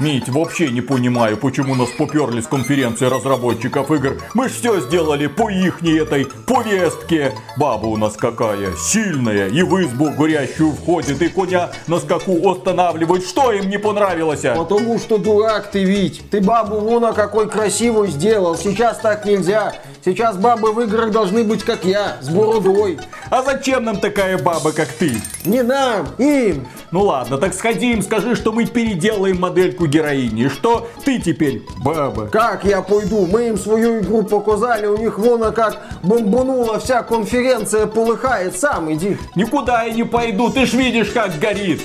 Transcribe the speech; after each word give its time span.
Мить, 0.00 0.28
вообще 0.28 0.70
не 0.70 0.82
понимаю, 0.82 1.38
почему 1.38 1.74
нас 1.74 1.88
поперли 1.90 2.42
с 2.42 2.46
конференции 2.46 3.06
разработчиков 3.06 3.90
игр. 3.90 4.20
Мы 4.34 4.50
ж 4.50 4.52
все 4.52 4.80
сделали 4.80 5.28
по 5.28 5.48
ихней 5.48 6.00
этой 6.00 6.26
повестке. 6.26 7.32
Баба 7.56 7.86
у 7.86 7.96
нас 7.96 8.14
какая, 8.16 8.76
сильная, 8.76 9.48
и 9.48 9.62
в 9.62 9.80
избу 9.82 10.10
горящую 10.10 10.72
входит, 10.72 11.22
и 11.22 11.28
коня 11.28 11.70
на 11.86 12.00
скаку 12.00 12.50
останавливает. 12.50 13.24
Что 13.24 13.52
им 13.52 13.70
не 13.70 13.78
понравилось? 13.78 14.42
Потому 14.42 14.98
что 14.98 15.16
дурак 15.16 15.70
ты, 15.70 15.84
Вить. 15.84 16.22
Ты 16.30 16.42
бабу 16.42 16.80
вон 16.80 17.14
какой 17.14 17.48
красивую 17.48 18.08
сделал. 18.08 18.56
Сейчас 18.56 18.98
так 18.98 19.24
нельзя. 19.24 19.74
Сейчас 20.04 20.36
бабы 20.36 20.72
в 20.72 20.80
играх 20.82 21.12
должны 21.12 21.44
быть 21.44 21.64
как 21.64 21.86
я, 21.86 22.18
с 22.20 22.28
бородой. 22.28 22.98
А 23.34 23.42
зачем 23.42 23.82
нам 23.82 23.98
такая 23.98 24.38
баба, 24.38 24.70
как 24.70 24.86
ты? 24.86 25.20
Не 25.44 25.64
нам, 25.64 26.06
им. 26.18 26.68
Ну 26.92 27.02
ладно, 27.02 27.36
так 27.36 27.52
сходи 27.52 27.90
им, 27.90 28.00
скажи, 28.00 28.36
что 28.36 28.52
мы 28.52 28.64
переделаем 28.64 29.40
модельку 29.40 29.88
героини, 29.88 30.46
что 30.46 30.88
ты 31.04 31.18
теперь 31.18 31.62
баба. 31.78 32.28
Как 32.28 32.64
я 32.64 32.80
пойду? 32.80 33.26
Мы 33.26 33.48
им 33.48 33.58
свою 33.58 33.98
игру 33.98 34.22
показали, 34.22 34.86
у 34.86 34.96
них 34.96 35.18
вон 35.18 35.52
как 35.52 35.82
бомбанула 36.04 36.78
вся 36.78 37.02
конференция 37.02 37.88
полыхает. 37.88 38.56
Сам 38.56 38.92
иди. 38.92 39.18
Никуда 39.34 39.82
я 39.82 39.92
не 39.92 40.04
пойду, 40.04 40.50
ты 40.50 40.64
ж 40.64 40.74
видишь, 40.74 41.08
как 41.08 41.36
горит. 41.40 41.82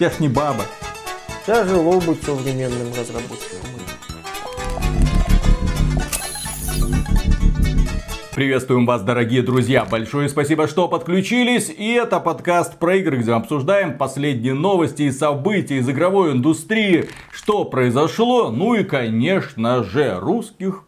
Я 0.00 0.10
ж 0.10 0.14
не 0.18 0.28
баба. 0.28 0.64
Тяжело 1.46 2.00
быть 2.00 2.20
современным 2.24 2.88
разработчиком. 2.98 3.73
Приветствуем 8.34 8.84
вас, 8.84 9.00
дорогие 9.02 9.42
друзья. 9.42 9.84
Большое 9.84 10.28
спасибо, 10.28 10.66
что 10.66 10.88
подключились. 10.88 11.70
И 11.70 11.92
это 11.92 12.18
подкаст 12.18 12.80
про 12.80 12.96
игры, 12.96 13.18
где 13.18 13.30
мы 13.30 13.36
обсуждаем 13.36 13.96
последние 13.96 14.54
новости 14.54 15.02
и 15.02 15.12
события 15.12 15.76
из 15.76 15.88
игровой 15.88 16.32
индустрии. 16.32 17.08
Что 17.30 17.64
произошло? 17.64 18.50
Ну 18.50 18.74
и, 18.74 18.82
конечно 18.82 19.84
же, 19.84 20.18
русских 20.18 20.82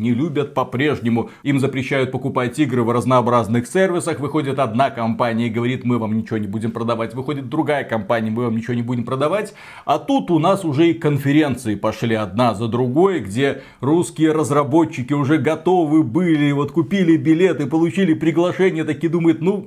не 0.00 0.12
любят 0.12 0.54
по-прежнему. 0.54 1.30
Им 1.42 1.60
запрещают 1.60 2.12
покупать 2.12 2.58
игры 2.58 2.82
в 2.82 2.90
разнообразных 2.90 3.66
сервисах. 3.66 4.20
Выходит 4.20 4.58
одна 4.58 4.90
компания 4.90 5.46
и 5.46 5.50
говорит, 5.50 5.84
мы 5.84 5.98
вам 5.98 6.16
ничего 6.16 6.38
не 6.38 6.46
будем 6.46 6.70
продавать. 6.70 7.14
Выходит 7.14 7.48
другая 7.48 7.84
компания, 7.84 8.30
мы 8.30 8.44
вам 8.44 8.56
ничего 8.56 8.74
не 8.74 8.82
будем 8.82 9.04
продавать. 9.04 9.54
А 9.84 9.98
тут 9.98 10.30
у 10.30 10.38
нас 10.38 10.64
уже 10.64 10.90
и 10.90 10.94
конференции 10.94 11.74
пошли 11.74 12.14
одна 12.14 12.54
за 12.54 12.68
другой, 12.68 13.20
где 13.20 13.62
русские 13.80 14.32
разработчики 14.32 15.12
уже 15.12 15.38
готовы 15.38 16.02
были, 16.02 16.52
вот 16.52 16.72
купили 16.72 17.16
билеты, 17.16 17.66
получили 17.66 18.14
приглашение, 18.14 18.84
такие 18.84 19.10
думают, 19.10 19.40
ну, 19.40 19.66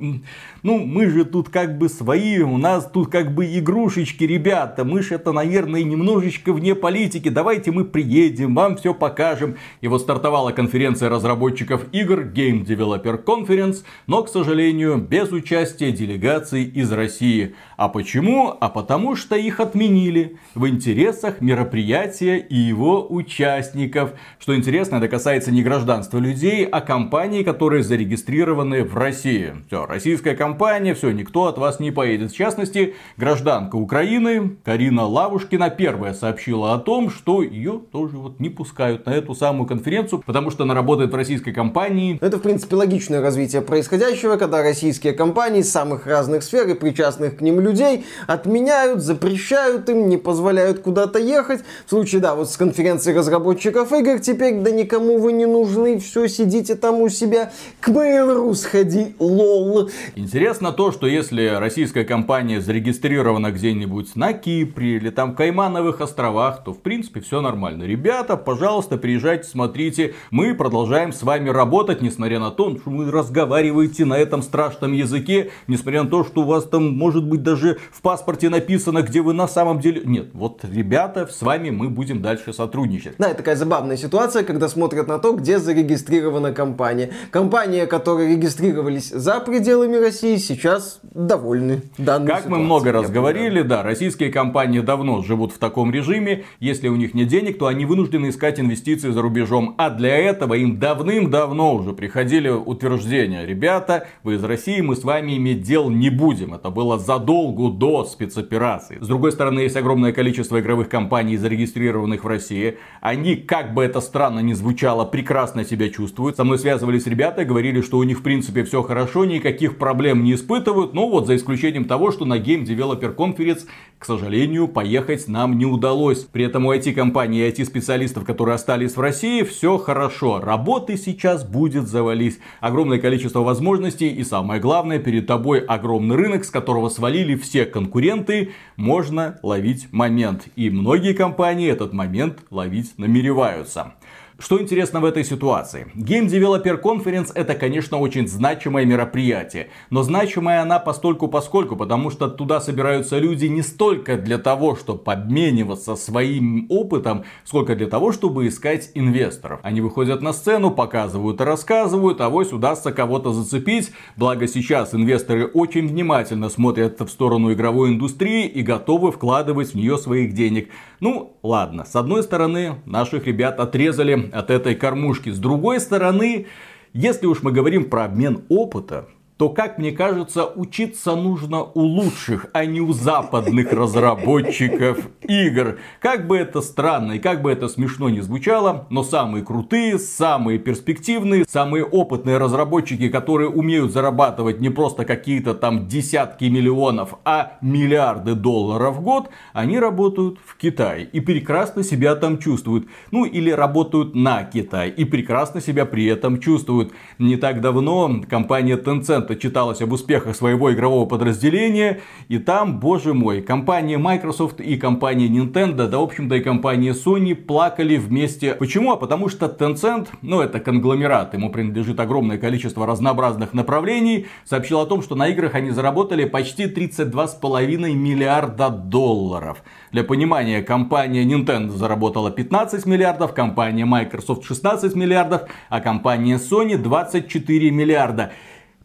ну 0.64 0.80
мы 0.80 1.08
же 1.08 1.26
тут 1.26 1.50
как 1.50 1.78
бы 1.78 1.90
свои, 1.90 2.40
у 2.40 2.58
нас 2.58 2.90
тут 2.92 3.09
как 3.09 3.34
бы 3.34 3.46
игрушечки, 3.58 4.24
ребята, 4.24 4.84
мы 4.84 5.02
же 5.02 5.16
это, 5.16 5.32
наверное, 5.32 5.84
немножечко 5.84 6.54
вне 6.54 6.76
политики, 6.76 7.30
давайте 7.30 7.72
мы 7.72 7.86
приедем, 7.86 8.56
вам 8.56 8.78
все 8.78 8.94
покажем. 8.94 9.56
И 9.82 9.88
вот 9.88 10.02
стартовала 10.22 10.52
конференция 10.52 11.10
разработчиков 11.10 11.86
игр 11.92 12.20
Game 12.22 12.64
Developer 12.64 13.24
Conference, 13.24 13.78
но, 14.06 14.22
к 14.22 14.30
сожалению, 14.30 14.98
без 14.98 15.32
участия 15.32 15.92
делегаций 15.92 16.64
из 16.64 16.92
России. 16.92 17.56
А 17.76 17.90
почему? 17.90 18.56
А 18.60 18.70
потому 18.70 19.16
что 19.16 19.36
их 19.36 19.60
отменили 19.60 20.38
в 20.54 20.68
интересах 20.68 21.42
мероприятия 21.42 22.38
и 22.38 22.56
его 22.56 23.08
участников. 23.10 24.12
Что 24.38 24.56
интересно, 24.56 24.98
это 24.98 25.08
касается 25.08 25.52
не 25.52 25.64
гражданства 25.64 26.20
людей, 26.20 26.66
а 26.66 26.82
компаний, 26.82 27.44
которые 27.44 27.82
зарегистрированы 27.82 28.84
в 28.84 28.96
России. 28.96 29.56
Все, 29.66 29.88
российская 29.88 30.36
компания, 30.36 30.94
все, 30.94 31.10
никто 31.10 31.46
от 31.46 31.58
вас 31.58 31.80
не 31.80 31.90
поедет. 31.90 32.32
В 32.32 32.36
частности, 32.36 32.94
гражданка 33.18 33.76
Украины 33.76 34.58
Карина 34.64 35.08
Лавушкина 35.08 35.72
первая 35.72 36.14
сообщила 36.14 36.76
о 36.76 36.78
том, 36.78 37.10
что 37.10 37.42
ее 37.42 37.82
тоже 37.92 38.18
вот 38.18 38.40
не 38.40 38.50
пускают 38.50 39.08
на 39.08 39.16
эту 39.16 39.34
самую 39.34 39.66
конференцию, 39.66 40.11
потому 40.17 40.52
что 40.52 40.63
она 40.63 40.74
работает 40.74 41.12
в 41.12 41.16
российской 41.16 41.52
компании. 41.52 42.18
Это, 42.22 42.38
в 42.38 42.41
принципе, 42.41 42.75
логичное 42.75 43.22
развитие 43.22 43.62
происходящего, 43.62 44.38
когда 44.38 44.62
российские 44.62 45.13
компании 45.13 45.62
самых 45.62 46.08
разных 46.08 46.44
сфер 46.44 46.68
и 46.69 46.74
причастных 46.74 47.38
к 47.38 47.41
ним 47.41 47.59
людей 47.59 48.06
отменяют, 48.28 49.02
запрещают 49.02 49.90
им, 49.90 50.09
не 50.09 50.18
позволяют 50.18 50.80
куда-то 50.80 51.19
ехать. 51.19 51.62
В 51.86 51.90
случае, 51.90 52.22
да, 52.22 52.36
вот 52.36 52.50
с 52.50 52.58
конференции 52.58 53.13
разработчиков 53.13 53.91
игр 53.91 54.19
теперь, 54.19 54.56
да 54.62 54.72
никому 54.72 55.18
вы 55.18 55.34
не 55.34 55.46
нужны, 55.46 56.00
все, 56.00 56.28
сидите 56.28 56.75
там 56.75 57.02
у 57.02 57.09
себя, 57.09 57.52
к 57.80 57.90
Mail.ru 57.90 58.53
сходи, 58.56 59.16
лол. 59.19 59.90
Интересно 60.16 60.72
то, 60.72 60.91
что 60.91 61.07
если 61.07 61.47
российская 61.59 62.03
компания 62.03 62.62
зарегистрирована 62.62 63.52
где-нибудь 63.52 64.16
на 64.16 64.34
Кипре 64.34 64.97
или 64.97 65.09
там 65.09 65.34
в 65.34 65.36
Каймановых 65.36 66.02
островах, 66.02 66.63
то 66.63 66.74
в 66.74 66.80
принципе 66.80 67.22
все 67.22 67.41
нормально. 67.41 67.84
Ребята, 67.84 68.38
пожалуйста, 68.38 68.97
приезжайте, 68.97 69.47
смотрите. 69.47 69.91
Мы 70.31 70.56
продолжаем 70.56 71.12
с 71.12 71.24
вами 71.24 71.50
работать, 71.50 72.02
несмотря 72.02 72.40
на 72.40 72.52
то, 72.52 72.78
что 72.78 72.90
вы 72.90 73.12
разговариваете 73.12 74.06
на 74.06 74.18
этом 74.18 74.41
страшном 74.41 74.94
языке, 74.94 75.52
несмотря 75.68 76.03
на 76.03 76.09
то, 76.09 76.24
что 76.24 76.41
у 76.41 76.46
вас 76.46 76.66
там 76.66 76.97
может 76.97 77.25
быть 77.25 77.44
даже 77.44 77.78
в 77.91 78.01
паспорте 78.01 78.50
написано, 78.50 79.01
где 79.01 79.22
вы 79.22 79.34
на 79.34 79.47
самом 79.47 79.80
деле... 79.80 80.01
Нет, 80.06 80.30
вот, 80.34 80.63
ребята, 80.63 81.28
с 81.28 81.41
вами 81.41 81.69
мы 81.69 81.90
будем 81.90 82.22
дальше 82.22 82.53
сотрудничать. 82.53 83.16
Да, 83.18 83.28
это 83.28 83.38
такая 83.38 83.56
забавная 83.56 83.97
ситуация, 83.97 84.44
когда 84.44 84.69
смотрят 84.69 85.07
на 85.07 85.19
то, 85.19 85.34
где 85.34 85.59
зарегистрирована 85.59 86.53
компания. 86.53 87.12
Компания, 87.31 87.85
которые 87.88 88.35
регистрировались 88.35 89.09
за 89.09 89.40
пределами 89.40 89.97
России, 89.97 90.38
сейчас 90.38 91.00
довольны 91.03 91.84
данной 91.97 92.28
Как 92.28 92.47
мы 92.47 92.59
много 92.59 92.91
раз 92.91 93.09
говорили, 93.09 93.62
да, 93.62 93.84
российские 93.84 94.31
компании 94.31 94.80
давно 94.80 95.22
живут 95.22 95.53
в 95.53 95.57
таком 95.57 95.91
режиме. 95.91 96.46
Если 96.59 96.88
у 96.88 96.96
них 96.96 97.13
нет 97.13 97.28
денег, 97.28 97.57
то 97.57 97.68
они 97.68 97.85
вынуждены 97.85 98.30
искать 98.30 98.59
инвестиции 98.59 99.12
за 99.12 99.22
рубежом. 99.22 99.75
А 99.84 99.90
для 99.90 100.16
этого 100.16 100.53
им 100.53 100.78
давным-давно 100.78 101.74
уже 101.74 101.94
приходили 101.94 102.50
утверждения. 102.50 103.47
Ребята, 103.47 104.06
вы 104.22 104.36
из 104.36 104.44
России, 104.44 104.80
мы 104.80 104.96
с 104.96 105.03
вами 105.03 105.38
иметь 105.38 105.64
дел 105.64 105.90
не 105.90 106.12
будем. 106.12 106.53
Это 106.53 106.69
было 106.69 107.00
задолго 107.00 107.75
до 107.75 108.06
спецоперации. 108.06 109.00
С 109.02 109.08
другой 109.08 109.31
стороны, 109.31 109.62
есть 109.62 109.75
огромное 109.75 110.14
количество 110.14 110.59
игровых 110.59 110.88
компаний, 110.88 111.36
зарегистрированных 111.36 112.24
в 112.24 112.28
России. 112.28 112.78
Они, 113.02 113.36
как 113.36 113.74
бы 113.74 113.84
это 113.84 114.02
странно 114.02 114.42
ни 114.42 114.53
звучало, 114.53 115.03
прекрасно 115.03 115.66
себя 115.66 115.90
чувствуют. 115.90 116.38
Со 116.38 116.44
мной 116.44 116.59
связывались 116.59 117.08
ребята, 117.08 117.44
говорили, 117.44 117.81
что 117.81 117.98
у 117.98 118.03
них 118.03 118.19
в 118.19 118.22
принципе 118.22 118.63
все 118.63 118.84
хорошо, 118.84 119.25
никаких 119.25 119.80
проблем 119.80 120.24
не 120.24 120.36
испытывают. 120.36 120.94
Ну 120.94 121.09
вот, 121.09 121.25
за 121.25 121.36
исключением 121.36 121.86
того, 121.86 122.12
что 122.12 122.25
на 122.25 122.38
Game 122.38 122.66
Developer 122.66 123.16
Conference, 123.16 123.66
к 123.98 124.06
сожалению, 124.06 124.68
поехать 124.68 125.28
нам 125.28 125.58
не 125.58 125.66
удалось. 125.66 126.19
При 126.19 126.44
этом 126.44 126.68
у 126.68 126.72
IT-компаний 126.72 127.40
и 127.40 127.50
IT-специалистов, 127.50 128.25
которые 128.25 128.53
остались 128.53 128.96
в 128.96 129.02
России, 129.02 129.42
все 129.42 129.71
хорошо. 129.78 130.40
Работы 130.40 130.98
сейчас 130.98 131.44
будет 131.44 131.88
завались. 131.88 132.40
Огромное 132.59 133.00
количество 133.00 133.40
возможностей 133.40 134.09
и 134.09 134.24
самое 134.24 134.59
главное, 134.59 135.00
перед 135.00 135.28
тобой 135.28 135.59
огромный 135.59 136.16
рынок, 136.16 136.46
с 136.46 136.50
которого 136.50 136.90
свалили 136.90 137.36
все 137.36 137.66
конкуренты. 137.66 138.52
Можно 138.76 139.40
ловить 139.44 139.92
момент. 139.92 140.48
И 140.56 140.70
многие 140.70 141.14
компании 141.14 141.70
этот 141.70 141.94
момент 141.94 142.40
ловить 142.50 142.98
намереваются. 142.98 143.94
Что 144.41 144.59
интересно 144.59 145.02
в 145.02 145.06
этой 145.06 145.24
ситуации? 145.24 145.85
Game 145.94 146.25
Developer 146.25 146.81
Conference 146.81 147.31
это, 147.35 147.53
конечно, 147.53 148.00
очень 148.00 148.28
значимое 148.28 148.85
мероприятие. 148.85 149.69
Но 149.91 150.02
значимая 150.02 150.63
она 150.63 150.79
постольку 150.79 151.28
поскольку, 151.28 151.75
потому 151.75 152.09
что 152.09 152.28
туда 152.28 152.59
собираются 152.59 153.19
люди 153.19 153.46
не 153.46 153.62
столько 153.62 154.18
для 154.18 154.40
того, 154.40 154.75
чтобы 154.75 155.12
обмениваться 155.12 155.96
своим 155.96 156.66
опытом, 156.69 157.24
сколько 157.44 157.75
для 157.75 157.85
того, 157.85 158.12
чтобы 158.12 158.47
искать 158.47 158.90
инвесторов. 158.96 159.59
Они 159.62 159.80
выходят 159.80 160.24
на 160.24 160.34
сцену, 160.34 160.72
показывают 160.72 161.40
и 161.40 161.44
рассказывают, 161.44 162.19
а 162.19 162.30
вось 162.30 162.51
удастся 162.51 162.91
кого-то 162.91 163.34
зацепить. 163.34 163.91
Благо 164.16 164.47
сейчас 164.47 164.96
инвесторы 164.96 165.46
очень 165.46 165.88
внимательно 165.88 166.50
смотрят 166.50 167.00
в 167.00 167.09
сторону 167.09 167.53
игровой 167.53 167.91
индустрии 167.91 168.48
и 168.48 168.63
готовы 168.63 169.12
вкладывать 169.12 169.74
в 169.74 169.75
нее 169.75 170.00
своих 170.00 170.33
денег. 170.33 170.69
Ну, 171.00 171.38
ладно, 171.44 171.86
с 171.86 171.95
одной 171.95 172.24
стороны, 172.24 172.77
наших 172.88 173.27
ребят 173.27 173.60
отрезали 173.60 174.31
от 174.31 174.50
этой 174.50 174.75
кормушки. 174.75 175.30
С 175.30 175.39
другой 175.39 175.80
стороны, 175.80 176.48
если 176.94 177.25
уж 177.25 177.42
мы 177.44 177.51
говорим 177.51 177.89
про 177.89 178.06
обмен 178.06 178.44
опыта, 178.50 179.07
то, 179.42 179.50
как 179.50 179.80
мне 179.80 179.92
кажется, 179.92 180.46
учиться 180.46 181.16
нужно 181.16 181.64
у 181.64 181.80
лучших, 181.80 182.46
а 182.54 182.64
не 182.64 182.80
у 182.80 182.94
западных 182.94 183.74
разработчиков 183.74 185.08
игр. 185.24 185.80
Как 186.00 186.28
бы 186.28 186.38
это 186.38 186.62
странно 186.62 187.14
и 187.14 187.20
как 187.20 187.42
бы 187.42 187.52
это 187.52 187.68
смешно 187.68 188.10
не 188.10 188.22
звучало, 188.22 188.86
но 188.92 189.02
самые 189.02 189.44
крутые, 189.44 189.98
самые 189.98 190.60
перспективные, 190.60 191.46
самые 191.50 191.84
опытные 191.84 192.38
разработчики, 192.38 193.10
которые 193.10 193.50
умеют 193.50 193.92
зарабатывать 193.92 194.60
не 194.60 194.70
просто 194.70 195.06
какие-то 195.06 195.56
там 195.56 195.88
десятки 195.88 196.46
миллионов, 196.46 197.16
а 197.26 197.54
миллиарды 197.62 198.36
долларов 198.36 198.98
в 198.98 199.02
год, 199.02 199.30
они 199.54 199.80
работают 199.80 200.38
в 200.46 200.56
Китае 200.56 201.10
и 201.12 201.20
прекрасно 201.20 201.82
себя 201.82 202.14
там 202.14 202.38
чувствуют. 202.38 202.86
Ну 203.10 203.26
или 203.26 203.50
работают 203.50 204.14
на 204.14 204.44
Китай 204.44 204.92
и 204.92 205.04
прекрасно 205.04 205.62
себя 205.62 205.88
при 205.88 206.06
этом 206.06 206.40
чувствуют. 206.40 206.94
Не 207.18 207.38
так 207.38 207.60
давно 207.60 208.22
компания 208.30 208.78
Tencent 208.78 209.31
это 209.31 209.42
читалось 209.42 209.81
об 209.81 209.92
успехах 209.94 210.36
своего 210.36 210.74
игрового 210.74 211.06
подразделения. 211.06 212.01
И 212.28 212.38
там, 212.38 212.80
боже 212.80 213.13
мой, 213.13 213.42
компания 213.42 213.98
Microsoft 213.98 214.60
и 214.60 214.78
компания 214.78 215.28
Nintendo, 215.28 215.88
да, 215.88 216.00
в 216.00 216.04
общем-то, 216.04 216.36
и 216.36 216.42
компания 216.42 216.92
Sony 216.92 217.36
плакали 217.36 217.98
вместе. 217.98 218.54
Почему? 218.56 218.92
А 218.92 218.98
потому 218.98 219.30
что 219.30 219.45
Tencent, 219.45 220.10
ну, 220.22 220.42
это 220.42 220.60
конгломерат, 220.60 221.33
ему 221.33 221.50
принадлежит 221.50 222.00
огромное 222.00 222.38
количество 222.38 222.86
разнообразных 222.86 223.54
направлений, 223.54 224.28
сообщил 224.45 224.80
о 224.80 224.86
том, 224.86 225.01
что 225.01 225.16
на 225.16 225.28
играх 225.30 225.56
они 225.56 225.72
заработали 225.72 226.25
почти 226.25 226.66
32,5 226.66 227.94
миллиарда 227.94 228.69
долларов. 228.69 229.63
Для 229.92 230.04
понимания, 230.04 230.62
компания 230.62 231.24
Nintendo 231.24 231.69
заработала 231.69 232.31
15 232.31 232.86
миллиардов, 232.86 233.33
компания 233.33 233.86
Microsoft 233.86 234.45
16 234.45 234.95
миллиардов, 234.95 235.44
а 235.69 235.80
компания 235.80 236.36
Sony 236.36 236.78
24 236.78 237.72
миллиарда. 237.72 238.31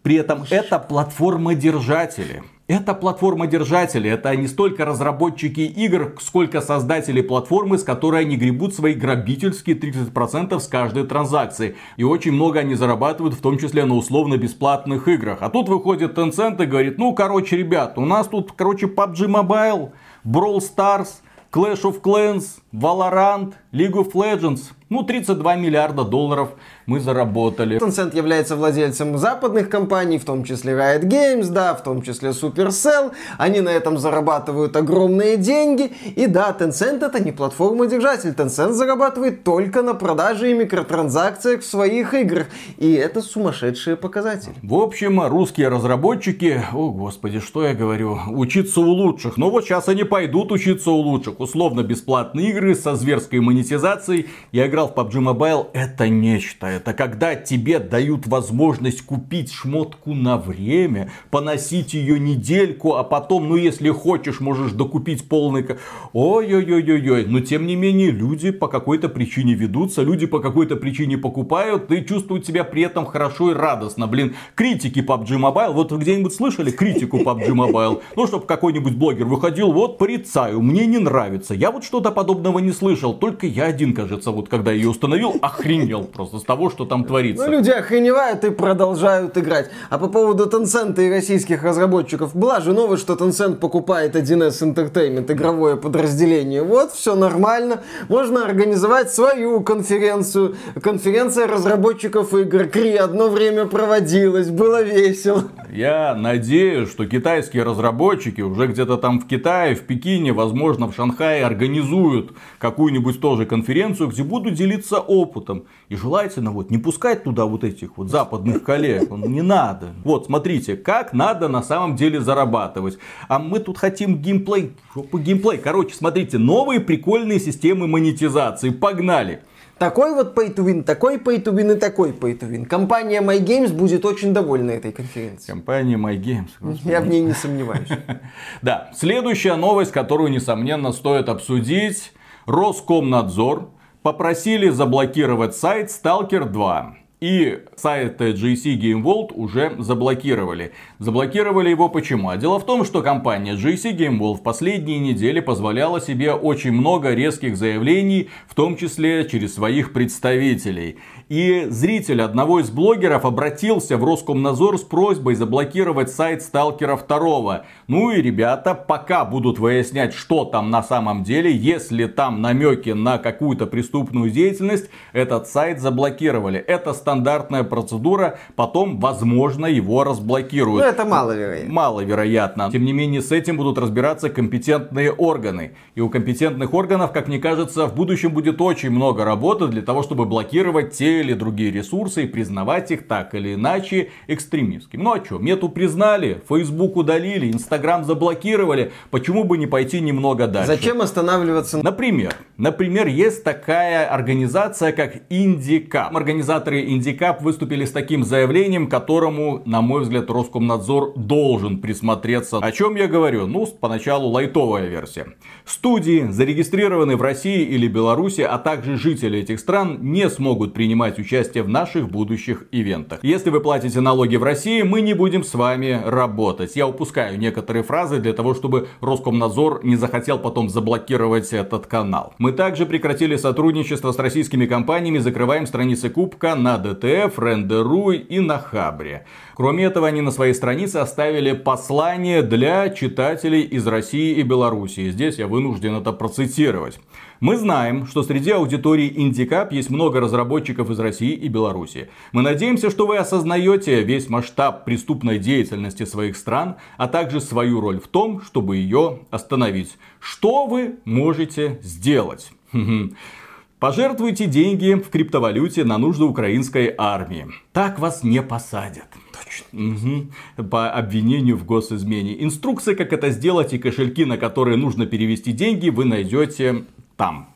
При 0.07 0.15
этом 0.15 0.45
это 0.51 0.79
платформодержатели. 0.79 2.45
Это 2.69 2.95
платформодержатели, 2.95 4.09
это 4.09 4.37
не 4.37 4.47
столько 4.47 4.85
разработчики 4.85 5.63
игр, 5.63 6.15
сколько 6.21 6.61
создатели 6.61 7.23
платформы, 7.23 7.77
с 7.77 7.83
которой 7.83 8.21
они 8.21 8.37
гребут 8.37 8.73
свои 8.73 8.95
грабительские 8.95 9.77
30% 9.77 10.61
с 10.61 10.69
каждой 10.69 11.09
транзакции. 11.09 11.75
И 11.97 12.05
очень 12.05 12.31
много 12.31 12.61
они 12.61 12.77
зарабатывают, 12.77 13.35
в 13.35 13.41
том 13.41 13.59
числе 13.59 13.85
на 13.85 13.97
условно-бесплатных 13.97 15.09
играх. 15.09 15.39
А 15.41 15.51
тут 15.51 15.69
выходит 15.69 16.17
Tencent 16.17 16.63
и 16.63 16.67
говорит, 16.67 16.99
ну, 16.99 17.13
короче, 17.13 17.57
ребят, 17.57 17.99
у 17.99 18.05
нас 18.05 18.29
тут, 18.29 18.53
короче, 18.53 18.87
PUBG 18.87 19.27
Mobile, 19.27 19.91
Brawl 20.25 20.59
Stars, 20.59 21.09
Clash 21.53 21.83
of 21.83 22.01
Clans, 22.01 22.59
Valorant, 22.73 23.55
League 23.73 23.95
of 23.95 24.13
Legends. 24.13 24.61
Ну, 24.89 25.03
32 25.03 25.57
миллиарда 25.57 26.05
долларов 26.05 26.51
мы 26.87 27.01
заработали. 27.01 27.79
Tencent 27.79 28.17
является 28.17 28.57
владельцем 28.57 29.19
западных 29.19 29.69
компаний, 29.69 30.19
в 30.19 30.25
том 30.25 30.45
числе 30.45 30.73
Riot 30.73 31.03
Games, 31.03 31.51
да, 31.51 31.75
в 31.75 31.83
том 31.83 32.03
числе 32.03 32.31
Supercell. 32.31 33.13
Они 33.39 33.61
на 33.61 33.71
этом 33.71 33.99
зарабатывают 33.99 34.77
огромные 34.77 35.37
деньги. 35.37 35.93
И 36.15 36.27
да, 36.27 36.57
Tencent 36.59 37.05
это 37.05 37.23
не 37.23 37.33
платформа-держатель. 37.33 38.31
Tencent 38.31 38.73
зарабатывает 38.73 39.43
только 39.43 39.83
на 39.83 39.95
продаже 39.95 40.51
и 40.53 40.55
микротранзакциях 40.55 41.63
в 41.63 41.67
своих 41.67 42.15
играх. 42.15 42.47
И 42.79 42.93
это 42.95 43.21
сумасшедшие 43.21 43.97
показатели. 43.97 44.55
В 44.63 44.75
общем, 44.75 45.21
русские 45.27 45.69
разработчики, 45.69 46.63
о 46.73 46.91
господи, 46.91 47.41
что 47.41 47.67
я 47.67 47.75
говорю, 47.75 48.19
учиться 48.29 48.81
у 48.81 48.89
лучших. 48.89 49.37
Но 49.37 49.51
вот 49.51 49.65
сейчас 49.65 49.89
они 49.89 50.05
пойдут 50.05 50.53
учиться 50.53 50.93
у 50.93 50.99
лучших. 50.99 51.41
Условно 51.41 51.83
бесплатные 51.83 52.51
игры 52.51 52.77
со 52.77 52.95
зверской 52.95 53.41
монетизацией. 53.41 54.27
Я 54.53 54.69
играл 54.69 54.89
в 54.89 54.95
PUBG 54.95 55.35
Mobile, 55.35 55.67
это 55.73 56.09
нечто 56.09 56.76
это 56.77 56.93
когда 56.93 57.35
тебе 57.35 57.79
дают 57.79 58.27
возможность 58.27 59.03
купить 59.03 59.53
шмотку 59.53 60.15
на 60.15 60.37
время, 60.37 61.11
поносить 61.31 61.95
ее 61.95 62.19
недельку, 62.19 62.95
а 62.95 63.05
потом, 63.05 63.49
ну 63.49 63.57
если 63.57 63.91
хочешь, 63.91 64.41
можешь 64.41 64.73
докупить 64.73 65.29
полный... 65.29 65.67
Ой-ой-ой-ой-ой. 66.13 67.27
Но 67.27 67.41
тем 67.41 67.67
не 67.67 67.77
менее, 67.77 68.11
люди 68.11 68.51
по 68.51 68.69
какой-то 68.69 69.09
причине 69.09 69.55
ведутся, 69.55 70.03
люди 70.03 70.27
по 70.27 70.39
какой-то 70.39 70.77
причине 70.77 71.19
покупают 71.19 71.91
и 71.91 72.05
чувствуют 72.05 72.47
себя 72.47 72.65
при 72.65 72.83
этом 72.83 73.07
хорошо 73.07 73.51
и 73.51 73.55
радостно. 73.55 74.07
Блин, 74.07 74.37
критики 74.55 75.01
PUBG 75.01 75.39
Mobile, 75.39 75.73
вот 75.73 75.93
вы 75.93 75.99
где-нибудь 75.99 76.35
слышали 76.35 76.71
критику 76.71 77.19
PUBG 77.19 77.49
Mobile? 77.49 78.03
Ну, 78.17 78.27
чтобы 78.27 78.47
какой-нибудь 78.47 78.95
блогер 78.95 79.27
выходил, 79.27 79.73
вот 79.73 79.99
порицаю, 79.99 80.61
мне 80.61 80.87
не 80.87 80.99
нравится. 80.99 81.55
Я 81.55 81.71
вот 81.71 81.85
что-то 81.85 82.11
подобного 82.11 82.59
не 82.59 82.73
слышал, 82.73 83.15
только 83.15 83.47
я 83.47 83.65
один, 83.65 83.95
кажется, 83.95 84.31
вот 84.31 84.49
когда 84.49 84.73
ее 84.73 84.89
установил, 84.89 85.35
охренел 85.41 86.05
просто 86.05 86.39
с 86.39 86.43
того, 86.43 86.66
что 86.71 86.85
там 86.85 87.05
творится. 87.05 87.47
Ну, 87.47 87.53
люди 87.53 87.71
охреневают 87.71 88.45
и 88.45 88.51
продолжают 88.51 89.37
играть. 89.39 89.71
А 89.91 89.99
по 89.99 90.09
поводу 90.09 90.47
Tencent 90.47 91.01
и 91.03 91.11
российских 91.11 91.63
разработчиков, 91.63 92.35
была 92.35 92.61
же 92.61 92.73
новость, 92.73 93.03
что 93.03 93.15
Tencent 93.15 93.57
покупает 93.57 94.17
1С 94.17 94.63
Entertainment, 94.63 95.33
игровое 95.33 95.77
подразделение. 95.77 96.63
Вот, 96.63 96.93
все 96.93 97.15
нормально. 97.15 97.83
Можно 98.09 98.45
организовать 98.45 99.11
свою 99.13 99.61
конференцию. 99.61 100.57
Конференция 100.83 101.47
разработчиков 101.47 102.35
игр. 102.35 102.65
Кри 102.65 102.97
одно 102.97 103.29
время 103.29 103.67
проводилась, 103.67 104.51
было 104.51 104.83
весело. 104.83 105.45
Я 105.71 106.15
надеюсь, 106.15 106.91
что 106.91 107.07
китайские 107.07 107.63
разработчики 107.63 108.41
уже 108.41 108.67
где-то 108.67 108.97
там 108.97 109.21
в 109.21 109.27
Китае, 109.27 109.75
в 109.75 109.83
Пекине, 109.83 110.33
возможно, 110.33 110.87
в 110.87 110.95
Шанхае 110.95 111.45
организуют 111.45 112.33
какую-нибудь 112.59 113.21
тоже 113.21 113.47
конференцию, 113.47 114.09
где 114.09 114.23
будут 114.23 114.55
делиться 114.55 114.99
опытом. 114.99 115.65
И 115.89 115.95
желательно 115.95 116.51
вот 116.51 116.71
не 116.71 116.79
пускать 116.79 117.23
туда 117.23 117.45
вот 117.45 117.63
этих 117.63 117.97
вот 117.97 118.11
западных 118.11 118.65
коллег. 118.65 119.09
Не 119.11 119.43
надо. 119.43 119.95
Вот, 120.03 120.27
смотрите, 120.27 120.77
как 120.77 121.13
надо 121.13 121.47
на 121.49 121.63
самом 121.63 121.95
деле 121.95 122.21
зарабатывать. 122.21 122.99
А 123.29 123.39
мы 123.39 123.61
тут 123.61 123.79
хотим 123.79 124.17
геймплей. 124.21 124.73
Жопу 124.95 125.19
геймплей. 125.19 125.59
Короче, 125.59 125.95
смотрите, 125.95 126.39
новые 126.39 126.81
прикольные 126.81 127.39
системы 127.39 127.87
монетизации. 127.87 128.71
Погнали. 128.71 129.43
Такой 129.79 130.15
вот 130.15 130.37
pay 130.37 130.55
to 130.55 130.65
win, 130.65 130.83
такой 130.83 131.19
pay 131.19 131.43
to 131.43 131.53
win 131.53 131.77
и 131.77 131.79
такой 131.79 132.11
pay 132.11 132.37
to 132.39 132.51
win. 132.51 132.65
Компания 132.65 133.21
MyGames 133.21 133.75
будет 133.75 134.07
очень 134.07 134.33
довольна 134.33 134.71
этой 134.71 134.91
конференцией. 134.91 135.53
Компания 135.53 135.97
MyGames. 135.97 136.49
Господи. 136.61 136.91
Я 136.91 137.01
в 137.03 137.09
ней 137.09 137.21
не 137.21 137.33
сомневаюсь. 137.33 137.89
Да, 138.63 138.91
следующая 138.97 139.55
новость, 139.57 139.93
которую, 139.93 140.31
несомненно, 140.31 140.93
стоит 140.93 141.29
обсудить. 141.29 142.13
Роскомнадзор 142.47 143.69
попросили 144.07 144.69
заблокировать 144.69 145.57
сайт 145.57 145.89
Stalker 145.89 146.49
2. 146.49 146.97
И 147.21 147.65
сайт 147.75 148.21
GC 148.21 148.79
Game 148.79 149.03
World 149.03 149.33
уже 149.35 149.75
заблокировали. 149.81 150.75
Заблокировали 151.01 151.71
его 151.71 151.89
почему? 151.89 152.29
А 152.29 152.37
дело 152.37 152.61
в 152.61 152.67
том, 152.67 152.85
что 152.85 153.03
компания 153.03 153.55
GC 153.55 153.97
Game 153.97 154.21
World 154.21 154.37
в 154.37 154.43
последние 154.45 155.01
недели 155.01 155.41
позволяла 155.41 156.01
себе 156.01 156.35
очень 156.35 156.71
много 156.71 157.15
резких 157.15 157.57
заявлений, 157.57 158.29
в 158.47 158.55
том 158.55 158.77
числе 158.77 159.29
через 159.29 159.55
своих 159.55 159.93
представителей. 159.93 160.99
И 161.29 161.67
зритель 161.71 162.23
одного 162.23 162.61
из 162.61 162.71
блогеров 162.71 163.25
обратился 163.25 163.97
в 163.97 164.05
Роскомнадзор 164.05 164.79
с 164.79 164.83
просьбой 164.83 165.35
заблокировать 165.35 166.09
сайт 166.09 166.41
Сталкера 166.41 166.97
2. 166.97 167.65
Ну 167.89 168.13
и 168.13 168.23
ребята 168.23 168.75
пока 168.77 169.25
будут 169.25 169.59
выяснять, 169.59 170.15
что 170.15 170.45
там 170.45 170.71
на 170.71 170.85
самом 170.85 171.25
деле. 171.25 171.51
Если 171.51 172.07
там 172.07 172.41
намеки 172.41 172.91
на 172.91 173.19
какую-то 173.19 173.67
преступную 173.67 174.31
деятельность, 174.31 174.89
этот 175.13 175.49
сайт 175.49 175.81
заблокировали. 175.81 176.61
Это 176.61 176.93
стандартная 176.93 177.65
процедура. 177.65 178.39
Потом, 178.55 179.01
возможно, 179.01 179.67
его 179.67 180.05
разблокируют. 180.05 180.85
Ну 180.85 180.89
это 180.89 181.05
маловероятно. 181.05 181.73
Маловероятно. 181.73 182.71
Тем 182.71 182.85
не 182.85 182.93
менее, 182.93 183.21
с 183.21 183.33
этим 183.33 183.57
будут 183.57 183.79
разбираться 183.79 184.31
компетентные 184.31 185.11
органы. 185.11 185.73
И 185.97 186.01
у 186.01 186.09
компетентных 186.09 186.73
органов, 186.73 187.11
как 187.11 187.27
мне 187.27 187.41
кажется, 187.41 187.87
в 187.87 187.97
будущем 187.97 188.31
будет 188.31 188.61
очень 188.61 188.91
много 188.91 189.25
работы 189.25 189.67
для 189.67 189.83
того, 189.83 190.05
чтобы 190.05 190.25
блокировать 190.25 190.93
те 190.93 191.16
или 191.21 191.35
другие 191.35 191.71
ресурсы 191.71 192.25
и 192.25 192.27
признавать 192.27 192.91
их 192.91 193.07
так 193.07 193.35
или 193.35 193.55
иначе 193.55 194.11
экстремистскими. 194.27 195.03
Ну 195.03 195.13
а 195.13 195.25
что, 195.25 195.39
мету 195.39 195.69
признали, 195.69 196.43
Facebook 196.49 196.97
удалили, 196.97 197.51
Instagram 197.53 198.05
заблокировали, 198.05 198.93
почему 199.11 199.45
бы 199.45 199.59
не 199.59 199.67
пойти 199.67 200.01
немного 200.01 200.47
дальше? 200.47 200.69
Зачем 200.69 201.01
останавливаться? 201.01 201.83
Например, 201.83 202.35
например, 202.57 203.07
есть 203.07 203.45
такая 203.45 204.07
организация, 204.07 204.93
как 204.93 205.23
Индикап. 205.31 206.17
Организаторы 206.17 206.83
Индикап 206.91 207.43
выступили 207.43 207.85
с 207.85 207.93
таким 207.93 208.25
заявлением, 208.25 208.89
которому, 208.89 209.63
на 209.65 209.81
мой 209.81 210.03
взгляд, 210.03 210.31
Роскомнадзор 210.31 211.15
должен 211.17 211.79
присмотреться. 211.79 212.59
О 212.59 212.73
чем 212.73 212.97
я 212.97 213.07
говорю? 213.07 213.47
Ну, 213.47 213.67
поначалу 213.67 214.29
лайтовая 214.29 214.89
версия. 214.89 215.27
Студии, 215.65 216.27
зарегистрированные 216.31 217.17
в 217.17 217.23
России 217.23 217.63
или 217.63 217.87
Беларуси, 217.87 218.41
а 218.41 218.59
также 218.59 218.97
жители 218.97 219.39
этих 219.39 219.61
стран, 219.61 219.99
не 220.01 220.29
смогут 220.29 220.75
принимать 220.75 221.06
принимать 221.07 221.19
участие 221.19 221.63
в 221.63 221.69
наших 221.69 222.11
будущих 222.11 222.65
ивентах. 222.73 223.21
Если 223.23 223.51
вы 223.51 223.61
платите 223.61 224.01
налоги 224.01 224.37
в 224.37 224.43
России, 224.43 224.83
мы 224.83 225.01
не 225.01 225.15
будем 225.15 225.45
с 225.45 225.55
вами 225.55 226.01
работать. 226.05 226.77
Я 226.77 226.87
упускаю 226.87 227.39
некоторые 227.39 227.83
фразы 227.83 228.19
для 228.19 228.33
того, 228.33 228.55
чтобы 228.55 228.89
Роскомнадзор 229.01 229.85
не 229.85 229.97
захотел 229.97 230.39
потом 230.39 230.69
заблокировать 230.69 231.53
этот 231.53 231.87
канал. 231.87 232.35
Мы 232.39 232.53
также 232.53 232.87
прекратили 232.87 233.37
сотрудничество 233.37 234.13
с 234.13 234.19
российскими 234.19 234.67
компаниями, 234.67 235.19
закрываем 235.19 235.67
страницы 235.67 236.11
Кубка 236.11 236.55
на 236.55 236.79
DTF, 236.79 237.39
Render.ru 237.39 238.11
и 238.11 238.41
на 238.41 238.59
Хабре. 238.59 239.25
Кроме 239.55 239.85
этого, 239.85 240.09
они 240.09 240.23
на 240.23 240.31
своей 240.31 240.55
странице 240.55 240.97
оставили 240.97 241.53
послание 241.53 242.43
для 242.43 242.91
читателей 242.91 243.63
из 243.63 243.87
России 243.87 244.35
и 244.35 244.43
Беларуси. 244.43 245.11
Здесь 245.11 245.39
я 245.39 245.47
вынужден 245.47 245.95
это 245.95 246.13
процитировать. 246.13 246.99
Мы 247.41 247.59
знаем, 247.59 248.07
что 248.07 248.23
среди 248.23 248.51
аудитории 248.51 249.13
Indie 249.15 249.51
Cup 249.51 249.73
есть 249.73 249.91
много 249.91 250.21
разработчиков 250.21 250.91
из 250.91 250.99
России 250.99 251.33
и 251.33 251.49
Беларуси. 251.49 252.09
Мы 252.33 252.43
надеемся, 252.43 252.91
что 252.91 253.07
вы 253.07 253.19
осознаете 253.19 254.03
весь 254.03 254.31
масштаб 254.31 254.85
преступной 254.85 255.39
деятельности 255.39 256.05
своих 256.05 256.37
стран, 256.37 256.77
а 256.97 257.09
также 257.09 257.41
свою 257.41 257.81
роль 257.81 258.01
в 258.01 258.09
том, 258.09 258.41
чтобы 258.41 258.77
ее 258.77 259.21
остановить. 259.31 259.99
Что 260.19 260.67
вы 260.67 260.97
можете 261.05 261.79
сделать? 261.83 262.53
Пожертвуйте 263.79 264.47
деньги 264.47 264.95
в 264.95 265.11
криптовалюте 265.11 265.85
на 265.85 265.99
нужды 265.99 266.25
украинской 266.25 266.95
армии. 266.97 267.49
Так 267.73 267.99
вас 267.99 268.23
не 268.23 268.41
посадят. 268.41 269.09
Точно. 269.45 270.27
Угу. 270.59 270.69
По 270.71 270.91
обвинению 270.91 271.59
в 271.59 271.67
госизмене. 271.67 272.43
Инструкции, 272.43 272.95
как 272.95 273.13
это 273.13 273.29
сделать 273.29 273.75
и 273.75 273.79
кошельки, 273.79 274.25
на 274.25 274.39
которые 274.39 274.79
нужно 274.79 275.05
перевести 275.05 275.53
деньги, 275.53 275.91
вы 275.91 276.07
найдете 276.07 276.87
там. 277.17 277.49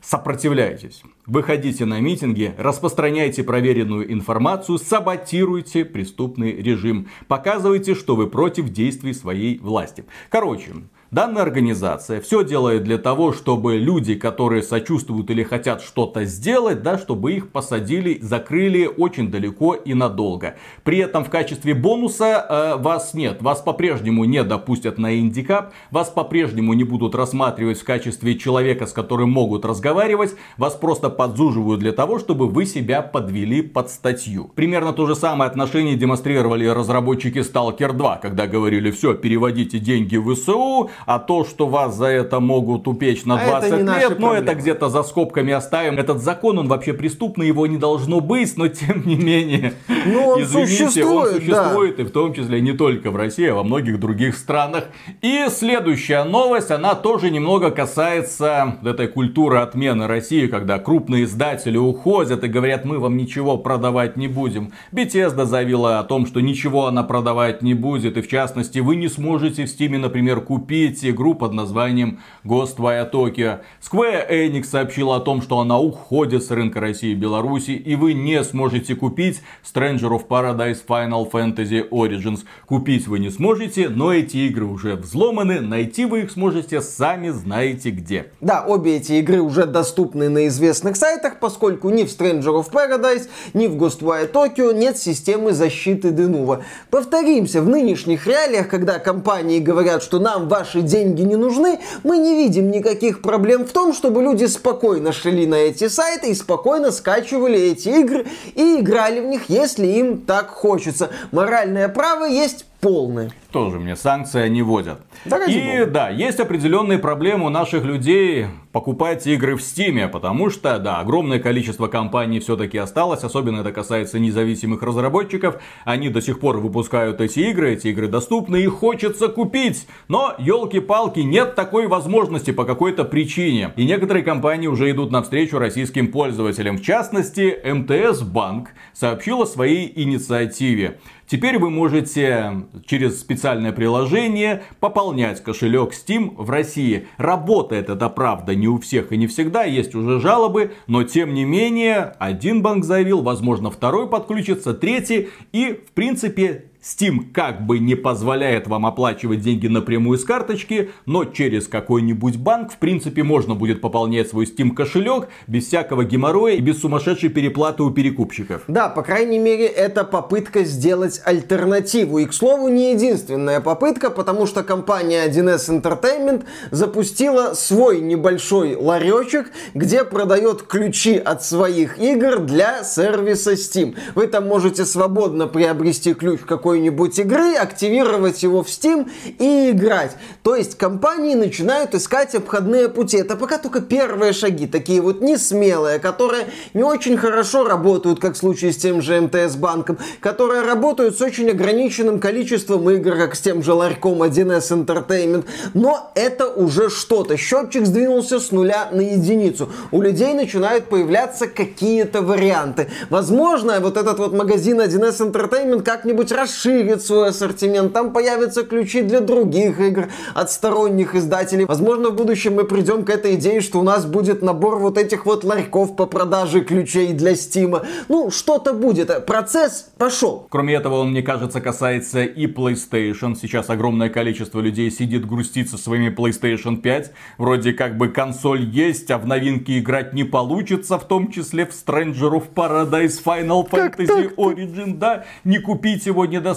Сопротивляйтесь. 0.00 1.02
Выходите 1.26 1.84
на 1.84 2.00
митинги, 2.00 2.54
распространяйте 2.58 3.44
проверенную 3.44 4.10
информацию, 4.12 4.78
саботируйте 4.78 5.84
преступный 5.84 6.52
режим. 6.56 7.08
Показывайте, 7.28 7.94
что 7.94 8.16
вы 8.16 8.26
против 8.26 8.70
действий 8.70 9.12
своей 9.12 9.58
власти. 9.58 10.04
Короче, 10.30 10.72
Данная 11.10 11.42
организация 11.42 12.20
все 12.20 12.44
делает 12.44 12.84
для 12.84 12.96
того, 12.96 13.32
чтобы 13.32 13.78
люди, 13.78 14.14
которые 14.14 14.62
сочувствуют 14.62 15.28
или 15.30 15.42
хотят 15.42 15.82
что-то 15.82 16.24
сделать, 16.24 16.84
да, 16.84 16.98
чтобы 16.98 17.32
их 17.32 17.50
посадили, 17.50 18.20
закрыли 18.22 18.86
очень 18.86 19.28
далеко 19.28 19.74
и 19.74 19.92
надолго. 19.92 20.54
При 20.84 20.98
этом 20.98 21.24
в 21.24 21.28
качестве 21.30 21.74
бонуса 21.74 22.46
э, 22.48 22.76
вас 22.80 23.12
нет. 23.12 23.42
Вас 23.42 23.60
по-прежнему 23.60 24.24
не 24.24 24.44
допустят 24.44 24.98
на 24.98 25.18
индикап, 25.18 25.72
вас 25.90 26.10
по-прежнему 26.10 26.74
не 26.74 26.84
будут 26.84 27.16
рассматривать 27.16 27.80
в 27.80 27.84
качестве 27.84 28.38
человека, 28.38 28.86
с 28.86 28.92
которым 28.92 29.32
могут 29.32 29.64
разговаривать, 29.64 30.36
вас 30.58 30.74
просто 30.74 31.10
подзуживают 31.10 31.80
для 31.80 31.90
того, 31.90 32.20
чтобы 32.20 32.46
вы 32.46 32.66
себя 32.66 33.02
подвели 33.02 33.62
под 33.62 33.90
статью. 33.90 34.52
Примерно 34.54 34.92
то 34.92 35.06
же 35.06 35.16
самое 35.16 35.50
отношение 35.50 35.96
демонстрировали 35.96 36.66
разработчики 36.66 37.38
Stalker 37.38 37.94
2, 37.94 38.18
когда 38.18 38.46
говорили, 38.46 38.92
все, 38.92 39.14
переводите 39.14 39.80
деньги 39.80 40.16
в 40.16 40.32
ВСУ, 40.36 40.88
а 41.06 41.18
то, 41.18 41.44
что 41.44 41.66
вас 41.66 41.96
за 41.96 42.06
это 42.06 42.40
могут 42.40 42.86
упечь 42.88 43.24
на 43.24 43.36
20 43.36 43.72
а 43.72 43.98
лет, 43.98 44.18
ну 44.18 44.32
это 44.32 44.54
где-то 44.54 44.88
за 44.88 45.02
скобками 45.02 45.52
оставим. 45.52 45.98
Этот 45.98 46.20
закон, 46.22 46.58
он 46.58 46.68
вообще 46.68 46.92
преступный, 46.92 47.46
его 47.46 47.66
не 47.66 47.76
должно 47.76 48.20
быть, 48.20 48.56
но 48.56 48.68
тем 48.68 49.06
не 49.06 49.16
менее, 49.16 49.74
ну, 50.06 50.28
он 50.28 50.42
извините, 50.42 50.88
существует, 50.88 51.28
он 51.28 51.40
существует, 51.40 51.96
да. 51.96 52.02
и 52.02 52.06
в 52.06 52.10
том 52.10 52.34
числе 52.34 52.60
не 52.60 52.72
только 52.72 53.10
в 53.10 53.16
России, 53.16 53.48
а 53.48 53.54
во 53.54 53.64
многих 53.64 54.00
других 54.00 54.36
странах. 54.36 54.84
И 55.22 55.46
следующая 55.50 56.24
новость, 56.24 56.70
она 56.70 56.94
тоже 56.94 57.30
немного 57.30 57.70
касается 57.70 58.76
этой 58.84 59.08
культуры 59.08 59.58
отмены 59.58 60.06
России, 60.06 60.46
когда 60.46 60.78
крупные 60.78 61.24
издатели 61.24 61.76
уходят 61.76 62.44
и 62.44 62.48
говорят, 62.48 62.84
мы 62.84 62.98
вам 62.98 63.16
ничего 63.16 63.56
продавать 63.58 64.16
не 64.16 64.28
будем. 64.28 64.72
Bethesda 64.92 65.44
заявила 65.44 65.98
о 65.98 66.04
том, 66.04 66.26
что 66.26 66.40
ничего 66.40 66.86
она 66.86 67.02
продавать 67.02 67.62
не 67.62 67.74
будет, 67.74 68.16
и 68.16 68.22
в 68.22 68.28
частности, 68.28 68.78
вы 68.78 68.96
не 68.96 69.08
сможете 69.08 69.64
в 69.64 69.68
Steam, 69.68 69.98
например, 69.98 70.40
купить 70.40 70.89
купить 70.90 71.04
игру 71.04 71.34
под 71.34 71.52
названием 71.52 72.20
Ghostwire 72.44 73.10
Tokyo. 73.10 73.60
Square 73.80 74.28
Enix 74.30 74.64
сообщила 74.64 75.16
о 75.16 75.20
том, 75.20 75.42
что 75.42 75.60
она 75.60 75.78
уходит 75.78 76.42
с 76.42 76.50
рынка 76.50 76.80
России 76.80 77.10
и 77.10 77.14
Беларуси, 77.14 77.70
и 77.70 77.94
вы 77.94 78.14
не 78.14 78.42
сможете 78.44 78.94
купить 78.94 79.42
Stranger 79.62 80.10
of 80.10 80.26
Paradise 80.28 80.78
Final 80.86 81.30
Fantasy 81.30 81.88
Origins. 81.90 82.40
Купить 82.66 83.06
вы 83.06 83.18
не 83.18 83.30
сможете, 83.30 83.88
но 83.88 84.12
эти 84.12 84.38
игры 84.48 84.64
уже 84.64 84.96
взломаны, 84.96 85.60
найти 85.60 86.06
вы 86.06 86.22
их 86.22 86.30
сможете 86.30 86.80
сами 86.80 87.30
знаете 87.30 87.90
где. 87.90 88.32
Да, 88.40 88.64
обе 88.66 88.96
эти 88.96 89.12
игры 89.14 89.40
уже 89.40 89.66
доступны 89.66 90.28
на 90.28 90.46
известных 90.48 90.96
сайтах, 90.96 91.38
поскольку 91.40 91.90
ни 91.90 92.04
в 92.04 92.06
Stranger 92.06 92.62
of 92.62 92.70
Paradise, 92.72 93.28
ни 93.54 93.66
в 93.66 93.76
Ghostwire 93.76 94.30
Tokyo 94.30 94.74
нет 94.74 94.96
системы 94.98 95.52
защиты 95.52 96.08
Denuvo. 96.08 96.62
Повторимся, 96.90 97.62
в 97.62 97.68
нынешних 97.68 98.26
реалиях, 98.26 98.68
когда 98.68 98.98
компании 98.98 99.60
говорят, 99.60 100.02
что 100.02 100.18
нам 100.18 100.48
ваши 100.48 100.79
наши 100.80 100.82
деньги 100.82 101.22
не 101.22 101.36
нужны, 101.36 101.78
мы 102.02 102.18
не 102.18 102.34
видим 102.34 102.70
никаких 102.70 103.22
проблем 103.22 103.64
в 103.66 103.72
том, 103.72 103.92
чтобы 103.92 104.22
люди 104.22 104.46
спокойно 104.46 105.12
шли 105.12 105.46
на 105.46 105.56
эти 105.56 105.88
сайты 105.88 106.30
и 106.30 106.34
спокойно 106.34 106.90
скачивали 106.90 107.58
эти 107.58 107.88
игры 107.88 108.26
и 108.54 108.80
играли 108.80 109.20
в 109.20 109.26
них, 109.26 109.42
если 109.48 109.86
им 109.86 110.18
так 110.18 110.48
хочется. 110.48 111.10
Моральное 111.32 111.88
право 111.88 112.24
есть 112.24 112.64
полное. 112.80 113.30
Тоже 113.52 113.78
мне 113.78 113.96
санкции 113.96 114.48
не 114.48 114.62
вводят. 114.62 115.00
Да, 115.24 115.44
и 115.44 115.84
да, 115.84 116.08
есть 116.08 116.40
определенные 116.40 116.98
проблемы 116.98 117.46
у 117.46 117.48
наших 117.50 117.84
людей 117.84 118.46
покупать 118.72 119.26
игры 119.26 119.56
в 119.56 119.62
Стиме, 119.62 120.06
потому 120.06 120.50
что, 120.50 120.78
да, 120.78 121.00
огромное 121.00 121.40
количество 121.40 121.88
компаний 121.88 122.38
все-таки 122.38 122.78
осталось, 122.78 123.24
особенно 123.24 123.60
это 123.60 123.72
касается 123.72 124.18
независимых 124.18 124.82
разработчиков. 124.82 125.60
Они 125.84 126.08
до 126.08 126.22
сих 126.22 126.38
пор 126.38 126.58
выпускают 126.58 127.20
эти 127.20 127.40
игры, 127.40 127.72
эти 127.72 127.88
игры 127.88 128.06
доступны, 128.06 128.56
их 128.58 128.72
хочется 128.74 129.28
купить. 129.28 129.86
Но, 130.08 130.34
елки-палки, 130.38 131.20
нет 131.20 131.56
такой 131.56 131.88
возможности 131.88 132.52
по 132.52 132.64
какой-то 132.64 133.04
причине. 133.04 133.72
И 133.76 133.84
некоторые 133.84 134.24
компании 134.24 134.68
уже 134.68 134.90
идут 134.90 135.10
навстречу 135.10 135.58
российским 135.58 136.12
пользователям. 136.12 136.78
В 136.78 136.82
частности, 136.82 137.58
МТС 137.64 138.22
Банк 138.22 138.70
сообщил 138.92 139.42
о 139.42 139.46
своей 139.46 139.92
инициативе. 140.00 140.98
Теперь 141.30 141.60
вы 141.60 141.70
можете 141.70 142.64
через 142.86 143.20
специальное 143.20 143.70
приложение 143.70 144.64
пополнять 144.80 145.40
кошелек 145.40 145.92
Steam 145.92 146.34
в 146.36 146.50
России. 146.50 147.06
Работает 147.18 147.88
это 147.88 148.08
правда 148.08 148.56
не 148.56 148.66
у 148.66 148.80
всех 148.80 149.12
и 149.12 149.16
не 149.16 149.28
всегда, 149.28 149.62
есть 149.62 149.94
уже 149.94 150.18
жалобы, 150.18 150.72
но 150.88 151.04
тем 151.04 151.32
не 151.32 151.44
менее 151.44 152.16
один 152.18 152.62
банк 152.62 152.84
заявил, 152.84 153.22
возможно 153.22 153.70
второй 153.70 154.08
подключится, 154.08 154.74
третий 154.74 155.28
и 155.52 155.74
в 155.74 155.92
принципе 155.92 156.69
Steam 156.82 157.30
как 157.34 157.66
бы 157.66 157.78
не 157.78 157.94
позволяет 157.94 158.66
вам 158.66 158.86
оплачивать 158.86 159.40
деньги 159.40 159.66
напрямую 159.66 160.18
с 160.18 160.24
карточки, 160.24 160.90
но 161.04 161.26
через 161.26 161.68
какой-нибудь 161.68 162.38
банк, 162.38 162.72
в 162.72 162.78
принципе, 162.78 163.22
можно 163.22 163.54
будет 163.54 163.82
пополнять 163.82 164.28
свой 164.30 164.46
Steam 164.46 164.70
кошелек 164.70 165.28
без 165.46 165.66
всякого 165.66 166.04
геморроя 166.04 166.54
и 166.54 166.60
без 166.60 166.80
сумасшедшей 166.80 167.28
переплаты 167.28 167.82
у 167.82 167.90
перекупщиков. 167.90 168.62
Да, 168.66 168.88
по 168.88 169.02
крайней 169.02 169.38
мере, 169.38 169.66
это 169.66 170.04
попытка 170.04 170.64
сделать 170.64 171.20
альтернативу. 171.24 172.18
И, 172.18 172.24
к 172.24 172.32
слову, 172.32 172.68
не 172.68 172.92
единственная 172.92 173.60
попытка, 173.60 174.10
потому 174.10 174.46
что 174.46 174.62
компания 174.62 175.28
1С 175.28 175.82
Entertainment 175.82 176.44
запустила 176.70 177.52
свой 177.52 178.00
небольшой 178.00 178.74
ларечек, 178.76 179.50
где 179.74 180.02
продает 180.04 180.62
ключи 180.62 181.18
от 181.18 181.44
своих 181.44 181.98
игр 181.98 182.38
для 182.38 182.84
сервиса 182.84 183.52
Steam. 183.52 183.96
Вы 184.14 184.28
там 184.28 184.48
можете 184.48 184.86
свободно 184.86 185.46
приобрести 185.46 186.14
ключ 186.14 186.40
какой 186.40 186.69
какой-нибудь 186.70 187.18
игры, 187.18 187.54
активировать 187.56 188.44
его 188.44 188.62
в 188.62 188.68
Steam 188.68 189.10
и 189.40 189.70
играть. 189.70 190.12
То 190.44 190.54
есть 190.54 190.78
компании 190.78 191.34
начинают 191.34 191.96
искать 191.96 192.36
обходные 192.36 192.88
пути. 192.88 193.16
Это 193.16 193.34
пока 193.34 193.58
только 193.58 193.80
первые 193.80 194.32
шаги, 194.32 194.68
такие 194.68 195.00
вот 195.00 195.20
не 195.20 195.36
смелые, 195.36 195.98
которые 195.98 196.46
не 196.72 196.84
очень 196.84 197.16
хорошо 197.16 197.64
работают, 197.64 198.20
как 198.20 198.34
в 198.34 198.36
случае 198.36 198.72
с 198.72 198.76
тем 198.76 199.02
же 199.02 199.20
МТС 199.20 199.56
банком, 199.56 199.98
которые 200.20 200.62
работают 200.62 201.18
с 201.18 201.20
очень 201.20 201.50
ограниченным 201.50 202.20
количеством 202.20 202.88
игр, 202.88 203.16
как 203.16 203.34
с 203.34 203.40
тем 203.40 203.64
же 203.64 203.72
ларьком 203.72 204.22
1С 204.22 204.70
Entertainment. 204.70 205.46
Но 205.74 206.12
это 206.14 206.46
уже 206.46 206.88
что-то. 206.88 207.36
Счетчик 207.36 207.84
сдвинулся 207.84 208.38
с 208.38 208.52
нуля 208.52 208.90
на 208.92 209.00
единицу. 209.00 209.70
У 209.90 210.00
людей 210.00 210.34
начинают 210.34 210.84
появляться 210.84 211.48
какие-то 211.48 212.22
варианты. 212.22 212.86
Возможно, 213.08 213.80
вот 213.80 213.96
этот 213.96 214.20
вот 214.20 214.32
магазин 214.32 214.80
1С 214.80 215.32
Entertainment 215.32 215.82
как-нибудь 215.82 216.30
расширится 216.30 216.59
расширит 216.60 217.02
свой 217.02 217.28
ассортимент, 217.28 217.92
там 217.92 218.12
появятся 218.12 218.64
ключи 218.64 219.02
для 219.02 219.20
других 219.20 219.80
игр 219.80 220.08
от 220.34 220.50
сторонних 220.50 221.14
издателей. 221.14 221.64
Возможно, 221.64 222.10
в 222.10 222.16
будущем 222.16 222.54
мы 222.54 222.64
придем 222.64 223.04
к 223.04 223.10
этой 223.10 223.34
идее, 223.34 223.60
что 223.60 223.80
у 223.80 223.82
нас 223.82 224.04
будет 224.04 224.42
набор 224.42 224.78
вот 224.78 224.98
этих 224.98 225.26
вот 225.26 225.44
ларьков 225.44 225.96
по 225.96 226.06
продаже 226.06 226.60
ключей 226.60 227.12
для 227.12 227.34
Стима. 227.34 227.84
Ну, 228.08 228.30
что-то 228.30 228.72
будет. 228.72 229.26
Процесс 229.26 229.90
пошел. 229.96 230.46
Кроме 230.50 230.74
этого, 230.74 231.00
он, 231.00 231.10
мне 231.10 231.22
кажется, 231.22 231.60
касается 231.60 232.22
и 232.24 232.46
PlayStation. 232.46 233.36
Сейчас 233.40 233.70
огромное 233.70 234.08
количество 234.08 234.60
людей 234.60 234.90
сидит 234.90 235.26
грустит 235.26 235.70
со 235.70 235.78
своими 235.78 236.14
PlayStation 236.14 236.76
5. 236.76 237.12
Вроде 237.38 237.72
как 237.72 237.96
бы 237.96 238.08
консоль 238.08 238.64
есть, 238.64 239.10
а 239.10 239.18
в 239.18 239.26
новинки 239.26 239.78
играть 239.78 240.12
не 240.12 240.24
получится, 240.24 240.98
в 240.98 241.06
том 241.08 241.30
числе 241.30 241.66
в 241.66 241.70
Stranger 241.70 242.32
of 242.32 242.52
Paradise 242.54 243.22
Final 243.24 243.68
Fantasy 243.68 244.34
Origin. 244.36 244.98
Да, 244.98 245.24
не 245.44 245.58
купить 245.58 246.06
его 246.06 246.26
не 246.26 246.40
достать. 246.40 246.49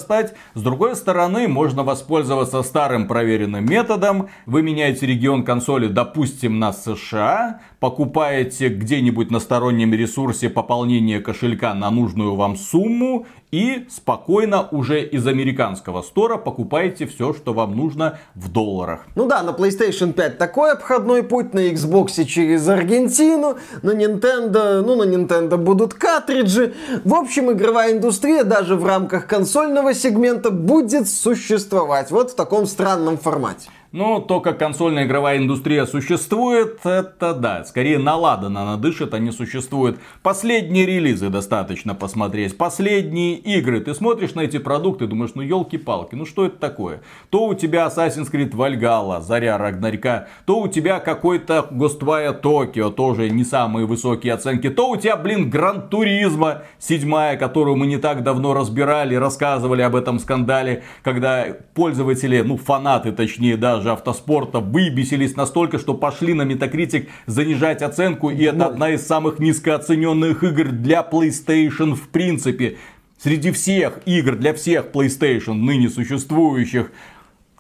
С 0.54 0.62
другой 0.62 0.96
стороны, 0.96 1.48
можно 1.48 1.84
воспользоваться 1.84 2.62
старым 2.64 3.08
проверенным 3.08 3.66
методом. 3.66 4.30
Вы 4.46 4.62
меняете 4.62 5.06
регион 5.06 5.44
консоли, 5.44 5.88
допустим, 5.88 6.60
на 6.60 6.74
США, 6.74 7.62
покупаете 7.80 8.70
где-нибудь 8.70 9.32
на 9.32 9.40
стороннем 9.40 9.94
ресурсе 9.94 10.50
пополнение 10.50 11.20
кошелька 11.20 11.74
на 11.74 11.90
нужную 11.92 12.36
вам 12.36 12.56
сумму 12.56 13.26
и 13.54 13.86
спокойно 13.88 14.68
уже 14.72 15.04
из 15.04 15.28
американского 15.28 16.02
стора 16.02 16.38
покупаете 16.38 17.06
все, 17.06 17.36
что 17.36 17.54
вам 17.54 17.78
нужно 17.78 18.18
в 18.34 18.52
долларах. 18.52 19.02
Ну 19.14 19.28
да, 19.28 19.44
на 19.44 19.52
PlayStation 19.52 20.12
5 20.12 20.40
такой 20.40 20.72
обходной 20.72 21.22
путь, 21.22 21.54
на 21.54 21.70
Xbox 21.70 22.26
через 22.26 22.68
Аргентину, 22.68 23.58
на 23.84 23.92
Nintendo, 23.92 24.82
ну 24.82 24.96
на 24.96 25.04
Nintendo 25.04 25.58
будут 25.58 25.94
картриджи. 25.94 26.74
В 27.04 27.14
общем, 27.14 27.52
игровая 27.52 27.94
индустрия 27.94 28.44
даже 28.44 28.76
в 28.76 28.88
рамках 28.88 29.28
консольного 29.28 29.94
сегмента 29.94 30.50
будет 30.50 31.08
существовать 31.08 32.10
вот 32.10 32.32
в 32.32 32.36
таком 32.36 32.66
странном 32.66 33.20
формате. 33.20 33.70
Ну, 33.94 34.20
то, 34.20 34.40
как 34.40 34.58
консольная 34.58 35.06
игровая 35.06 35.38
индустрия 35.38 35.86
существует, 35.86 36.80
это 36.84 37.36
да, 37.36 37.64
скорее 37.64 38.00
наладана 38.00 38.64
она 38.64 38.78
дышит, 38.78 39.14
а 39.14 39.20
не 39.20 39.32
существует. 39.32 40.00
Последние 40.24 40.88
релизы 40.88 41.30
достаточно 41.30 41.94
посмотреть, 41.94 42.58
последние 42.58 43.36
игры. 43.36 43.82
Ты 43.82 43.94
смотришь 43.94 44.34
на 44.34 44.42
эти 44.42 44.58
продукты, 44.58 45.06
думаешь, 45.06 45.34
ну 45.36 45.44
елки-палки, 45.44 46.16
ну 46.16 46.26
что 46.26 46.48
это 46.48 46.58
такое? 46.58 47.02
То 47.30 47.46
у 47.46 47.54
тебя 47.54 47.86
Assassin's 47.86 48.32
Creed 48.32 48.54
Valhalla, 48.54 49.22
Заря 49.22 49.60
Рагнарька, 49.60 50.28
то 50.48 50.60
у 50.60 50.68
тебя 50.68 51.00
какой-то 51.00 51.68
Ghostwire 51.70 52.42
Tokyo, 52.42 52.92
тоже 52.92 53.30
не 53.30 53.44
самые 53.44 53.86
высокие 53.86 54.34
оценки, 54.34 54.72
то 54.72 54.90
у 54.90 54.98
тебя, 54.98 55.18
блин, 55.18 55.52
Гран 55.52 55.88
Туризма 55.90 56.64
седьмая, 56.80 57.38
которую 57.38 57.76
мы 57.76 57.86
не 57.86 57.98
так 57.98 58.24
давно 58.24 58.56
разбирали, 58.56 59.14
рассказывали 59.14 59.84
об 59.84 59.96
этом 59.96 60.18
скандале, 60.18 60.82
когда 61.04 61.46
пользователи, 61.76 62.42
ну 62.42 62.58
фанаты 62.58 63.12
точнее 63.12 63.56
даже, 63.56 63.83
даже 63.84 63.92
автоспорта 63.92 64.60
выбесились 64.60 65.36
настолько, 65.36 65.78
что 65.78 65.94
пошли 65.94 66.34
на 66.34 66.44
Metacritic 66.44 67.08
занижать 67.26 67.82
оценку. 67.82 68.30
И 68.30 68.44
это 68.44 68.68
одна 68.68 68.92
из 68.92 69.06
самых 69.06 69.40
низкооцененных 69.40 70.42
игр 70.44 70.70
для 70.70 71.02
PlayStation 71.10 71.94
в 71.94 72.08
принципе. 72.08 72.78
Среди 73.22 73.52
всех 73.52 74.00
игр 74.06 74.36
для 74.36 74.54
всех 74.54 74.88
PlayStation 74.94 75.54
ныне 75.56 75.90
существующих 75.90 76.92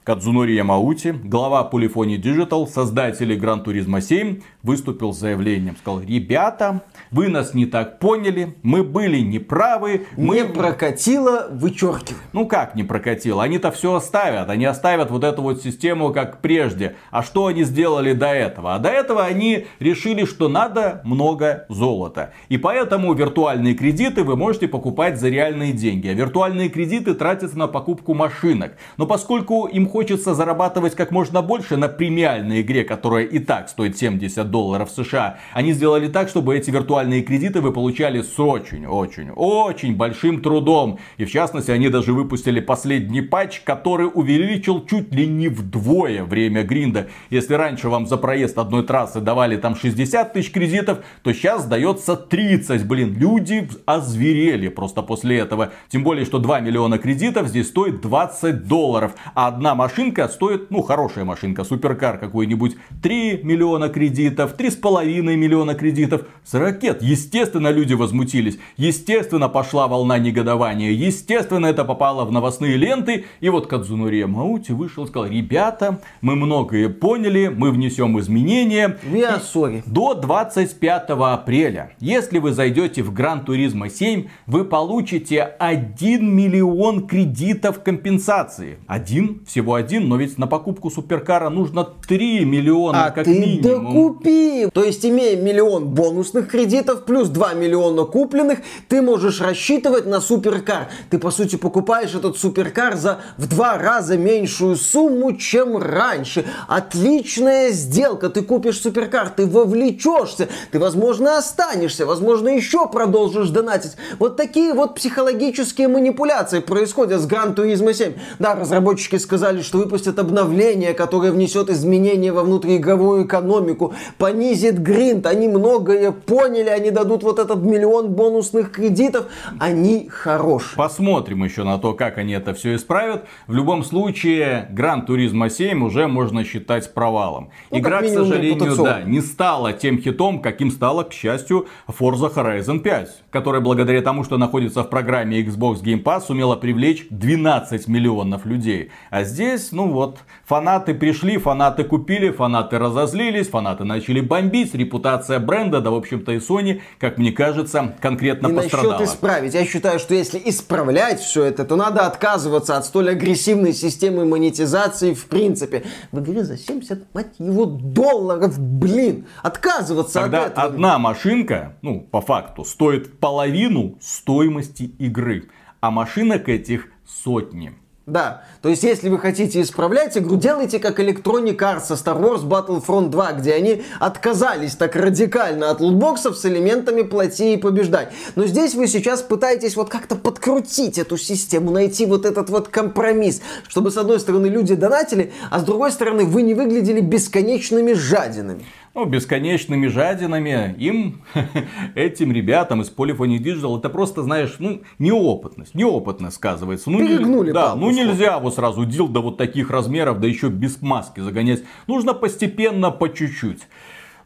Кадзунори 0.03 0.55
Ямаути, 0.55 1.15
глава 1.23 1.69
Polyphony 1.71 2.21
Digital, 2.21 2.67
создатели 2.67 3.39
Gran 3.39 3.63
Turismo 3.63 4.01
7, 4.01 4.41
выступил 4.61 5.13
с 5.13 5.19
заявлением. 5.19 5.77
Сказал, 5.77 6.01
ребята, 6.01 6.81
вы 7.09 7.29
нас 7.29 7.53
не 7.53 7.65
так 7.65 7.99
поняли, 7.99 8.57
мы 8.63 8.83
были 8.83 9.19
неправы. 9.19 10.05
Мы... 10.17 10.41
Не 10.41 10.45
прокатило, 10.45 11.47
вычеркиваем. 11.51 12.21
Ну 12.33 12.47
как 12.47 12.75
не 12.75 12.83
прокатило? 12.83 13.43
Они-то 13.43 13.71
все 13.71 13.93
оставят. 13.93 14.49
Они 14.49 14.65
оставят 14.65 15.09
вот 15.09 15.23
эту 15.23 15.41
вот 15.41 15.61
систему 15.61 16.11
как 16.11 16.41
прежде. 16.41 16.97
А 17.09 17.23
что 17.23 17.45
они 17.45 17.63
сделали 17.63 18.11
до 18.11 18.27
этого? 18.27 18.75
А 18.75 18.79
до 18.79 18.89
этого 18.89 19.23
они 19.23 19.67
решили, 19.79 20.25
что 20.25 20.49
надо 20.49 21.01
много 21.05 21.65
золота. 21.69 22.33
И 22.49 22.57
поэтому 22.57 23.13
виртуальные 23.13 23.75
кредиты 23.75 24.25
вы 24.25 24.35
можете 24.35 24.67
покупать 24.67 25.17
за 25.17 25.29
реальные 25.29 25.71
деньги. 25.71 26.09
А 26.09 26.13
виртуальные 26.13 26.67
кредиты 26.67 27.13
тратятся 27.13 27.57
на 27.57 27.67
покупку 27.67 28.13
машинок. 28.13 28.73
Но 28.97 29.05
поскольку 29.05 29.65
им 29.67 29.92
хочется 29.93 30.33
зарабатывать 30.33 30.95
как 30.95 31.11
можно 31.11 31.43
больше 31.43 31.77
на 31.77 31.87
премиальной 31.87 32.61
игре, 32.61 32.83
которая 32.83 33.25
и 33.25 33.37
так 33.37 33.69
стоит 33.69 33.95
70 33.95 34.49
долларов 34.49 34.89
США, 34.89 35.37
они 35.53 35.71
сделали 35.71 36.07
так, 36.07 36.29
чтобы 36.29 36.57
эти 36.57 36.71
виртуальные 36.71 37.21
кредиты 37.21 37.61
вы 37.61 37.71
получали 37.71 38.23
с 38.23 38.39
очень, 38.39 38.87
очень, 38.87 39.29
очень 39.29 39.95
большим 39.95 40.41
трудом. 40.41 40.97
И 41.17 41.25
в 41.25 41.31
частности, 41.31 41.69
они 41.69 41.89
даже 41.89 42.11
выпустили 42.11 42.59
последний 42.59 43.21
патч, 43.21 43.59
который 43.59 44.09
увеличил 44.11 44.83
чуть 44.83 45.13
ли 45.13 45.27
не 45.27 45.47
вдвое 45.47 46.23
время 46.23 46.63
гринда. 46.63 47.09
Если 47.29 47.53
раньше 47.53 47.87
вам 47.87 48.07
за 48.07 48.17
проезд 48.17 48.57
одной 48.57 48.81
трассы 48.81 49.19
давали 49.19 49.57
там 49.57 49.75
60 49.75 50.33
тысяч 50.33 50.51
кредитов, 50.51 51.05
то 51.21 51.31
сейчас 51.33 51.67
дается 51.67 52.15
30. 52.15 52.83
Блин, 52.87 53.15
люди 53.15 53.69
озверели 53.85 54.69
просто 54.69 55.03
после 55.03 55.37
этого. 55.37 55.71
Тем 55.89 56.03
более, 56.03 56.25
что 56.25 56.39
2 56.39 56.61
миллиона 56.61 56.97
кредитов 56.97 57.47
здесь 57.47 57.67
стоит 57.67 58.01
20 58.01 58.67
долларов. 58.67 59.13
А 59.35 59.49
одна 59.49 59.82
машинка 59.83 60.29
стоит, 60.29 60.71
ну, 60.71 60.81
хорошая 60.81 61.25
машинка, 61.25 61.65
суперкар 61.65 62.17
какой-нибудь, 62.17 62.77
3 63.01 63.41
миллиона 63.43 63.89
кредитов, 63.89 64.55
3,5 64.57 65.21
миллиона 65.35 65.75
кредитов 65.75 66.21
с 66.45 66.53
ракет. 66.53 67.01
Естественно, 67.01 67.69
люди 67.69 67.93
возмутились. 67.93 68.57
Естественно, 68.77 69.49
пошла 69.49 69.89
волна 69.89 70.19
негодования. 70.19 70.91
Естественно, 70.91 71.65
это 71.65 71.83
попало 71.83 72.23
в 72.23 72.31
новостные 72.31 72.77
ленты. 72.77 73.25
И 73.41 73.49
вот 73.49 73.67
Кадзунори 73.67 74.23
Маути 74.23 74.71
вышел 74.71 75.03
и 75.03 75.07
сказал, 75.07 75.27
ребята, 75.27 75.99
мы 76.21 76.35
многое 76.35 76.87
поняли, 76.87 77.51
мы 77.53 77.69
внесем 77.71 78.17
изменения. 78.19 78.97
Я 79.11 79.41
sorry. 79.53 79.83
До 79.85 80.13
25 80.13 81.09
апреля, 81.09 81.91
если 81.99 82.39
вы 82.39 82.53
зайдете 82.53 83.03
в 83.03 83.13
Гран 83.13 83.43
Туризма 83.43 83.89
7, 83.89 84.27
вы 84.47 84.63
получите 84.63 85.41
1 85.41 86.33
миллион 86.33 87.05
кредитов 87.05 87.83
компенсации. 87.83 88.77
Один, 88.87 89.41
всего 89.45 89.72
один, 89.75 90.07
но 90.07 90.17
ведь 90.17 90.37
на 90.37 90.47
покупку 90.47 90.89
суперкара 90.89 91.49
нужно 91.49 91.83
3 92.07 92.45
миллиона 92.45 93.05
а 93.05 93.11
как 93.11 93.25
ты 93.25 93.39
минимум. 93.39 93.93
докупи. 93.93 94.69
То 94.73 94.83
есть, 94.83 95.05
имея 95.05 95.35
миллион 95.35 95.87
бонусных 95.89 96.49
кредитов 96.49 97.05
плюс 97.05 97.29
2 97.29 97.53
миллиона 97.53 98.03
купленных, 98.03 98.59
ты 98.87 99.01
можешь 99.01 99.41
рассчитывать 99.41 100.05
на 100.05 100.21
суперкар. 100.21 100.89
Ты, 101.09 101.17
по 101.17 101.31
сути, 101.31 101.55
покупаешь 101.55 102.13
этот 102.13 102.37
суперкар 102.37 102.95
за 102.95 103.19
в 103.37 103.47
два 103.47 103.77
раза 103.77 104.17
меньшую 104.17 104.75
сумму, 104.75 105.35
чем 105.35 105.77
раньше. 105.77 106.45
Отличная 106.67 107.71
сделка. 107.71 108.29
Ты 108.29 108.41
купишь 108.41 108.81
суперкар, 108.81 109.29
ты 109.29 109.45
вовлечешься, 109.47 110.49
ты, 110.71 110.79
возможно, 110.79 111.37
останешься, 111.37 112.05
возможно, 112.05 112.49
еще 112.49 112.87
продолжишь 112.87 113.49
донатить. 113.49 113.93
Вот 114.19 114.37
такие 114.37 114.73
вот 114.73 114.95
психологические 114.95 115.87
манипуляции 115.87 116.59
происходят 116.59 117.21
с 117.21 117.27
Gran 117.27 117.55
Turismo 117.55 117.93
7. 117.93 118.13
Да, 118.39 118.55
разработчики 118.55 119.17
сказали, 119.17 119.61
что 119.63 119.79
выпустят 119.79 120.19
обновление, 120.19 120.93
которое 120.93 121.31
внесет 121.31 121.69
изменения 121.69 122.31
во 122.31 122.43
внутриигровую 122.43 123.25
экономику, 123.25 123.93
понизит 124.17 124.79
гринд. 124.79 125.25
Они 125.25 125.47
многое 125.47 126.11
поняли, 126.11 126.69
они 126.69 126.91
дадут 126.91 127.23
вот 127.23 127.39
этот 127.39 127.63
миллион 127.63 128.13
бонусных 128.13 128.71
кредитов. 128.71 129.25
Они 129.59 130.07
хорошие. 130.09 130.77
Посмотрим 130.77 131.43
еще 131.43 131.63
на 131.63 131.77
то, 131.77 131.93
как 131.93 132.17
они 132.17 132.33
это 132.33 132.53
все 132.53 132.75
исправят. 132.75 133.25
В 133.47 133.53
любом 133.53 133.83
случае, 133.83 134.67
Гран 134.71 135.05
Туризма 135.05 135.49
7 135.49 135.83
уже 135.83 136.07
можно 136.07 136.43
считать 136.43 136.93
провалом. 136.93 137.49
Ну, 137.71 137.79
Игра, 137.79 138.01
к 138.01 138.07
сожалению, 138.07 138.75
да, 138.83 139.01
не 139.01 139.21
стала 139.21 139.73
тем 139.73 139.99
хитом, 139.99 140.41
каким 140.41 140.71
стала, 140.71 141.03
к 141.03 141.13
счастью, 141.13 141.67
Forza 141.87 142.33
Horizon 142.33 142.79
5, 142.79 143.23
которая 143.31 143.61
благодаря 143.61 144.01
тому, 144.01 144.23
что 144.23 144.37
находится 144.37 144.83
в 144.83 144.89
программе 144.89 145.41
Xbox 145.41 145.81
Game 145.83 146.03
Pass, 146.03 146.25
сумела 146.27 146.55
привлечь 146.55 147.07
12 147.09 147.87
миллионов 147.87 148.45
людей. 148.45 148.91
А 149.09 149.23
здесь, 149.23 149.52
ну 149.71 149.91
вот, 149.91 150.19
фанаты 150.45 150.93
пришли, 150.93 151.37
фанаты 151.37 151.83
купили, 151.83 152.29
фанаты 152.31 152.77
разозлились, 152.79 153.47
фанаты 153.49 153.83
начали 153.83 154.21
бомбить, 154.21 154.73
репутация 154.73 155.39
бренда, 155.39 155.81
да, 155.81 155.91
в 155.91 155.95
общем-то, 155.95 156.31
и 156.31 156.37
Sony, 156.37 156.81
как 156.99 157.17
мне 157.17 157.31
кажется, 157.31 157.95
конкретно 158.01 158.47
И 158.47 158.53
пострадала. 158.53 158.93
насчет 158.93 159.07
исправить. 159.07 159.53
Я 159.53 159.65
считаю, 159.65 159.99
что 159.99 160.13
если 160.13 160.41
исправлять 160.43 161.19
все 161.19 161.43
это, 161.43 161.65
то 161.65 161.75
надо 161.75 162.05
отказываться 162.05 162.77
от 162.77 162.85
столь 162.85 163.11
агрессивной 163.11 163.73
системы 163.73 164.25
монетизации 164.25 165.13
в 165.13 165.25
принципе. 165.25 165.83
В 166.11 166.19
игре 166.19 166.43
за 166.43 166.57
70, 166.57 167.13
мать 167.13 167.35
его, 167.39 167.65
долларов, 167.65 168.59
блин. 168.59 169.25
Отказываться 169.41 170.21
Когда 170.21 170.45
от 170.45 170.51
этого. 170.53 170.67
одна 170.67 170.99
машинка, 170.99 171.77
ну, 171.81 172.01
по 172.01 172.21
факту, 172.21 172.65
стоит 172.65 173.19
половину 173.19 173.97
стоимости 174.01 174.83
игры, 174.99 175.49
а 175.81 175.91
машинок 175.91 176.49
этих 176.49 176.87
сотни. 177.05 177.73
Да, 178.05 178.43
то 178.61 178.67
есть 178.67 178.83
если 178.83 179.07
вы 179.07 179.17
хотите 179.17 179.61
исправлять 179.61 180.17
игру, 180.17 180.35
делайте 180.35 180.77
как 180.79 180.99
Electronic 180.99 181.55
Arts 181.55 181.85
со 181.85 181.93
Star 181.93 182.19
Wars 182.21 182.43
Battlefront 182.43 183.07
2, 183.07 183.31
где 183.33 183.53
они 183.53 183.83
отказались 183.97 184.75
так 184.75 184.97
радикально 184.97 185.71
от 185.71 185.79
лутбоксов 185.79 186.37
с 186.37 186.45
элементами 186.45 187.03
плати 187.03 187.53
и 187.53 187.57
побеждай. 187.57 188.09
Но 188.35 188.45
здесь 188.45 188.75
вы 188.75 188.87
сейчас 188.87 189.21
пытаетесь 189.21 189.77
вот 189.77 189.89
как-то 189.89 190.17
подкрутить 190.17 190.97
эту 190.97 191.17
систему, 191.17 191.71
найти 191.71 192.05
вот 192.05 192.25
этот 192.25 192.49
вот 192.49 192.67
компромисс, 192.67 193.41
чтобы 193.69 193.89
с 193.89 193.95
одной 193.95 194.19
стороны 194.19 194.47
люди 194.47 194.75
донатили, 194.75 195.31
а 195.49 195.59
с 195.59 195.63
другой 195.63 195.93
стороны 195.93 196.25
вы 196.25 196.41
не 196.41 196.55
выглядели 196.55 196.99
бесконечными 196.99 197.93
жадинами. 197.93 198.65
Ну, 198.95 199.05
бесконечными 199.05 199.87
жадинами 199.87 200.75
им, 200.77 201.23
этим 201.95 202.31
ребятам 202.31 202.81
из 202.81 202.93
Polyphony 202.95 203.39
Digital, 203.39 203.79
это 203.79 203.89
просто, 203.89 204.21
знаешь, 204.21 204.57
ну, 204.59 204.81
неопытность, 204.99 205.73
неопытность 205.73 206.35
сказывается. 206.35 206.91
Ну, 206.91 206.99
не- 206.99 207.07
Перегнули 207.07 207.51
да, 207.51 207.69
палку, 207.69 207.79
ну 207.79 207.91
нельзя 207.91 208.37
вот 208.37 208.53
сразу 208.53 208.85
дил 208.85 209.07
до 209.07 209.21
вот 209.21 209.37
таких 209.37 209.71
размеров, 209.71 210.19
да 210.19 210.27
еще 210.27 210.49
без 210.49 210.79
маски 210.83 211.21
загонять. 211.21 211.63
Нужно 211.87 212.13
постепенно, 212.13 212.91
по 212.91 213.09
чуть-чуть. 213.09 213.61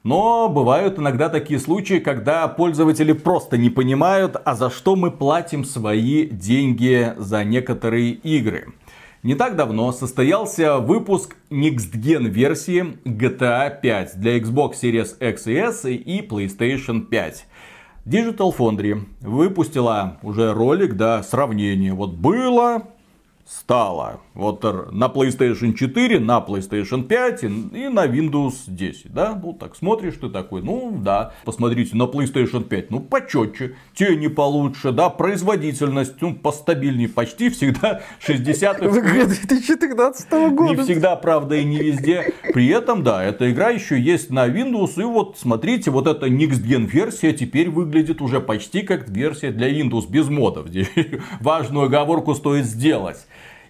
Но 0.03 0.49
бывают 0.49 0.99
иногда 0.99 1.29
такие 1.29 1.61
случаи, 1.61 1.99
когда 1.99 2.47
пользователи 2.49 3.13
просто 3.13 3.57
не 3.57 3.69
понимают, 3.69 4.35
а 4.43 4.53
за 4.53 4.69
что 4.69 4.97
мы 4.97 5.11
платим 5.11 5.63
свои 5.63 6.25
деньги 6.27 7.13
за 7.17 7.45
некоторые 7.45 8.11
игры. 8.11 8.73
Не 9.27 9.35
так 9.35 9.57
давно 9.57 9.91
состоялся 9.91 10.77
выпуск 10.77 11.35
Next 11.49 11.91
Gen 11.95 12.29
версии 12.29 12.97
GTA 13.03 13.81
5 13.81 14.21
для 14.21 14.37
Xbox 14.37 14.75
Series 14.81 15.17
X 15.19 15.47
и 15.47 15.53
S 15.55 15.83
и 15.83 16.25
PlayStation 16.25 17.01
5. 17.01 17.45
Digital 18.05 18.55
Foundry 18.57 19.03
выпустила 19.19 20.17
уже 20.23 20.53
ролик, 20.53 20.93
да, 20.93 21.23
сравнение. 21.23 21.93
Вот 21.93 22.13
было 22.13 22.83
стало. 23.47 24.19
Вот 24.33 24.63
на 24.91 25.05
PlayStation 25.05 25.73
4, 25.73 26.19
на 26.19 26.43
PlayStation 26.45 27.03
5 27.03 27.43
и, 27.43 27.87
на 27.87 28.05
Windows 28.05 28.53
10, 28.67 29.13
да? 29.13 29.39
Ну, 29.41 29.53
так 29.53 29.75
смотришь 29.75 30.15
ты 30.19 30.29
такой, 30.29 30.61
ну, 30.61 30.99
да, 31.01 31.33
посмотрите, 31.45 31.95
на 31.95 32.03
PlayStation 32.03 32.63
5, 32.63 32.91
ну, 32.91 32.99
почетче, 32.99 33.75
тени 33.95 34.27
получше, 34.27 34.91
да, 34.91 35.09
производительность, 35.09 36.15
ну, 36.21 36.35
постабильнее, 36.35 37.07
почти 37.07 37.49
всегда 37.49 38.01
60 38.19 38.79
2014 38.79 40.31
года. 40.53 40.75
Не 40.75 40.83
всегда, 40.83 41.15
правда, 41.15 41.55
и 41.55 41.63
не 41.63 41.77
везде. 41.77 42.33
При 42.53 42.67
этом, 42.67 43.03
да, 43.03 43.23
эта 43.23 43.49
игра 43.49 43.69
еще 43.69 43.99
есть 43.99 44.29
на 44.29 44.47
Windows, 44.47 44.99
и 45.01 45.03
вот, 45.03 45.37
смотрите, 45.39 45.89
вот 45.89 46.07
эта 46.07 46.27
Next 46.27 46.63
Gen 46.63 46.85
версия 46.85 47.31
теперь 47.31 47.69
выглядит 47.69 48.21
уже 48.21 48.41
почти 48.41 48.81
как 48.81 49.07
версия 49.07 49.51
для 49.51 49.69
Windows, 49.69 50.09
без 50.09 50.27
модов. 50.27 50.67
Важную 51.39 51.85
оговорку 51.85 52.35
стоит 52.35 52.65
сделать. 52.65 53.25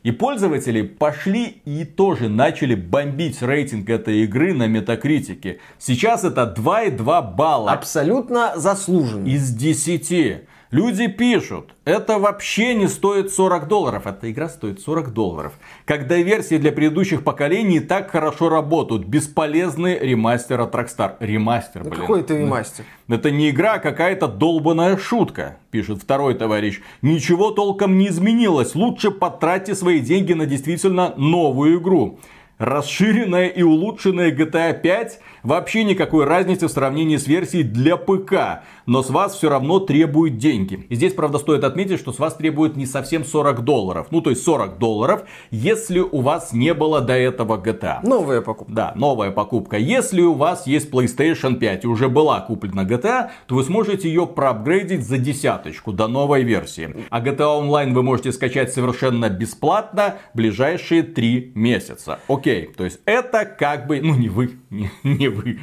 И 0.08 0.12
пользователи 0.12 0.84
пошли 0.84 1.58
и 1.65 1.84
тоже 1.84 2.30
начали 2.30 2.76
бомбить 2.76 3.41
рейтинг 3.41 3.89
этой 3.89 4.24
игры 4.24 4.54
на 4.54 4.65
метакритике. 4.65 5.60
Сейчас 5.80 6.24
это 6.24 6.56
2,2 6.58 7.36
балла. 7.36 7.74
Абсолютно 7.74 8.54
заслуженно. 8.56 9.28
Из 9.28 9.52
10. 9.52 10.43
Люди 10.69 11.08
пишут, 11.08 11.75
это 11.86 12.19
вообще 12.19 12.73
не 12.73 12.88
стоит 12.88 13.32
40 13.32 13.69
долларов. 13.69 14.06
Эта 14.06 14.30
игра 14.30 14.49
стоит 14.49 14.82
40 14.82 15.13
долларов. 15.13 15.53
Когда 15.86 16.17
версии 16.17 16.58
для 16.58 16.73
предыдущих 16.73 17.23
поколений 17.23 17.80
так 17.80 18.12
хорошо 18.12 18.49
работают. 18.49 19.06
Бесполезный 19.06 19.97
ремастер 19.97 20.60
от 20.60 20.75
Rockstar. 20.75 21.15
Ремастер, 21.21 21.84
блин. 21.86 22.01
Какой 22.01 22.19
это 22.19 22.38
ремастер? 22.38 22.84
Это 23.08 23.32
не 23.32 23.49
игра, 23.49 23.75
а 23.75 23.80
какая-то 23.80 24.27
долбанная 24.27 24.97
шутка, 24.97 25.58
пишет 25.71 26.01
второй 26.01 26.34
товарищ. 26.34 26.82
Ничего 27.01 27.51
толком 27.51 27.97
не 27.97 28.10
изменилось. 28.10 28.75
Лучше 28.75 29.12
потратьте 29.12 29.73
свои 29.73 30.01
деньги 30.01 30.34
на 30.34 30.45
действительно 30.45 31.13
новую 31.15 31.80
игру. 31.80 32.19
Расширенная 32.58 33.47
и 33.47 33.62
улучшенная 33.62 34.32
GTA 34.32 34.82
5 34.82 35.19
вообще 35.47 35.83
никакой 35.83 36.25
разницы 36.25 36.67
в 36.67 36.71
сравнении 36.71 37.17
с 37.17 37.27
версией 37.27 37.63
для 37.63 37.95
ПК, 37.97 38.63
но 38.86 39.01
с 39.03 39.10
вас 39.10 39.36
все 39.36 39.49
равно 39.49 39.79
требуют 39.79 40.38
деньги. 40.38 40.86
И 40.89 40.95
здесь, 40.95 41.13
правда, 41.13 41.38
стоит 41.38 41.63
отметить, 41.63 41.99
что 41.99 42.12
с 42.12 42.19
вас 42.19 42.36
требуют 42.36 42.75
не 42.75 42.86
совсем 42.86 43.23
40 43.23 43.63
долларов. 43.63 44.07
Ну, 44.12 44.21
то 44.21 44.29
есть 44.29 44.43
40 44.43 44.77
долларов, 44.77 45.23
если 45.51 45.99
у 45.99 46.21
вас 46.21 46.51
не 46.53 46.73
было 46.73 47.01
до 47.01 47.13
этого 47.13 47.57
GTA. 47.57 47.99
Новая 48.03 48.41
покупка. 48.41 48.73
Да, 48.73 48.93
новая 48.95 49.31
покупка. 49.31 49.77
Если 49.77 50.21
у 50.21 50.33
вас 50.33 50.67
есть 50.67 50.91
PlayStation 50.91 51.55
5 51.55 51.86
и 51.86 51.88
уже 51.88 52.10
была 52.10 52.41
куплена 52.41 52.83
GTA, 52.83 53.29
то 53.45 53.55
вы 53.55 53.63
сможете 53.63 54.10
ее 54.10 54.27
проапгрейдить 54.27 55.07
за 55.07 55.17
десяточку 55.17 55.93
до 55.93 56.07
новой 56.07 56.43
версии. 56.43 56.93
А 57.10 57.21
GTA 57.21 57.62
Online 57.62 57.93
вы 57.93 58.03
можете 58.03 58.31
скачать 58.31 58.73
совершенно 58.73 59.29
бесплатно 59.29 60.15
ближайшие 60.33 61.03
3 61.03 61.53
месяца. 61.55 62.19
Окей 62.27 62.57
окей. 62.57 62.73
То 62.75 62.83
есть 62.83 62.99
это 63.05 63.45
как 63.45 63.88
бы, 63.88 63.99
ну 64.01 64.15
не 64.15 64.29
вы, 64.29 64.51
не, 64.69 64.89
не 65.03 65.30
вы. 65.30 65.58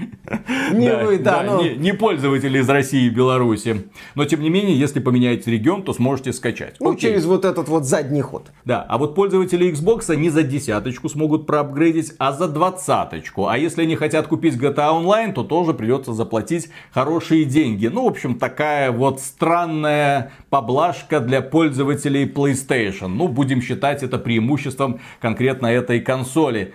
Не 0.72 0.88
да, 0.88 1.04
вы, 1.04 1.18
да. 1.18 1.42
да 1.42 1.42
но... 1.42 1.62
не, 1.62 1.74
не 1.76 1.92
пользователи 1.92 2.58
из 2.58 2.68
России 2.68 3.06
и 3.06 3.10
Беларуси. 3.10 3.90
Но 4.14 4.24
тем 4.24 4.40
не 4.40 4.48
менее, 4.48 4.78
если 4.78 5.00
поменяете 5.00 5.50
регион, 5.50 5.82
то 5.82 5.92
сможете 5.92 6.32
скачать. 6.32 6.76
Ну, 6.80 6.92
окей. 6.92 7.10
через 7.10 7.26
вот 7.26 7.44
этот 7.44 7.68
вот 7.68 7.84
задний 7.84 8.22
ход. 8.22 8.50
Да, 8.64 8.82
а 8.88 8.96
вот 8.96 9.14
пользователи 9.14 9.70
Xbox 9.70 10.14
не 10.16 10.30
за 10.30 10.42
десяточку 10.42 11.08
смогут 11.08 11.46
проапгрейдить, 11.46 12.14
а 12.18 12.32
за 12.32 12.48
двадцаточку. 12.48 13.46
А 13.48 13.58
если 13.58 13.82
они 13.82 13.94
хотят 13.96 14.26
купить 14.26 14.54
GTA 14.54 15.02
Online, 15.02 15.32
то 15.34 15.44
тоже 15.44 15.74
придется 15.74 16.14
заплатить 16.14 16.70
хорошие 16.90 17.44
деньги. 17.44 17.88
Ну, 17.88 18.04
в 18.04 18.08
общем, 18.08 18.38
такая 18.38 18.90
вот 18.90 19.20
странная 19.20 20.32
поблажка 20.48 21.20
для 21.20 21.42
пользователей 21.42 22.24
PlayStation. 22.24 23.08
Ну, 23.08 23.28
будем 23.28 23.60
считать 23.60 24.02
это 24.02 24.18
преимуществом 24.18 25.00
конкретно 25.20 25.66
этой 25.66 26.00
консоли. 26.00 26.72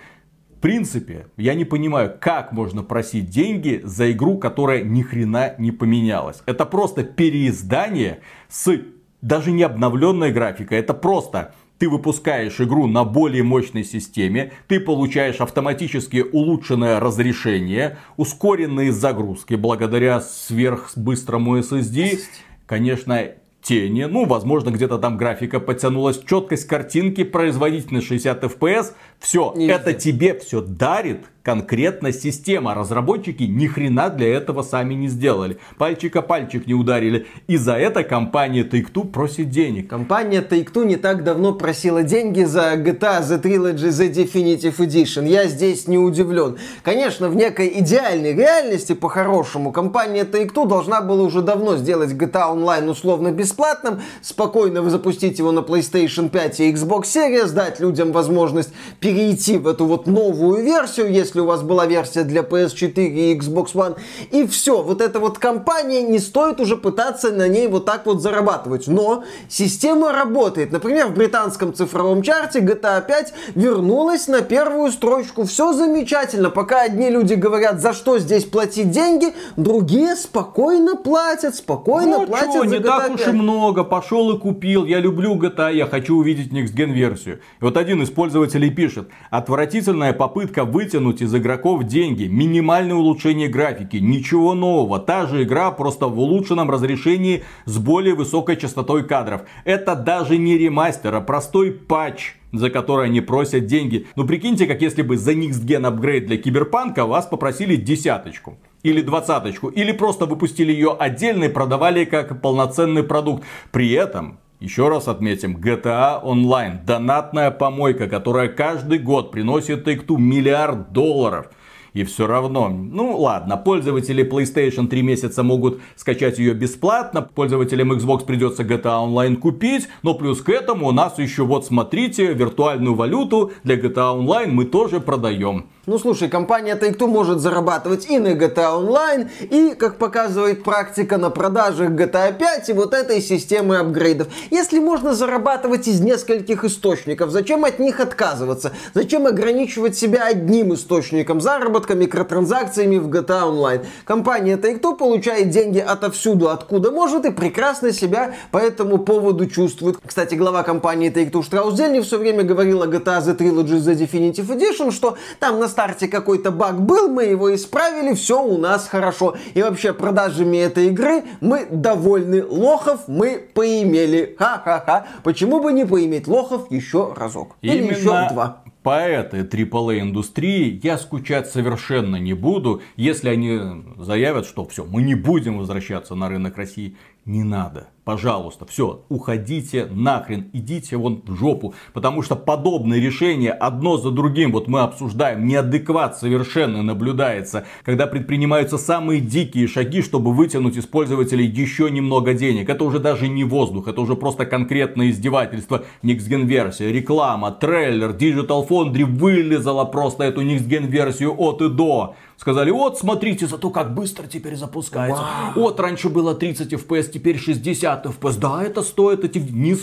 В 0.60 0.62
принципе, 0.62 1.26
я 1.38 1.54
не 1.54 1.64
понимаю, 1.64 2.14
как 2.20 2.52
можно 2.52 2.82
просить 2.82 3.30
деньги 3.30 3.80
за 3.82 4.12
игру, 4.12 4.36
которая 4.36 4.82
ни 4.82 5.00
хрена 5.00 5.54
не 5.56 5.72
поменялась. 5.72 6.42
Это 6.44 6.66
просто 6.66 7.02
переиздание 7.02 8.20
с 8.50 8.78
даже 9.22 9.52
не 9.52 9.62
обновленной 9.62 10.32
графикой. 10.32 10.76
Это 10.76 10.92
просто 10.92 11.54
ты 11.78 11.88
выпускаешь 11.88 12.60
игру 12.60 12.86
на 12.86 13.04
более 13.04 13.42
мощной 13.42 13.84
системе, 13.84 14.52
ты 14.68 14.80
получаешь 14.80 15.40
автоматически 15.40 16.26
улучшенное 16.30 17.00
разрешение, 17.00 17.96
ускоренные 18.18 18.92
загрузки 18.92 19.54
благодаря 19.54 20.20
сверхбыстрому 20.20 21.56
SSD. 21.60 22.18
Конечно, 22.66 23.18
тени, 23.62 24.04
ну, 24.04 24.24
возможно, 24.26 24.70
где-то 24.70 24.98
там 24.98 25.16
графика 25.16 25.60
подтянулась, 25.60 26.20
четкость 26.26 26.66
картинки, 26.66 27.24
производительность 27.24 28.06
60 28.06 28.44
FPS, 28.44 28.92
все, 29.18 29.54
это 29.56 29.92
тебе 29.92 30.38
все 30.38 30.60
дарит 30.60 31.24
конкретно 31.42 32.12
система. 32.12 32.74
Разработчики 32.74 33.44
ни 33.44 33.66
хрена 33.66 34.10
для 34.10 34.34
этого 34.34 34.62
сами 34.62 34.94
не 34.94 35.08
сделали. 35.08 35.58
Пальчика 35.78 36.22
пальчик 36.22 36.66
не 36.66 36.74
ударили. 36.74 37.26
И 37.46 37.56
за 37.56 37.74
это 37.74 38.04
компания 38.04 38.62
Take-Two 38.62 39.08
просит 39.08 39.50
денег. 39.50 39.88
Компания 39.88 40.44
Take-Two 40.48 40.84
не 40.84 40.96
так 40.96 41.24
давно 41.24 41.52
просила 41.52 42.02
деньги 42.02 42.44
за 42.44 42.74
GTA 42.74 43.22
The 43.22 43.42
Trilogy 43.42 43.88
The 43.88 44.12
Definitive 44.12 44.76
Edition. 44.76 45.26
Я 45.26 45.46
здесь 45.46 45.88
не 45.88 45.98
удивлен. 45.98 46.58
Конечно, 46.82 47.28
в 47.28 47.36
некой 47.36 47.72
идеальной 47.80 48.34
реальности, 48.34 48.92
по-хорошему, 48.92 49.72
компания 49.72 50.24
Take-Two 50.24 50.68
должна 50.68 51.00
была 51.00 51.22
уже 51.22 51.42
давно 51.42 51.76
сделать 51.76 52.12
GTA 52.12 52.54
Online 52.54 52.90
условно 52.90 53.32
бесплатным, 53.32 54.00
спокойно 54.22 54.88
запустить 54.90 55.38
его 55.38 55.52
на 55.52 55.60
PlayStation 55.60 56.28
5 56.28 56.60
и 56.60 56.72
Xbox 56.72 57.02
Series, 57.02 57.52
дать 57.52 57.80
людям 57.80 58.12
возможность 58.12 58.70
перейти 58.98 59.56
в 59.56 59.66
эту 59.66 59.86
вот 59.86 60.06
новую 60.06 60.64
версию, 60.64 61.10
если 61.12 61.29
если 61.30 61.40
у 61.40 61.46
вас 61.46 61.62
была 61.62 61.86
версия 61.86 62.24
для 62.24 62.42
PS4 62.42 63.06
и 63.06 63.38
Xbox 63.38 63.74
One. 63.74 63.96
И 64.32 64.46
все, 64.48 64.82
вот 64.82 65.00
эта 65.00 65.20
вот 65.20 65.38
компания, 65.38 66.02
не 66.02 66.18
стоит 66.18 66.60
уже 66.60 66.76
пытаться 66.76 67.30
на 67.30 67.46
ней 67.46 67.68
вот 67.68 67.84
так 67.84 68.04
вот 68.06 68.20
зарабатывать. 68.20 68.88
Но 68.88 69.22
система 69.48 70.12
работает. 70.12 70.72
Например, 70.72 71.06
в 71.06 71.14
британском 71.14 71.72
цифровом 71.72 72.22
чарте 72.22 72.58
GTA 72.58 73.06
5 73.06 73.32
вернулась 73.54 74.26
на 74.26 74.40
первую 74.40 74.90
строчку. 74.90 75.44
Все 75.44 75.72
замечательно. 75.72 76.50
Пока 76.50 76.82
одни 76.82 77.10
люди 77.10 77.34
говорят, 77.34 77.80
за 77.80 77.92
что 77.92 78.18
здесь 78.18 78.44
платить 78.44 78.90
деньги, 78.90 79.32
другие 79.56 80.16
спокойно 80.16 80.96
платят, 80.96 81.54
спокойно 81.54 82.18
ну, 82.18 82.26
платят 82.26 82.52
чё, 82.52 82.64
за 82.64 82.66
не 82.66 82.76
GTA 82.78 82.82
так 82.82 83.06
5. 83.08 83.20
уж 83.20 83.26
и 83.28 83.30
много. 83.30 83.84
Пошел 83.84 84.34
и 84.34 84.38
купил. 84.38 84.84
Я 84.84 84.98
люблю 84.98 85.36
GTA, 85.36 85.72
я 85.72 85.86
хочу 85.86 86.16
увидеть 86.16 86.52
Next 86.52 86.74
Gen 86.74 86.92
версию. 86.92 87.36
И 87.60 87.64
вот 87.64 87.76
один 87.76 88.02
из 88.02 88.10
пользователей 88.10 88.70
пишет, 88.70 89.08
отвратительная 89.30 90.12
попытка 90.12 90.64
вытянуть 90.64 91.19
вытянуть 91.20 91.22
из 91.22 91.34
игроков 91.34 91.84
деньги, 91.84 92.24
минимальное 92.24 92.96
улучшение 92.96 93.48
графики, 93.48 93.96
ничего 93.96 94.54
нового. 94.54 94.98
Та 94.98 95.26
же 95.26 95.42
игра, 95.42 95.70
просто 95.70 96.06
в 96.06 96.18
улучшенном 96.18 96.70
разрешении 96.70 97.42
с 97.66 97.78
более 97.78 98.14
высокой 98.14 98.56
частотой 98.56 99.04
кадров. 99.04 99.42
Это 99.64 99.94
даже 99.94 100.38
не 100.38 100.58
ремастер, 100.58 101.14
а 101.14 101.20
простой 101.20 101.72
патч 101.72 102.34
за 102.52 102.68
который 102.68 103.06
они 103.06 103.20
просят 103.20 103.66
деньги. 103.66 104.06
Ну 104.16 104.26
прикиньте, 104.26 104.66
как 104.66 104.82
если 104.82 105.02
бы 105.02 105.16
за 105.16 105.34
Next 105.34 105.64
Gen 105.64 105.86
апгрейд 105.86 106.26
для 106.26 106.36
Киберпанка 106.36 107.06
вас 107.06 107.26
попросили 107.26 107.76
десяточку. 107.76 108.58
Или 108.82 109.02
двадцаточку. 109.02 109.68
Или 109.68 109.92
просто 109.92 110.26
выпустили 110.26 110.72
ее 110.72 110.96
отдельно 110.98 111.44
и 111.44 111.48
продавали 111.48 112.04
как 112.04 112.42
полноценный 112.42 113.04
продукт. 113.04 113.44
При 113.70 113.92
этом 113.92 114.39
еще 114.60 114.88
раз 114.90 115.08
отметим, 115.08 115.56
GTA 115.56 116.22
Online. 116.22 116.84
Донатная 116.84 117.50
помойка, 117.50 118.08
которая 118.08 118.48
каждый 118.48 118.98
год 118.98 119.30
приносит 119.32 119.88
Take-Two 119.88 120.18
миллиард 120.18 120.92
долларов. 120.92 121.46
И 121.94 122.04
все 122.04 122.26
равно, 122.26 122.68
ну 122.68 123.16
ладно, 123.16 123.56
пользователи 123.56 124.22
PlayStation 124.22 124.86
3 124.86 125.02
месяца 125.02 125.42
могут 125.42 125.80
скачать 125.96 126.38
ее 126.38 126.54
бесплатно, 126.54 127.22
пользователям 127.22 127.92
Xbox 127.92 128.24
придется 128.24 128.62
GTA 128.62 129.08
Online 129.08 129.36
купить, 129.36 129.88
но 130.02 130.14
плюс 130.14 130.40
к 130.40 130.50
этому 130.50 130.88
у 130.88 130.92
нас 130.92 131.18
еще 131.18 131.44
вот 131.44 131.66
смотрите, 131.66 132.32
виртуальную 132.32 132.94
валюту 132.94 133.52
для 133.64 133.76
GTA 133.76 134.16
Online 134.16 134.52
мы 134.52 134.66
тоже 134.66 135.00
продаем. 135.00 135.66
Ну 135.90 135.98
слушай, 135.98 136.28
компания 136.28 136.76
Take-Two 136.76 137.08
может 137.08 137.40
зарабатывать 137.40 138.08
и 138.08 138.20
на 138.20 138.28
GTA 138.28 138.80
Online, 138.80 139.28
и, 139.40 139.74
как 139.74 139.96
показывает 139.96 140.62
практика, 140.62 141.18
на 141.18 141.30
продажах 141.30 141.90
GTA 141.90 142.32
5 142.32 142.68
и 142.68 142.72
вот 142.72 142.94
этой 142.94 143.20
системы 143.20 143.78
апгрейдов. 143.78 144.28
Если 144.52 144.78
можно 144.78 145.14
зарабатывать 145.14 145.88
из 145.88 146.00
нескольких 146.00 146.62
источников, 146.62 147.30
зачем 147.30 147.64
от 147.64 147.80
них 147.80 147.98
отказываться? 147.98 148.70
Зачем 148.94 149.26
ограничивать 149.26 149.98
себя 149.98 150.26
одним 150.26 150.74
источником 150.74 151.40
заработка? 151.40 151.96
микротранзакциями 151.96 152.98
в 152.98 153.08
GTA 153.08 153.50
Online. 153.50 153.84
Компания 154.04 154.56
Take-Two 154.56 154.96
получает 154.96 155.50
деньги 155.50 155.80
отовсюду, 155.80 156.50
откуда 156.50 156.92
может, 156.92 157.24
и 157.24 157.32
прекрасно 157.32 157.92
себя 157.92 158.36
по 158.52 158.58
этому 158.58 158.98
поводу 158.98 159.46
чувствует. 159.46 159.98
Кстати, 160.06 160.36
глава 160.36 160.62
компании 160.62 161.12
Take-Two 161.12 161.42
Штраус 161.42 161.74
Дельни 161.74 161.98
все 161.98 162.16
время 162.16 162.44
говорил 162.44 162.80
о 162.80 162.86
GTA 162.86 163.20
The 163.20 163.36
Trilogy 163.36 163.80
The 163.80 163.96
Definitive 163.96 164.46
Edition, 164.56 164.92
что 164.92 165.18
там 165.40 165.58
на 165.58 165.66
старте 165.80 166.08
какой-то 166.08 166.50
баг 166.50 166.78
был, 166.78 167.08
мы 167.08 167.24
его 167.24 167.54
исправили, 167.54 168.14
все 168.14 168.42
у 168.42 168.58
нас 168.58 168.86
хорошо. 168.86 169.36
И 169.54 169.62
вообще 169.62 169.94
продажами 169.94 170.58
этой 170.58 170.88
игры 170.88 171.22
мы 171.40 171.66
довольны. 171.70 172.44
Лохов 172.44 173.08
мы 173.08 173.48
поимели. 173.54 174.36
Ха-ха-ха. 174.38 175.06
Почему 175.24 175.62
бы 175.62 175.72
не 175.72 175.86
поиметь 175.86 176.28
лохов 176.28 176.70
еще 176.70 177.14
разок? 177.16 177.56
Или 177.62 177.78
Именно 177.78 177.96
еще 177.96 178.28
два. 178.30 178.62
По 178.82 179.00
этой 179.00 179.44
AAA 179.44 180.00
индустрии 180.00 180.78
я 180.82 180.98
скучать 180.98 181.50
совершенно 181.50 182.16
не 182.16 182.34
буду, 182.34 182.82
если 182.96 183.30
они 183.30 183.58
заявят, 183.98 184.44
что 184.44 184.66
все, 184.66 184.84
мы 184.84 185.00
не 185.00 185.14
будем 185.14 185.58
возвращаться 185.58 186.14
на 186.14 186.28
рынок 186.28 186.58
России. 186.58 186.96
Не 187.24 187.42
надо 187.42 187.88
пожалуйста, 188.04 188.66
все, 188.66 189.04
уходите 189.08 189.86
нахрен, 189.86 190.50
идите 190.52 190.96
вон 190.96 191.22
в 191.26 191.36
жопу. 191.36 191.74
Потому 191.92 192.22
что 192.22 192.36
подобные 192.36 193.00
решения 193.00 193.52
одно 193.52 193.96
за 193.96 194.10
другим, 194.10 194.52
вот 194.52 194.68
мы 194.68 194.80
обсуждаем, 194.80 195.46
неадекват 195.46 196.18
совершенно 196.18 196.82
наблюдается, 196.82 197.66
когда 197.84 198.06
предпринимаются 198.06 198.78
самые 198.78 199.20
дикие 199.20 199.68
шаги, 199.68 200.02
чтобы 200.02 200.32
вытянуть 200.32 200.76
из 200.76 200.86
пользователей 200.86 201.46
еще 201.46 201.90
немного 201.90 202.34
денег. 202.34 202.68
Это 202.68 202.84
уже 202.84 202.98
даже 202.98 203.28
не 203.28 203.44
воздух, 203.44 203.88
это 203.88 204.00
уже 204.00 204.16
просто 204.16 204.46
конкретное 204.46 205.10
издевательство. 205.10 205.84
Gen 206.02 206.44
версия, 206.44 206.92
реклама, 206.92 207.50
трейлер, 207.50 208.10
Digital 208.10 208.66
Foundry 208.68 209.04
вылезала 209.04 209.84
просто 209.84 210.24
эту 210.24 210.42
Gen 210.42 210.86
версию 210.86 211.34
от 211.38 211.62
и 211.62 211.68
до. 211.68 212.14
Сказали, 212.36 212.70
вот 212.70 212.98
смотрите, 212.98 213.46
зато 213.46 213.68
как 213.68 213.94
быстро 213.94 214.26
теперь 214.26 214.56
запускается. 214.56 215.22
Вот 215.54 215.78
раньше 215.78 216.08
было 216.08 216.34
30 216.34 216.72
FPS, 216.72 217.10
теперь 217.12 217.38
60 217.38 217.99
FPS. 218.06 218.38
Да, 218.38 218.62
это 218.62 218.82
стоит 218.82 219.24
эти... 219.24 219.38
Не 219.38 219.74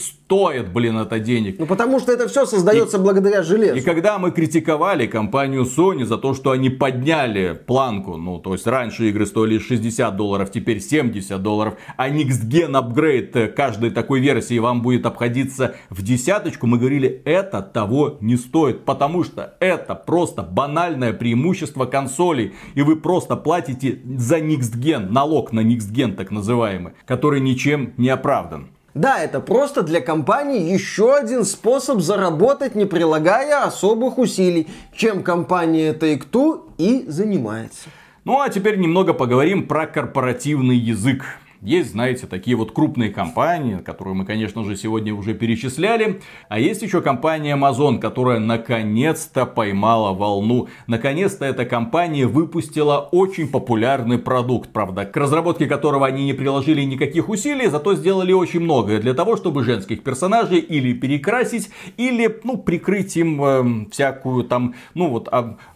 блин, 0.73 0.97
это 0.97 1.19
денег. 1.19 1.57
Ну 1.59 1.65
потому 1.65 1.99
что 1.99 2.11
это 2.11 2.27
все 2.27 2.45
создается 2.45 2.97
и, 2.97 2.99
благодаря 2.99 3.43
железу. 3.43 3.77
И 3.77 3.81
когда 3.81 4.19
мы 4.19 4.31
критиковали 4.31 5.07
компанию 5.07 5.63
Sony 5.63 6.05
за 6.05 6.17
то, 6.17 6.33
что 6.33 6.51
они 6.51 6.69
подняли 6.69 7.59
планку, 7.65 8.17
ну 8.17 8.39
то 8.39 8.53
есть 8.53 8.67
раньше 8.67 9.09
игры 9.09 9.25
стоили 9.25 9.57
60 9.57 10.15
долларов, 10.15 10.51
теперь 10.51 10.81
70 10.81 11.41
долларов, 11.41 11.75
а 11.95 12.09
Next 12.09 12.47
Gen 12.49 12.71
Upgrade 12.71 13.47
каждой 13.49 13.91
такой 13.91 14.19
версии 14.19 14.59
вам 14.59 14.81
будет 14.81 15.05
обходиться 15.05 15.75
в 15.89 16.01
десяточку, 16.01 16.67
мы 16.67 16.77
говорили, 16.77 17.21
это 17.25 17.61
того 17.61 18.17
не 18.19 18.35
стоит, 18.35 18.85
потому 18.85 19.23
что 19.23 19.55
это 19.59 19.95
просто 19.95 20.43
банальное 20.43 21.13
преимущество 21.13 21.85
консолей 21.85 22.53
и 22.75 22.81
вы 22.81 22.97
просто 22.97 23.35
платите 23.35 23.99
за 24.17 24.39
Next 24.39 24.77
Gen, 24.77 25.09
налог 25.09 25.53
на 25.53 25.61
Next 25.61 25.91
Gen 25.93 26.15
так 26.15 26.31
называемый, 26.31 26.93
который 27.05 27.39
ничем 27.39 27.93
не 27.97 28.09
оправдан. 28.09 28.69
Да, 28.97 29.19
это 29.19 29.39
просто 29.39 29.83
для 29.83 30.01
компании 30.01 30.73
еще 30.73 31.15
один 31.15 31.45
способ 31.45 32.01
заработать, 32.01 32.73
не 32.73 32.86
прилагая 32.86 33.63
особых 33.63 34.17
усилий, 34.17 34.67
чем 34.91 35.21
компания 35.21 35.93
Take-Two 35.93 36.63
и 36.79 37.05
занимается. 37.07 37.89
Ну 38.23 38.41
а 38.41 38.49
теперь 38.49 38.79
немного 38.79 39.13
поговорим 39.13 39.67
про 39.67 39.86
корпоративный 39.86 40.77
язык. 40.77 41.25
Есть, 41.61 41.91
знаете, 41.91 42.27
такие 42.27 42.55
вот 42.55 42.71
крупные 42.71 43.09
компании, 43.09 43.77
которые 43.77 44.13
мы, 44.13 44.25
конечно 44.25 44.63
же, 44.63 44.75
сегодня 44.75 45.13
уже 45.13 45.33
перечисляли. 45.33 46.21
А 46.49 46.59
есть 46.59 46.83
еще 46.83 47.01
компания 47.01 47.55
Amazon, 47.55 47.97
которая 47.97 48.39
наконец-то 48.39 49.47
поймала 49.47 50.13
волну. 50.13 50.67
Наконец-то 50.85 51.45
эта 51.45 51.65
компания 51.65 52.27
выпустила 52.27 53.09
очень 53.11 53.47
популярный 53.47 54.19
продукт, 54.19 54.71
правда, 54.71 55.05
к 55.05 55.17
разработке 55.17 55.65
которого 55.65 56.05
они 56.05 56.25
не 56.25 56.33
приложили 56.33 56.83
никаких 56.83 57.27
усилий, 57.27 57.67
зато 57.67 57.95
сделали 57.95 58.33
очень 58.33 58.59
многое 58.59 58.99
для 58.99 59.15
того, 59.15 59.35
чтобы 59.35 59.63
женских 59.63 60.03
персонажей 60.03 60.59
или 60.59 60.93
перекрасить, 60.93 61.69
или, 61.97 62.39
ну, 62.43 62.57
прикрыть 62.57 63.17
им 63.17 63.43
э, 63.43 63.89
всякую 63.91 64.43
там, 64.43 64.75
ну, 64.93 65.09
вот, 65.09 65.27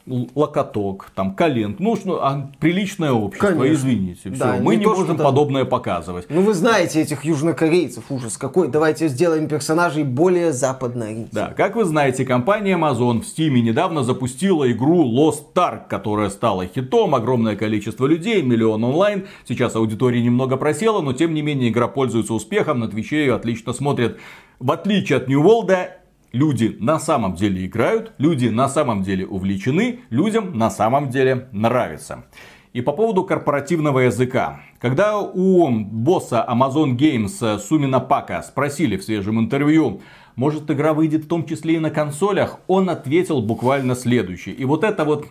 локоток, 0.08 1.12
там, 1.16 1.36
колен. 1.36 1.76
Ну, 1.80 1.96
что, 1.96 2.24
а, 2.24 2.52
приличное 2.60 3.12
общество, 3.12 3.50
Конечно. 3.50 3.74
извините. 3.74 4.32
Все. 4.32 4.40
Да, 4.40 4.58
Мы 4.60 4.76
не, 4.76 4.80
не 4.80 4.84
то, 4.86 4.96
можем 4.96 5.16
что, 5.16 5.24
подобное 5.24 5.66
показывать. 5.66 6.26
Ну, 6.30 6.42
вы 6.42 6.54
знаете 6.54 7.02
этих 7.02 7.24
южнокорейцев, 7.24 8.06
ужас 8.10 8.38
какой. 8.38 8.68
Давайте 8.68 9.08
сделаем 9.08 9.48
персонажей 9.48 10.04
более 10.04 10.54
западной. 10.54 11.28
Да, 11.32 11.54
как 11.56 11.76
вы 11.76 11.86
знаете, 11.86 12.26
компания 12.26 12.78
Amazon 12.78 13.22
в 13.22 13.26
Steam 13.26 13.60
недавно 13.62 14.04
запустила 14.04 14.70
игру 14.72 15.06
Lost 15.06 15.54
Ark, 15.56 15.88
которая 15.90 16.30
стала 16.30 16.66
хитом. 16.66 17.16
Огромное 17.16 17.56
количество 17.56 18.06
людей, 18.06 18.42
миллион 18.42 18.84
онлайн. 18.84 19.28
Сейчас 19.48 19.76
аудитория 19.76 20.22
немного 20.22 20.58
просела, 20.58 21.02
но 21.02 21.14
тем 21.14 21.34
не 21.34 21.42
менее 21.42 21.70
игра 21.70 21.88
пользуется 21.88 22.34
успехом. 22.34 22.80
На 22.80 22.88
Твиче 22.88 23.22
ее 23.22 23.36
отлично 23.36 23.74
смотрят. 23.74 24.18
В 24.60 24.72
отличие 24.72 25.18
от 25.18 25.28
New 25.28 25.42
World, 25.42 26.01
люди 26.32 26.76
на 26.80 27.00
самом 27.00 27.36
деле 27.36 27.66
играют, 27.66 28.14
люди 28.18 28.48
на 28.48 28.70
самом 28.70 29.04
деле 29.04 29.26
увлечены, 29.26 30.02
людям 30.10 30.58
на 30.58 30.70
самом 30.70 31.10
деле 31.10 31.48
нравится. 31.52 32.26
И 32.74 32.82
по 32.82 32.94
поводу 32.94 33.26
корпоративного 33.26 34.00
языка. 34.00 34.62
Когда 34.80 35.20
у 35.20 35.70
босса 35.70 36.46
Amazon 36.50 36.96
Games 36.96 37.60
Сумина 37.60 38.00
Пака 38.00 38.42
спросили 38.44 38.96
в 38.96 39.04
свежем 39.04 39.40
интервью, 39.40 40.02
может 40.38 40.72
игра 40.72 40.94
выйдет 40.94 41.26
в 41.26 41.28
том 41.28 41.46
числе 41.46 41.76
и 41.76 41.80
на 41.80 41.90
консолях, 41.90 42.60
он 42.68 42.90
ответил 42.90 43.42
буквально 43.42 43.94
следующее. 43.96 44.56
И 44.56 44.64
вот 44.64 44.86
это 44.86 45.04
вот 45.04 45.28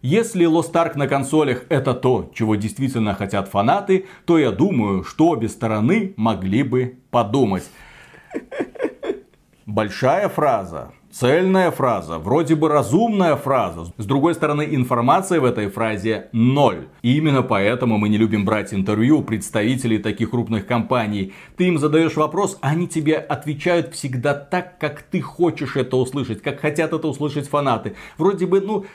если 0.00 0.46
Lost 0.48 0.72
Ark 0.72 0.96
на 0.96 1.06
консолях 1.06 1.64
это 1.68 1.94
то, 1.94 2.30
чего 2.34 2.56
действительно 2.56 3.14
хотят 3.14 3.48
фанаты, 3.48 4.06
то 4.24 4.38
я 4.38 4.50
думаю, 4.50 5.04
что 5.04 5.28
обе 5.28 5.48
стороны 5.48 6.14
могли 6.16 6.62
бы 6.62 6.98
подумать. 7.10 7.64
Большая 9.66 10.28
фраза, 10.28 10.90
цельная 11.12 11.70
фраза, 11.70 12.18
вроде 12.18 12.56
бы 12.56 12.68
разумная 12.68 13.36
фраза. 13.36 13.92
С 13.96 14.04
другой 14.04 14.34
стороны, 14.34 14.66
информация 14.68 15.40
в 15.40 15.44
этой 15.44 15.68
фразе 15.68 16.30
ноль. 16.32 16.88
И 17.02 17.16
именно 17.16 17.42
поэтому 17.42 17.96
мы 17.96 18.08
не 18.08 18.18
любим 18.18 18.44
брать 18.44 18.74
интервью 18.74 19.22
представителей 19.22 19.98
таких 19.98 20.30
крупных 20.30 20.66
компаний. 20.66 21.32
Ты 21.56 21.68
им 21.68 21.78
задаешь 21.78 22.16
вопрос, 22.16 22.58
они 22.60 22.88
тебе 22.88 23.14
отвечают 23.14 23.94
всегда 23.94 24.34
так, 24.34 24.78
как 24.80 25.02
ты 25.02 25.20
хочешь 25.20 25.76
это 25.76 25.96
услышать, 25.96 26.42
как 26.42 26.58
хотят 26.58 26.92
это 26.92 27.06
услышать 27.06 27.48
фанаты. 27.48 27.94
Вроде 28.18 28.46
бы, 28.46 28.60
ну, 28.60 28.86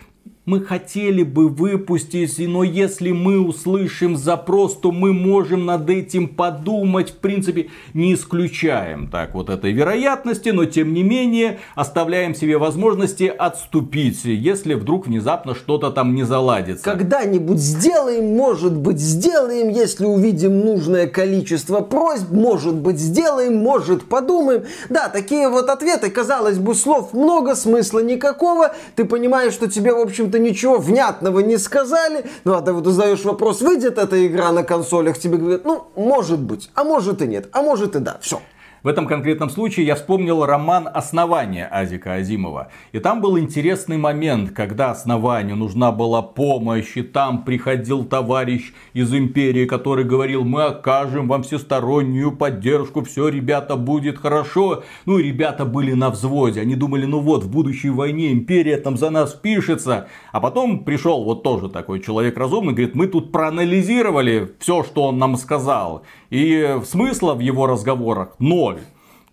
мы 0.48 0.62
хотели 0.62 1.24
бы 1.24 1.50
выпустить, 1.50 2.40
но 2.40 2.64
если 2.64 3.12
мы 3.12 3.42
услышим 3.42 4.16
запрос, 4.16 4.78
то 4.78 4.94
мы 4.94 5.12
можем 5.12 5.66
над 5.66 5.90
этим 5.90 6.30
подумать. 6.30 7.10
В 7.10 7.18
принципе, 7.18 7.68
не 7.94 8.14
исключаем 8.14 9.10
так 9.10 9.36
вот 9.36 9.50
этой 9.50 9.74
вероятности, 9.74 10.50
но 10.50 10.64
тем 10.64 10.94
не 10.94 11.04
менее 11.04 11.60
оставляем 11.76 12.34
себе 12.34 12.58
возможности 12.58 13.26
отступить, 13.26 14.24
если 14.24 14.74
вдруг 14.76 15.08
внезапно 15.08 15.54
что-то 15.54 15.92
там 15.92 16.16
не 16.16 16.24
заладится. 16.24 16.86
Когда-нибудь 16.86 17.58
сделаем, 17.58 18.34
может 18.38 18.74
быть 18.74 19.00
сделаем, 19.00 19.68
если 19.68 20.06
увидим 20.06 20.62
нужное 20.62 21.08
количество 21.08 21.82
просьб, 21.82 22.32
может 22.32 22.76
быть 22.76 23.00
сделаем, 23.00 23.58
может 23.58 24.06
подумаем. 24.06 24.64
Да, 24.88 25.10
такие 25.10 25.50
вот 25.50 25.70
ответы, 25.70 26.10
казалось 26.10 26.58
бы, 26.58 26.74
слов 26.74 27.14
много, 27.14 27.54
смысла 27.54 28.00
никакого. 28.00 28.74
Ты 28.96 29.04
понимаешь, 29.04 29.52
что 29.52 29.70
тебе, 29.70 29.94
в 29.94 30.00
общем-то, 30.00 30.37
общем-то, 30.38 30.40
ничего 30.40 30.78
внятного 30.78 31.40
не 31.40 31.58
сказали. 31.58 32.26
Ну, 32.44 32.54
а 32.54 32.62
ты 32.62 32.74
вот 32.74 32.86
задаешь 32.86 33.24
вопрос, 33.24 33.62
выйдет 33.62 33.98
эта 33.98 34.26
игра 34.26 34.52
на 34.52 34.64
консолях, 34.64 35.18
тебе 35.18 35.38
говорят, 35.38 35.66
ну, 35.66 35.88
может 35.96 36.40
быть, 36.40 36.70
а 36.76 36.84
может 36.84 37.22
и 37.22 37.28
нет, 37.28 37.50
а 37.52 37.62
может 37.62 37.96
и 37.96 38.00
да, 38.00 38.18
все. 38.22 38.42
В 38.88 38.90
этом 38.90 39.06
конкретном 39.06 39.50
случае 39.50 39.86
я 39.86 39.96
вспомнил 39.96 40.46
роман 40.46 40.88
«Основание» 40.88 41.68
Азика 41.70 42.14
Азимова. 42.14 42.70
И 42.94 43.00
там 43.00 43.20
был 43.20 43.38
интересный 43.38 43.98
момент, 43.98 44.52
когда 44.52 44.92
основанию 44.92 45.58
нужна 45.58 45.92
была 45.92 46.22
помощь, 46.22 46.96
и 46.96 47.02
там 47.02 47.44
приходил 47.44 48.06
товарищ 48.06 48.72
из 48.94 49.14
империи, 49.14 49.66
который 49.66 50.06
говорил, 50.06 50.46
мы 50.46 50.64
окажем 50.64 51.28
вам 51.28 51.44
всестороннюю 51.44 52.32
поддержку, 52.32 53.04
все, 53.04 53.28
ребята, 53.28 53.76
будет 53.76 54.20
хорошо. 54.20 54.86
Ну 55.06 55.18
и 55.18 55.24
ребята 55.24 55.66
были 55.66 55.92
на 55.92 56.10
взводе, 56.10 56.62
они 56.62 56.76
думали, 56.76 57.06
ну 57.06 57.20
вот, 57.20 57.44
в 57.44 57.52
будущей 57.52 57.90
войне 57.90 58.32
империя 58.32 58.78
там 58.78 58.96
за 58.96 59.10
нас 59.10 59.34
пишется. 59.34 60.08
А 60.32 60.40
потом 60.40 60.86
пришел 60.86 61.26
вот 61.26 61.44
тоже 61.44 61.68
такой 61.68 62.00
человек 62.00 62.38
разумный, 62.38 62.72
говорит, 62.72 62.96
мы 62.96 63.08
тут 63.08 63.34
проанализировали 63.34 64.50
все, 64.60 64.82
что 64.84 65.04
он 65.04 65.18
нам 65.18 65.36
сказал. 65.36 66.04
И 66.30 66.80
смысла 66.86 67.34
в 67.34 67.40
его 67.40 67.68
разговорах 67.68 68.36
ноль. 68.40 68.77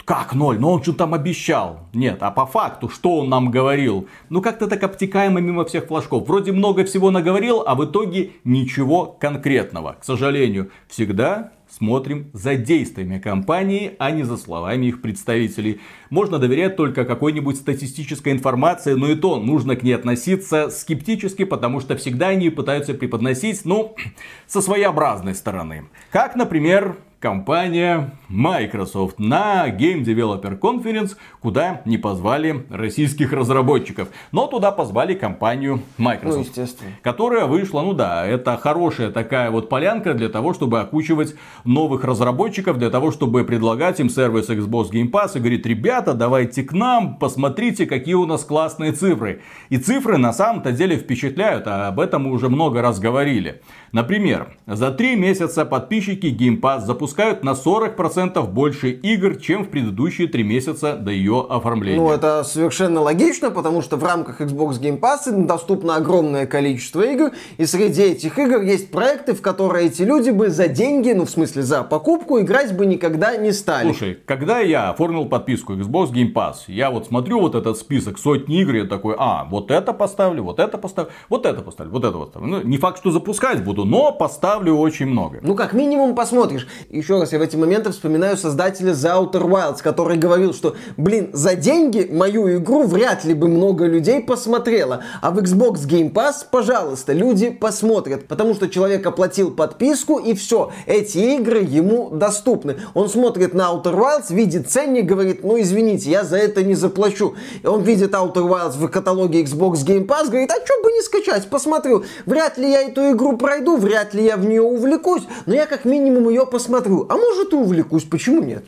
Как 0.05 0.35
ноль? 0.35 0.59
Но 0.59 0.73
он 0.73 0.83
что 0.83 0.93
там 0.93 1.15
обещал. 1.15 1.89
Нет, 1.95 2.19
а 2.23 2.31
по 2.31 2.45
факту, 2.45 2.89
что 2.91 3.21
он 3.21 3.31
нам 3.31 3.51
говорил? 3.51 4.07
Ну 4.29 4.43
как-то 4.43 4.67
так 4.67 4.83
обтекаемо 4.83 5.41
мимо 5.41 5.65
всех 5.65 5.87
флажков. 5.87 6.29
Вроде 6.29 6.53
много 6.53 6.85
всего 6.85 7.11
наговорил, 7.11 7.63
а 7.67 7.75
в 7.75 7.85
итоге 7.87 8.33
ничего 8.45 9.07
конкретного. 9.07 9.97
К 9.99 10.05
сожалению, 10.05 10.71
всегда 10.89 11.53
смотрим 11.77 12.31
за 12.33 12.55
действиями 12.55 13.19
компании, 13.19 13.95
а 13.99 14.11
не 14.11 14.23
за 14.23 14.37
словами 14.37 14.87
их 14.87 15.03
представителей. 15.03 15.81
Можно 16.11 16.39
доверять 16.39 16.77
только 16.77 17.05
какой-нибудь 17.05 17.57
статистической 17.57 18.33
информации, 18.33 18.95
но 18.95 19.11
и 19.11 19.17
то 19.17 19.41
нужно 19.41 19.77
к 19.77 19.83
ней 19.83 19.93
относиться 19.93 20.71
скептически, 20.71 21.45
потому 21.45 21.81
что 21.81 21.97
всегда 21.97 22.29
они 22.29 22.51
пытаются 22.51 22.95
преподносить, 22.95 23.65
ну, 23.65 23.97
со 24.47 24.61
своеобразной 24.61 25.35
стороны. 25.35 25.85
Как, 26.11 26.37
например, 26.37 26.97
компания 27.25 28.11
Microsoft 28.29 29.19
на 29.19 29.67
Game 29.71 30.05
Developer 30.05 30.59
Conference, 30.59 31.17
куда 31.41 31.81
не 31.87 31.97
позвали 31.97 32.67
российских 32.69 33.33
разработчиков. 33.33 34.09
Но 34.31 34.47
туда 34.47 34.71
позвали 34.71 35.15
компанию 35.15 35.81
Microsoft. 35.97 36.37
Ну, 36.37 36.43
естественно. 36.43 36.91
Которая 37.01 37.47
вышла, 37.47 37.81
ну 37.81 37.95
да, 37.95 38.27
это 38.27 38.59
хорошая 38.59 39.11
такая 39.11 39.51
вот 39.51 39.71
полянка 39.71 40.13
для 40.13 40.29
того, 40.29 40.53
чтобы 40.53 40.81
окучивать 40.81 41.35
новых 41.65 42.05
разработчиков, 42.05 42.79
для 42.79 42.91
того, 42.91 43.11
чтобы 43.11 43.45
предлагать 43.45 44.01
им 44.01 44.09
сервис 44.09 44.49
Xbox 44.49 44.91
Game 44.91 45.11
Pass 45.11 45.33
и 45.37 45.39
говорит, 45.39 45.67
ребята, 45.67 46.15
давайте 46.15 46.63
к 46.63 46.73
нам, 46.73 47.17
посмотрите, 47.17 47.87
какие 47.87 48.15
у 48.15 48.27
нас 48.27 48.45
классные 48.45 48.93
цифры. 48.93 49.41
И 49.71 49.79
цифры 49.79 50.19
на 50.19 50.33
самом-то 50.33 50.73
деле 50.73 50.97
впечатляют, 50.97 51.67
а 51.67 51.89
об 51.89 52.01
этом 52.01 52.25
мы 52.25 52.33
уже 52.33 52.49
много 52.49 52.83
раз 52.83 52.99
говорили. 52.99 53.63
Например, 53.95 54.57
за 54.67 54.91
три 54.91 55.15
месяца 55.15 55.65
подписчики 55.65 56.27
Game 56.27 56.61
Pass 56.61 56.81
запускают 56.81 57.45
на 57.45 57.51
40% 57.51 58.45
больше 58.49 58.91
игр, 58.91 59.37
чем 59.37 59.65
в 59.65 59.69
предыдущие 59.69 60.27
три 60.27 60.43
месяца 60.43 60.97
до 60.97 61.13
ее 61.13 61.47
оформления. 61.49 62.01
Ну, 62.01 62.11
это 62.11 62.43
совершенно 62.43 63.01
логично, 63.03 63.53
потому 63.53 63.83
что 63.83 63.97
в 63.97 64.03
рамках 64.03 64.41
Xbox 64.41 64.81
Game 64.81 64.99
Pass 64.99 65.31
доступно 65.47 65.95
огромное 65.95 66.47
количество 66.47 67.03
игр, 67.03 67.31
и 67.57 67.67
среди 67.67 68.03
этих 68.03 68.37
игр 68.37 68.63
есть 68.63 68.91
проекты, 68.91 69.33
в 69.33 69.41
которые 69.41 69.87
эти 69.87 70.03
люди 70.03 70.31
бы 70.31 70.51
за 70.51 70.67
деньги, 70.67 71.13
ну, 71.13 71.25
в 71.25 71.31
смысле, 71.31 71.63
за 71.63 71.85
покупку, 71.85 72.41
играть 72.41 72.77
бы 72.77 72.87
никогда 72.87 73.37
не 73.37 73.53
стали. 73.53 73.85
Слушай, 73.85 74.19
когда 74.27 74.59
я 74.59 74.91
оформил 74.91 75.27
подписку 75.27 75.75
Xbox 75.75 76.11
Game 76.13 76.33
Pass, 76.33 76.55
я 76.67 76.91
вот 76.91 77.07
смотрю 77.07 77.39
вот 77.39 77.55
этот 77.55 77.79
список 77.79 78.19
сотни 78.19 78.61
игр, 78.61 78.75
я 78.75 78.85
такой, 78.87 79.15
а, 79.17 79.45
вот 79.45 79.71
это 79.71 79.93
поставлю, 79.93 80.43
вот 80.43 80.59
это 80.59 80.79
поставлю, 80.79 81.13
вот 81.29 81.47
это 81.47 81.63
поставлю, 81.63 81.93
вот 81.93 82.05
это 82.05 82.19
поставлю. 82.19 82.49
Ну, 82.49 82.63
не 82.65 82.77
факт, 82.77 82.99
что 82.99 83.13
запускать 83.13 83.63
буду, 83.63 83.84
но 83.85 84.13
поставлю 84.13 84.77
очень 84.77 85.07
много. 85.07 85.39
Ну, 85.43 85.55
как 85.55 85.73
минимум 85.73 86.15
посмотришь. 86.15 86.67
Еще 86.91 87.19
раз, 87.19 87.33
я 87.33 87.39
в 87.39 87.43
эти 87.43 87.57
моменты 87.57 87.91
вспоминаю 87.91 88.37
создателя 88.37 88.93
The 88.93 89.31
Outer 89.33 89.43
Wilds, 89.43 89.83
который 89.83 90.17
говорил, 90.17 90.53
что, 90.55 90.75
блин, 90.97 91.31
за 91.33 91.55
деньги 91.55 92.09
мою 92.11 92.57
игру 92.57 92.85
вряд 92.85 93.25
ли 93.25 93.35
бы 93.35 93.49
много 93.49 93.87
людей 93.87 94.21
посмотрело. 94.21 95.03
А 95.21 95.31
в 95.31 95.39
Xbox 95.39 95.87
Game 95.87 96.13
Pass, 96.13 96.45
пожалуйста, 96.51 97.13
люди 97.13 97.51
посмотрят. 97.51 98.27
Потому 98.27 98.55
что 98.55 98.69
человек 98.69 99.07
оплатил 99.07 99.51
подписку, 99.51 100.19
и 100.19 100.35
все, 100.35 100.71
эти 100.87 101.19
игры 101.37 101.61
ему 101.61 102.11
доступны. 102.11 102.77
Он 102.95 103.09
смотрит 103.09 103.55
на 103.55 103.71
Outer 103.73 103.95
Wilds, 103.95 104.35
видит 104.35 104.69
ценник, 104.69 105.07
говорит, 105.07 105.45
ну, 105.45 105.61
извините, 105.61 106.11
я 106.11 106.25
за 106.25 106.37
это 106.37 106.63
не 106.63 106.75
заплачу. 106.75 107.35
И 107.63 107.67
он 107.67 107.83
видит 107.83 108.13
Outer 108.13 108.49
Wilds 108.49 108.79
в 108.79 108.89
каталоге 108.89 109.43
Xbox 109.43 109.85
Game 109.85 110.07
Pass, 110.07 110.29
говорит, 110.29 110.51
а 110.51 110.65
что 110.65 110.83
бы 110.83 110.93
не 110.93 111.03
скачать, 111.03 111.49
посмотрю. 111.49 112.05
Вряд 112.27 112.59
ли 112.59 112.71
я 112.71 112.83
эту 112.83 113.13
игру 113.13 113.37
пройду, 113.37 113.74
вряд 113.77 114.15
ли 114.15 114.25
я 114.25 114.37
в 114.37 114.45
нее 114.45 114.63
увлекусь, 114.63 115.23
но 115.47 115.55
я 115.55 115.67
как 115.67 115.85
минимум 115.85 116.29
ее 116.29 116.47
посмотрю. 116.47 117.07
А 117.09 117.17
может 117.17 117.53
и 117.53 117.57
увлекусь, 117.57 118.05
почему 118.05 118.43
нет? 118.43 118.65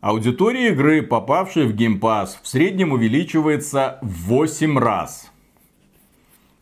Аудитория 0.00 0.70
игры, 0.70 1.02
попавшей 1.02 1.66
в 1.66 1.76
Game 1.76 2.00
Pass, 2.00 2.30
в 2.42 2.48
среднем 2.48 2.92
увеличивается 2.92 3.98
в 4.02 4.28
8 4.28 4.78
раз. 4.78 5.30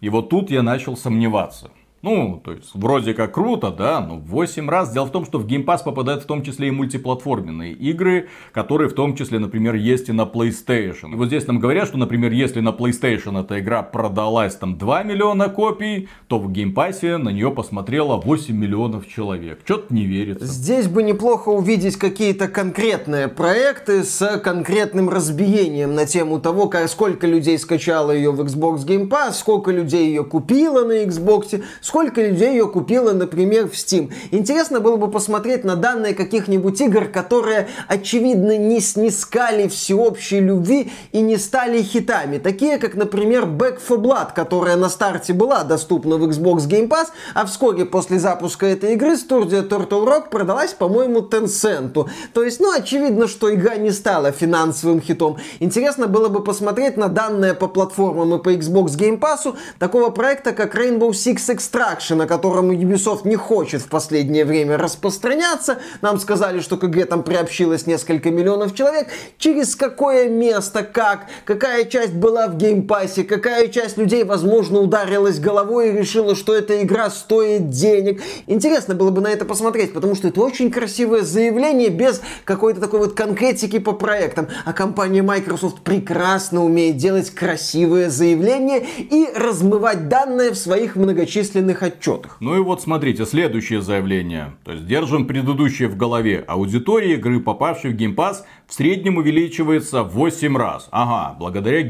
И 0.01 0.09
вот 0.09 0.29
тут 0.29 0.51
я 0.51 0.63
начал 0.63 0.97
сомневаться. 0.97 1.71
Ну, 2.03 2.41
то 2.43 2.53
есть, 2.53 2.71
вроде 2.73 3.13
как 3.13 3.35
круто, 3.35 3.71
да, 3.71 4.01
но 4.01 4.17
в 4.17 4.25
8 4.29 4.71
раз. 4.71 4.91
Дело 4.91 5.05
в 5.05 5.11
том, 5.11 5.27
что 5.27 5.39
в 5.39 5.47
Game 5.47 5.67
Pass 5.67 5.85
попадают 5.85 6.23
в 6.23 6.27
том 6.27 6.43
числе 6.43 6.69
и 6.69 6.71
мультиплатформенные 6.71 7.73
игры, 7.75 8.29
которые 8.53 8.89
в 8.89 8.95
том 8.95 9.15
числе, 9.15 9.39
например, 9.39 9.75
есть 9.75 10.09
и 10.09 10.13
на 10.13 10.23
PlayStation. 10.23 11.13
И 11.13 11.15
вот 11.17 11.27
здесь 11.27 11.47
нам 11.47 11.59
говорят, 11.59 11.89
что, 11.89 11.99
например, 11.99 12.33
если 12.33 12.61
на 12.61 12.71
PlayStation 12.71 13.39
эта 13.39 13.61
игра 13.61 13.83
продалась 13.83 14.57
там 14.57 14.79
2 14.79 15.03
миллиона 15.03 15.51
копий, 15.51 16.09
то 16.27 16.39
в 16.39 16.51
Game 16.51 16.73
Pass 16.73 17.19
на 17.19 17.29
нее 17.29 17.51
посмотрело 17.51 18.17
8 18.17 18.57
миллионов 18.57 19.07
человек. 19.07 19.61
Что-то 19.67 19.93
не 19.93 20.07
верится. 20.07 20.47
Здесь 20.47 20.89
бы 20.89 21.03
неплохо 21.03 21.51
увидеть 21.51 21.97
какие-то 21.97 22.49
конкретные 22.49 23.29
проекты 23.29 24.05
с 24.05 24.39
конкретным 24.39 25.11
разбиением 25.11 25.95
на 25.95 26.07
тему 26.07 26.41
того, 26.41 26.73
сколько 26.87 27.27
людей 27.27 27.59
скачало 27.59 28.11
ее 28.11 28.33
в 28.33 28.41
Xbox 28.41 28.87
Game 28.87 29.07
Pass, 29.07 29.33
сколько 29.33 29.71
людей 29.71 30.09
ее 30.09 30.25
купило 30.25 30.87
на 30.87 31.05
Xbox, 31.05 31.63
сколько 31.91 32.23
людей 32.23 32.53
ее 32.53 32.69
купило, 32.69 33.13
например, 33.13 33.69
в 33.69 33.73
Steam. 33.73 34.13
Интересно 34.31 34.79
было 34.79 34.95
бы 34.95 35.11
посмотреть 35.11 35.65
на 35.65 35.75
данные 35.75 36.15
каких-нибудь 36.15 36.81
игр, 36.81 37.07
которые, 37.07 37.67
очевидно, 37.89 38.57
не 38.57 38.81
снискали 38.81 39.67
всеобщей 39.67 40.39
любви 40.39 40.93
и 41.11 41.21
не 41.21 41.37
стали 41.37 41.83
хитами. 41.83 42.39
Такие, 42.39 42.79
как, 42.79 42.95
например, 42.95 43.43
Back 43.43 43.81
for 43.85 43.97
Blood, 43.97 44.29
которая 44.37 44.77
на 44.77 44.89
старте 44.89 45.33
была 45.33 45.65
доступна 45.65 46.17
в 46.17 46.23
Xbox 46.29 46.69
Game 46.69 46.87
Pass, 46.87 47.09
а 47.35 47.45
вскоре 47.45 47.85
после 47.85 48.21
запуска 48.21 48.67
этой 48.67 48.93
игры 48.93 49.17
студия 49.17 49.63
Turtle 49.63 50.07
Rock 50.07 50.31
продалась, 50.31 50.75
по-моему, 50.75 51.23
Tencent. 51.23 52.09
То 52.33 52.45
есть, 52.45 52.61
ну, 52.61 52.73
очевидно, 52.73 53.27
что 53.27 53.53
игра 53.53 53.75
не 53.75 53.91
стала 53.91 54.31
финансовым 54.31 55.01
хитом. 55.01 55.39
Интересно 55.59 56.07
было 56.07 56.29
бы 56.29 56.45
посмотреть 56.45 56.97
на 56.97 57.09
данные 57.09 57.55
по 57.55 57.67
платформам 57.67 58.33
и 58.37 58.39
по 58.41 58.55
Xbox 58.55 58.97
Game 58.97 59.19
Pass 59.19 59.57
такого 59.81 60.11
проекта, 60.11 60.53
как 60.53 60.77
Rainbow 60.77 61.11
Six 61.11 61.49
Extraction, 61.49 61.80
Extraction, 61.81 62.17
на 62.17 62.27
котором 62.27 62.71
Ubisoft 62.71 63.21
не 63.25 63.37
хочет 63.37 63.83
в 63.83 63.89
последнее 63.89 64.45
время 64.45 64.77
распространяться. 64.77 65.79
Нам 66.03 66.19
сказали, 66.19 66.61
что 66.61 66.77
к 66.77 66.85
игре 66.85 67.05
там 67.05 67.23
приобщилось 67.23 67.87
несколько 67.87 68.31
миллионов 68.31 68.75
человек. 68.75 69.09
Через 69.39 69.75
какое 69.77 70.29
место, 70.29 70.83
как, 70.83 71.27
какая 71.45 71.85
часть 71.85 72.13
была 72.13 72.49
в 72.49 72.57
Game 72.57 72.84
Pass 72.84 73.11
е, 73.11 73.25
какая 73.25 73.69
часть 73.69 73.97
людей, 73.97 74.25
возможно, 74.25 74.81
ударилась 74.81 75.39
головой 75.39 75.91
и 75.91 75.93
решила, 75.93 76.35
что 76.35 76.55
эта 76.55 76.83
игра 76.83 77.11
стоит 77.11 77.71
денег. 77.71 78.21
Интересно 78.47 78.95
было 78.95 79.11
бы 79.11 79.21
на 79.21 79.29
это 79.29 79.45
посмотреть, 79.45 79.93
потому 79.93 80.15
что 80.15 80.29
это 80.29 80.41
очень 80.41 80.71
красивое 80.71 81.23
заявление 81.23 81.89
без 81.89 82.21
какой-то 82.45 82.81
такой 82.81 83.01
вот 83.01 83.15
конкретики 83.15 83.79
по 83.79 83.93
проектам. 83.93 84.49
А 84.65 84.73
компания 84.73 85.23
Microsoft 85.23 85.81
прекрасно 85.81 86.65
умеет 86.65 86.97
делать 86.97 87.31
красивые 87.31 88.11
заявления 88.11 88.85
и 88.99 89.29
размывать 89.35 90.09
данные 90.09 90.51
в 90.51 90.57
своих 90.57 90.97
многочисленных 90.97 91.70
еженедельных 91.71 91.83
отчетах. 91.83 92.37
Ну 92.41 92.57
и 92.57 92.61
вот 92.61 92.83
смотрите, 92.83 93.25
следующее 93.25 93.81
заявление. 93.81 94.53
То 94.65 94.73
есть 94.73 94.87
держим 94.87 95.27
предыдущее 95.27 95.89
в 95.89 95.97
голове. 95.97 96.45
Аудитория 96.47 97.15
игры, 97.15 97.41
попавшей 97.41 97.93
в 97.93 97.97
Pass, 98.15 98.39
в 98.67 98.75
среднем 98.75 99.17
увеличивается 99.17 100.03
в 100.03 100.13
8 100.15 100.57
раз. 100.57 100.89
Ага, 100.91 101.37
благодаря 101.39 101.83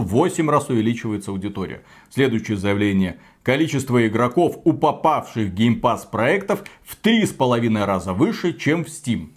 в 0.00 0.06
8 0.06 0.50
раз 0.50 0.68
увеличивается 0.68 1.30
аудитория. 1.30 1.82
Следующее 2.10 2.56
заявление. 2.56 3.18
Количество 3.42 4.06
игроков 4.06 4.58
у 4.64 4.72
попавших 4.72 5.54
в 5.54 5.80
Pass 5.80 6.00
проектов 6.10 6.64
в 6.82 7.00
3,5 7.02 7.84
раза 7.84 8.12
выше, 8.12 8.52
чем 8.52 8.84
в 8.84 8.88
Steam. 8.88 9.30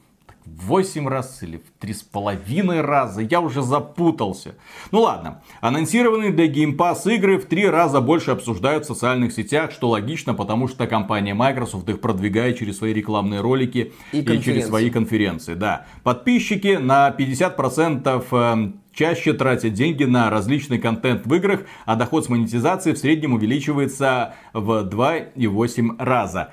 8 0.46 1.08
раз 1.08 1.42
или 1.44 1.58
в 1.58 1.84
3,5 1.84 2.82
раза. 2.82 3.22
Я 3.22 3.42
уже 3.42 3.62
запутался. 3.62 4.56
Ну 4.92 5.02
ладно. 5.02 5.42
Анонсированные 5.62 6.32
для 6.32 6.48
Game 6.48 6.76
Pass 6.76 7.12
игры 7.14 7.38
в 7.38 7.46
3 7.46 7.70
раза 7.70 8.02
больше 8.02 8.32
обсуждают 8.32 8.86
в 8.86 8.88
социальных 8.88 9.34
сетях, 9.34 9.72
что 9.72 9.90
логично, 9.90 10.34
потому 10.34 10.68
что 10.68 10.88
компания 10.88 11.34
Microsoft 11.34 11.88
их 11.90 12.02
продвигает 12.02 12.58
через 12.58 12.78
свои 12.78 12.94
рекламные 12.94 13.42
ролики 13.42 13.94
и, 14.12 14.20
и 14.20 14.42
через 14.42 14.68
свои 14.68 14.90
конференции. 14.90 15.54
Да. 15.54 15.86
Подписчики 16.04 16.78
на 16.80 17.10
50% 17.18 18.26
эм, 18.32 18.84
чаще 18.94 19.34
тратят 19.34 19.74
деньги 19.74 20.04
на 20.04 20.30
различный 20.30 20.78
контент 20.78 21.26
в 21.26 21.34
играх, 21.34 21.62
а 21.86 21.96
доход 21.96 22.26
с 22.26 22.30
монетизации 22.30 22.94
в 22.94 22.98
среднем 22.98 23.34
увеличивается 23.34 24.36
в 24.54 24.88
2,8 24.88 25.96
раза. 26.00 26.52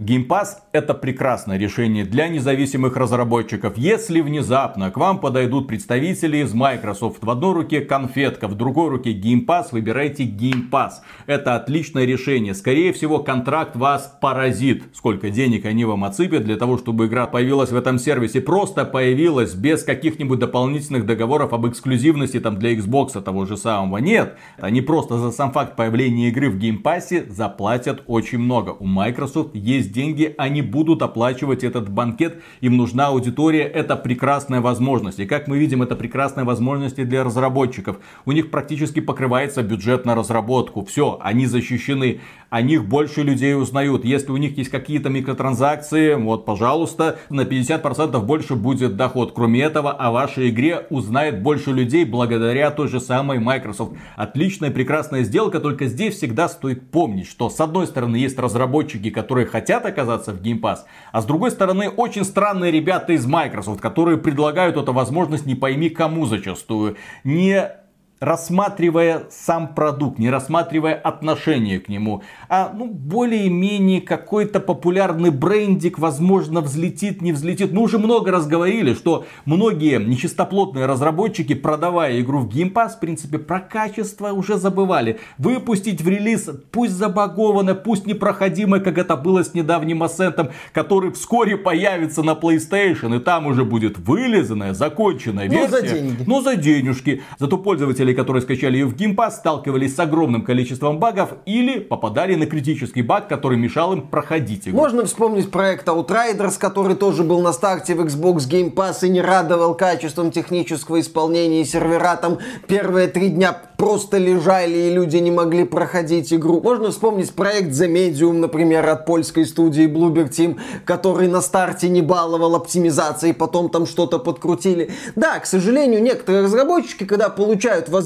Game 0.00 0.28
Pass 0.28 0.58
это 0.70 0.94
прекрасное 0.94 1.58
решение 1.58 2.04
для 2.04 2.28
независимых 2.28 2.96
разработчиков. 2.96 3.76
Если 3.76 4.20
внезапно 4.20 4.92
к 4.92 4.96
вам 4.96 5.18
подойдут 5.18 5.66
представители 5.66 6.36
из 6.36 6.54
Microsoft, 6.54 7.24
в 7.24 7.28
одной 7.28 7.52
руке 7.52 7.80
конфетка, 7.80 8.46
в 8.46 8.54
другой 8.54 8.90
руке 8.90 9.12
Game 9.12 9.44
Pass, 9.44 9.70
выбирайте 9.72 10.22
Game 10.22 10.70
Pass. 10.70 10.90
Это 11.26 11.56
отличное 11.56 12.04
решение. 12.04 12.54
Скорее 12.54 12.92
всего, 12.92 13.18
контракт 13.18 13.74
вас 13.74 14.16
поразит. 14.20 14.84
Сколько 14.92 15.30
денег 15.30 15.64
они 15.64 15.84
вам 15.84 16.04
отсыпят 16.04 16.44
для 16.44 16.54
того, 16.54 16.78
чтобы 16.78 17.06
игра 17.06 17.26
появилась 17.26 17.72
в 17.72 17.76
этом 17.76 17.98
сервисе. 17.98 18.40
Просто 18.40 18.84
появилась 18.84 19.54
без 19.54 19.82
каких-нибудь 19.82 20.38
дополнительных 20.38 21.06
договоров 21.06 21.52
об 21.52 21.66
эксклюзивности 21.66 22.38
там 22.38 22.56
для 22.56 22.72
Xbox 22.74 23.20
того 23.20 23.46
же 23.46 23.56
самого. 23.56 23.98
Нет, 23.98 24.36
они 24.58 24.80
просто 24.80 25.18
за 25.18 25.32
сам 25.32 25.50
факт 25.50 25.74
появления 25.74 26.28
игры 26.28 26.50
в 26.50 26.56
Game 26.56 26.80
Pass 26.80 27.28
заплатят 27.28 28.04
очень 28.06 28.38
много. 28.38 28.76
У 28.78 28.86
Microsoft 28.86 29.56
есть 29.56 29.87
есть 29.88 29.92
деньги, 29.92 30.34
они 30.38 30.62
будут 30.62 31.02
оплачивать 31.02 31.64
этот 31.64 31.88
банкет, 31.88 32.42
им 32.60 32.76
нужна 32.76 33.08
аудитория, 33.08 33.62
это 33.62 33.96
прекрасная 33.96 34.60
возможность. 34.60 35.18
И 35.20 35.26
как 35.26 35.48
мы 35.48 35.58
видим, 35.58 35.82
это 35.82 35.96
прекрасная 35.96 36.44
возможность 36.44 36.98
и 36.98 37.04
для 37.04 37.24
разработчиков. 37.24 37.98
У 38.26 38.32
них 38.32 38.50
практически 38.50 39.00
покрывается 39.00 39.62
бюджет 39.62 40.04
на 40.04 40.14
разработку. 40.14 40.84
Все, 40.84 41.18
они 41.22 41.46
защищены 41.46 42.20
о 42.50 42.62
них 42.62 42.86
больше 42.86 43.22
людей 43.22 43.54
узнают. 43.54 44.04
Если 44.04 44.30
у 44.30 44.36
них 44.36 44.56
есть 44.56 44.70
какие-то 44.70 45.08
микротранзакции, 45.08 46.14
вот, 46.14 46.44
пожалуйста, 46.44 47.18
на 47.28 47.42
50% 47.42 48.20
больше 48.20 48.54
будет 48.54 48.96
доход. 48.96 49.32
Кроме 49.34 49.60
этого, 49.62 49.92
о 49.92 50.10
вашей 50.10 50.50
игре 50.50 50.86
узнает 50.90 51.42
больше 51.42 51.72
людей 51.72 52.04
благодаря 52.04 52.70
той 52.70 52.88
же 52.88 53.00
самой 53.00 53.38
Microsoft. 53.38 53.94
Отличная, 54.16 54.70
прекрасная 54.70 55.24
сделка, 55.24 55.60
только 55.60 55.86
здесь 55.86 56.16
всегда 56.16 56.48
стоит 56.48 56.90
помнить, 56.90 57.28
что 57.28 57.50
с 57.50 57.60
одной 57.60 57.86
стороны 57.86 58.16
есть 58.16 58.38
разработчики, 58.38 59.10
которые 59.10 59.46
хотят 59.46 59.84
оказаться 59.84 60.32
в 60.32 60.40
Game 60.40 60.60
Pass, 60.60 60.78
а 61.12 61.20
с 61.20 61.24
другой 61.24 61.50
стороны 61.50 61.88
очень 61.88 62.24
странные 62.24 62.70
ребята 62.70 63.12
из 63.12 63.26
Microsoft, 63.26 63.80
которые 63.80 64.18
предлагают 64.18 64.76
эту 64.76 64.92
возможность 64.92 65.46
не 65.46 65.54
пойми 65.54 65.90
кому 65.90 66.26
зачастую. 66.26 66.96
Не 67.24 67.77
рассматривая 68.20 69.24
сам 69.30 69.74
продукт, 69.74 70.18
не 70.18 70.30
рассматривая 70.30 70.94
отношение 70.94 71.78
к 71.78 71.88
нему, 71.88 72.22
а 72.48 72.72
ну, 72.74 72.86
более-менее 72.86 74.00
какой-то 74.00 74.60
популярный 74.60 75.30
брендик, 75.30 75.98
возможно, 75.98 76.60
взлетит, 76.60 77.22
не 77.22 77.32
взлетит. 77.32 77.72
Мы 77.72 77.82
уже 77.82 77.98
много 77.98 78.30
раз 78.30 78.46
говорили, 78.46 78.94
что 78.94 79.24
многие 79.44 79.98
нечистоплотные 80.04 80.86
разработчики, 80.86 81.54
продавая 81.54 82.20
игру 82.20 82.40
в 82.40 82.48
Game 82.48 82.72
Pass, 82.72 82.96
в 82.96 83.00
принципе, 83.00 83.38
про 83.38 83.60
качество 83.60 84.32
уже 84.32 84.56
забывали. 84.56 85.20
Выпустить 85.38 86.00
в 86.00 86.08
релиз, 86.08 86.50
пусть 86.72 86.94
забагованное, 86.94 87.74
пусть 87.74 88.06
непроходимое, 88.06 88.80
как 88.80 88.98
это 88.98 89.16
было 89.16 89.44
с 89.44 89.54
недавним 89.54 90.02
Ascent, 90.02 90.50
который 90.72 91.12
вскоре 91.12 91.56
появится 91.56 92.22
на 92.22 92.32
PlayStation, 92.32 93.16
и 93.16 93.20
там 93.20 93.46
уже 93.46 93.64
будет 93.64 93.98
вылизанная, 93.98 94.74
законченная 94.74 95.48
версия. 95.48 95.68
Но 95.68 95.68
за 95.68 95.82
деньги. 95.82 96.24
Но 96.26 96.40
за 96.40 96.56
денежки. 96.56 97.22
Зато 97.38 97.58
пользователи 97.58 98.07
пользователи, 98.08 98.14
которые 98.14 98.42
скачали 98.42 98.78
ее 98.78 98.86
в 98.86 98.94
Game 98.94 99.18
сталкивались 99.30 99.96
с 99.96 99.98
огромным 99.98 100.44
количеством 100.44 100.98
багов 100.98 101.30
или 101.46 101.80
попадали 101.80 102.34
на 102.34 102.46
критический 102.46 103.02
баг, 103.02 103.28
который 103.28 103.58
мешал 103.58 103.92
им 103.92 104.02
проходить 104.02 104.68
игру. 104.68 104.78
Можно 104.78 105.04
вспомнить 105.04 105.50
проект 105.50 105.88
Outriders, 105.88 106.58
который 106.58 106.94
тоже 106.94 107.24
был 107.24 107.40
на 107.40 107.52
старте 107.52 107.94
в 107.94 108.00
Xbox 108.00 108.48
Game 108.48 108.72
Pass 108.72 109.06
и 109.06 109.08
не 109.08 109.20
радовал 109.20 109.74
качеством 109.74 110.30
технического 110.30 111.00
исполнения 111.00 111.62
и 111.62 111.64
сервера 111.64 112.16
там 112.16 112.38
первые 112.66 113.08
три 113.08 113.28
дня 113.28 113.56
просто 113.76 114.18
лежали 114.18 114.76
и 114.76 114.90
люди 114.90 115.18
не 115.18 115.30
могли 115.30 115.64
проходить 115.64 116.32
игру. 116.32 116.60
Можно 116.60 116.90
вспомнить 116.90 117.32
проект 117.32 117.70
The 117.70 117.88
Medium, 117.88 118.32
например, 118.32 118.88
от 118.88 119.06
польской 119.06 119.46
студии 119.46 119.86
Bloober 119.86 120.28
Team, 120.28 120.58
который 120.84 121.28
на 121.28 121.40
старте 121.40 121.88
не 121.88 122.02
баловал 122.02 122.54
оптимизацией, 122.54 123.34
потом 123.34 123.68
там 123.68 123.86
что-то 123.86 124.18
подкрутили. 124.18 124.90
Да, 125.16 125.38
к 125.38 125.46
сожалению, 125.46 126.02
некоторые 126.02 126.44
разработчики, 126.44 127.04
когда 127.04 127.28
получают 127.28 127.88
возможность 127.88 127.97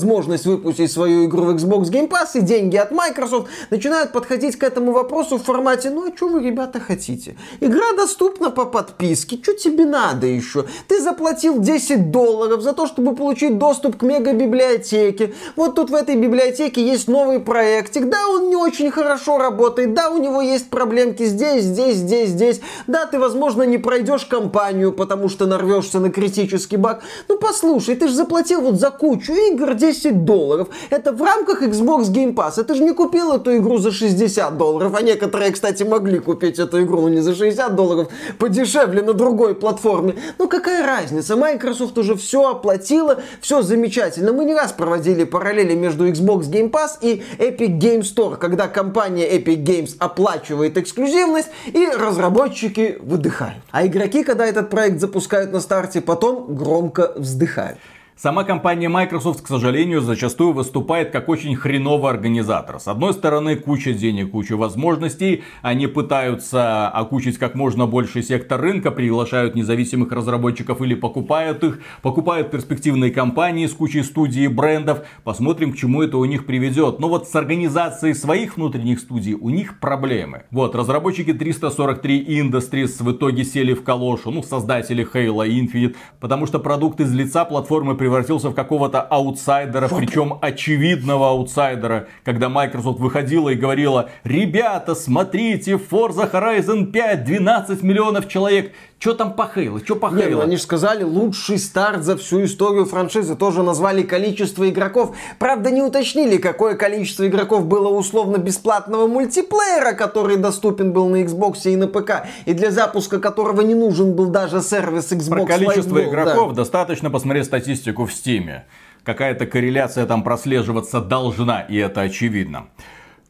выпустить 0.46 0.90
свою 0.90 1.26
игру 1.26 1.44
в 1.44 1.56
Xbox 1.56 1.90
Game 1.90 2.08
Pass 2.08 2.30
и 2.34 2.40
деньги 2.40 2.76
от 2.76 2.90
Microsoft, 2.90 3.48
начинают 3.70 4.12
подходить 4.12 4.56
к 4.56 4.62
этому 4.62 4.92
вопросу 4.92 5.38
в 5.38 5.42
формате, 5.42 5.90
ну 5.90 6.08
а 6.08 6.16
что 6.16 6.28
вы, 6.28 6.42
ребята, 6.42 6.80
хотите? 6.80 7.36
Игра 7.60 7.92
доступна 7.96 8.50
по 8.50 8.64
подписке, 8.64 9.38
что 9.42 9.54
тебе 9.54 9.84
надо 9.84 10.26
еще? 10.26 10.66
Ты 10.88 11.00
заплатил 11.00 11.58
10 11.58 12.10
долларов 12.10 12.62
за 12.62 12.72
то, 12.72 12.86
чтобы 12.86 13.14
получить 13.14 13.58
доступ 13.58 13.98
к 13.98 14.02
мега-библиотеке. 14.02 15.34
Вот 15.56 15.74
тут 15.74 15.90
в 15.90 15.94
этой 15.94 16.16
библиотеке 16.16 16.84
есть 16.84 17.08
новый 17.08 17.40
проектик. 17.40 18.08
Да, 18.08 18.28
он 18.28 18.48
не 18.48 18.56
очень 18.56 18.90
хорошо 18.90 19.38
работает. 19.38 19.94
Да, 19.94 20.10
у 20.10 20.18
него 20.18 20.40
есть 20.40 20.70
проблемки 20.70 21.24
здесь, 21.24 21.64
здесь, 21.64 21.96
здесь, 21.96 22.30
здесь. 22.30 22.60
Да, 22.86 23.06
ты, 23.06 23.18
возможно, 23.18 23.62
не 23.62 23.78
пройдешь 23.78 24.24
компанию, 24.24 24.92
потому 24.92 25.28
что 25.28 25.46
нарвешься 25.46 26.00
на 26.00 26.10
критический 26.10 26.76
баг. 26.76 27.02
Ну, 27.28 27.38
послушай, 27.38 27.96
ты 27.96 28.08
же 28.08 28.14
заплатил 28.14 28.60
вот 28.60 28.74
за 28.80 28.90
кучу 28.90 29.32
игр 29.32 29.74
10 29.82 30.24
долларов. 30.24 30.68
Это 30.90 31.12
в 31.12 31.20
рамках 31.22 31.62
Xbox 31.62 32.04
Game 32.12 32.34
Pass. 32.34 32.60
Это 32.60 32.74
же 32.74 32.84
не 32.84 32.92
купил 32.92 33.32
эту 33.32 33.56
игру 33.56 33.78
за 33.78 33.90
60 33.90 34.56
долларов. 34.56 34.94
А 34.96 35.02
некоторые, 35.02 35.50
кстати, 35.50 35.82
могли 35.82 36.20
купить 36.20 36.60
эту 36.60 36.82
игру, 36.82 37.00
но 37.00 37.08
не 37.08 37.20
за 37.20 37.34
60 37.34 37.74
долларов, 37.74 38.08
подешевле 38.38 39.02
на 39.02 39.12
другой 39.12 39.56
платформе. 39.56 40.14
Ну 40.38 40.48
какая 40.48 40.86
разница? 40.86 41.34
Microsoft 41.34 41.98
уже 41.98 42.14
все 42.14 42.50
оплатила, 42.50 43.22
все 43.40 43.62
замечательно. 43.62 44.32
Мы 44.32 44.44
не 44.44 44.54
раз 44.54 44.72
проводили 44.72 45.24
параллели 45.24 45.74
между 45.74 46.06
Xbox 46.06 46.42
Game 46.42 46.70
Pass 46.70 46.98
и 47.00 47.24
Epic 47.38 47.80
Game 47.80 48.02
Store, 48.02 48.36
когда 48.36 48.68
компания 48.68 49.28
Epic 49.36 49.64
Games 49.64 49.96
оплачивает 49.98 50.78
эксклюзивность 50.78 51.48
и 51.66 51.88
разработчики 51.88 52.98
выдыхают. 53.02 53.64
А 53.72 53.84
игроки, 53.84 54.22
когда 54.22 54.46
этот 54.46 54.70
проект 54.70 55.00
запускают 55.00 55.52
на 55.52 55.60
старте, 55.60 56.00
потом 56.00 56.54
громко 56.54 57.12
вздыхают. 57.16 57.78
Сама 58.14 58.44
компания 58.44 58.90
Microsoft, 58.90 59.40
к 59.40 59.48
сожалению, 59.48 60.02
зачастую 60.02 60.52
выступает 60.52 61.10
как 61.10 61.30
очень 61.30 61.56
хреновый 61.56 62.10
организатор. 62.10 62.78
С 62.78 62.86
одной 62.86 63.14
стороны, 63.14 63.56
куча 63.56 63.94
денег, 63.94 64.32
куча 64.32 64.54
возможностей. 64.54 65.42
Они 65.62 65.86
пытаются 65.86 66.88
окучить 66.88 67.38
как 67.38 67.54
можно 67.54 67.86
больше 67.86 68.22
сектор 68.22 68.60
рынка, 68.60 68.90
приглашают 68.90 69.54
независимых 69.54 70.12
разработчиков 70.12 70.82
или 70.82 70.94
покупают 70.94 71.64
их, 71.64 71.80
покупают 72.02 72.50
перспективные 72.50 73.10
компании 73.10 73.66
с 73.66 73.72
кучей 73.72 74.02
студий 74.02 74.44
и 74.44 74.48
брендов. 74.48 75.06
Посмотрим, 75.24 75.72
к 75.72 75.76
чему 75.76 76.02
это 76.02 76.18
у 76.18 76.26
них 76.26 76.44
приведет. 76.44 77.00
Но 77.00 77.08
вот 77.08 77.28
с 77.28 77.34
организацией 77.34 78.12
своих 78.12 78.58
внутренних 78.58 79.00
студий 79.00 79.32
у 79.32 79.48
них 79.48 79.80
проблемы. 79.80 80.42
Вот, 80.50 80.76
разработчики 80.76 81.32
343 81.32 82.40
Industries 82.40 83.02
в 83.02 83.10
итоге 83.10 83.42
сели 83.42 83.72
в 83.72 83.82
калошу, 83.82 84.30
ну, 84.30 84.42
создатели 84.42 85.04
Halo 85.12 85.48
Infinite, 85.48 85.96
потому 86.20 86.46
что 86.46 86.58
продукт 86.58 87.00
из 87.00 87.10
лица 87.12 87.46
платформы 87.46 87.94
превратился 87.94 88.11
превратился 88.12 88.50
в 88.50 88.54
какого-то 88.54 89.00
аутсайдера, 89.00 89.88
Фу. 89.88 89.96
причем 89.96 90.38
очевидного 90.42 91.30
аутсайдера, 91.30 92.08
когда 92.24 92.50
Microsoft 92.50 93.00
выходила 93.00 93.48
и 93.48 93.54
говорила, 93.54 94.10
ребята, 94.24 94.94
смотрите, 94.94 95.72
Forza 95.72 96.30
Horizon 96.30 96.92
5, 96.92 97.24
12 97.24 97.82
миллионов 97.82 98.28
человек. 98.28 98.72
Что 99.02 99.14
там 99.14 99.32
по 99.32 99.48
Хейлу? 99.48 99.80
Что 99.80 99.96
по 99.96 100.10
Хейлу? 100.10 100.36
Ну, 100.36 100.42
они 100.42 100.56
же 100.56 100.62
сказали, 100.62 101.02
лучший 101.02 101.58
старт 101.58 102.04
за 102.04 102.16
всю 102.16 102.44
историю 102.44 102.86
франшизы. 102.86 103.34
Тоже 103.34 103.64
назвали 103.64 104.04
количество 104.04 104.70
игроков. 104.70 105.16
Правда, 105.40 105.72
не 105.72 105.82
уточнили, 105.82 106.36
какое 106.36 106.76
количество 106.76 107.26
игроков 107.26 107.66
было 107.66 107.88
условно 107.88 108.36
бесплатного 108.36 109.08
мультиплеера, 109.08 109.94
который 109.94 110.36
доступен 110.36 110.92
был 110.92 111.08
на 111.08 111.24
Xbox 111.24 111.62
и 111.64 111.74
на 111.74 111.88
ПК, 111.88 112.28
и 112.44 112.54
для 112.54 112.70
запуска 112.70 113.18
которого 113.18 113.62
не 113.62 113.74
нужен 113.74 114.14
был 114.14 114.26
даже 114.26 114.62
сервис 114.62 115.10
Xbox 115.10 115.30
Про 115.30 115.46
количество 115.46 115.98
Live 115.98 116.08
игроков 116.08 116.50
да. 116.50 116.58
достаточно 116.58 117.10
посмотреть 117.10 117.46
статистику 117.46 118.06
в 118.06 118.12
Стиме. 118.12 118.66
Какая-то 119.02 119.46
корреляция 119.46 120.06
там 120.06 120.22
прослеживаться 120.22 121.00
должна, 121.00 121.62
и 121.62 121.76
это 121.76 122.02
очевидно. 122.02 122.66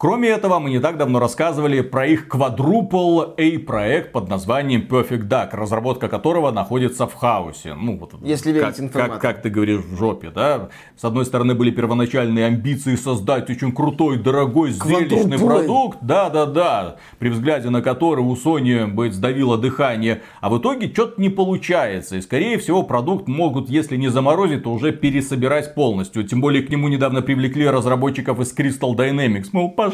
Кроме 0.02 0.30
этого, 0.30 0.58
мы 0.58 0.70
не 0.70 0.80
так 0.80 0.98
давно 0.98 1.20
рассказывали 1.20 1.80
про 1.80 2.08
их 2.08 2.26
Quadruple 2.26 3.34
A 3.38 3.58
проект 3.60 4.10
под 4.10 4.28
названием 4.28 4.84
Perfect 4.90 5.28
Duck, 5.28 5.50
разработка 5.52 6.08
которого 6.08 6.50
находится 6.50 7.06
в 7.06 7.14
хаосе. 7.14 7.74
Ну, 7.74 7.98
вот, 7.98 8.14
Если 8.20 8.50
верить 8.50 8.90
как, 8.92 9.12
как, 9.12 9.20
как 9.20 9.42
ты 9.42 9.48
говоришь, 9.48 9.82
в 9.82 9.96
жопе, 9.96 10.30
да? 10.30 10.70
С 10.96 11.04
одной 11.04 11.24
стороны, 11.24 11.54
были 11.54 11.70
первоначальные 11.70 12.46
амбиции 12.46 12.96
создать 12.96 13.48
очень 13.48 13.70
крутой, 13.70 14.18
дорогой, 14.18 14.72
зрелищный 14.72 15.38
продукт. 15.38 15.98
Да-да-да. 16.02 16.96
При 17.20 17.28
взгляде 17.28 17.70
на 17.70 17.80
который 17.80 18.24
у 18.24 18.34
Sony 18.34 18.88
бы 18.88 19.08
сдавило 19.12 19.56
дыхание. 19.56 20.22
А 20.40 20.50
в 20.50 20.58
итоге 20.58 20.92
что-то 20.92 21.20
не 21.20 21.28
получается. 21.28 22.16
И, 22.16 22.22
скорее 22.22 22.58
всего, 22.58 22.82
продукт 22.82 23.28
могут, 23.28 23.70
если 23.70 23.96
не 23.96 24.08
заморозить, 24.08 24.64
то 24.64 24.72
уже 24.72 24.90
пересобирать 24.90 25.76
полностью. 25.76 26.24
Тем 26.24 26.40
более, 26.40 26.64
к 26.64 26.70
нему 26.70 26.88
недавно 26.88 27.22
привлекли 27.22 27.68
разработчиков 27.68 28.40
из 28.40 28.52
Crystal 28.52 28.96
Dynamics. 28.96 29.50
Мол, 29.52 29.70
пожалуйста, 29.70 29.91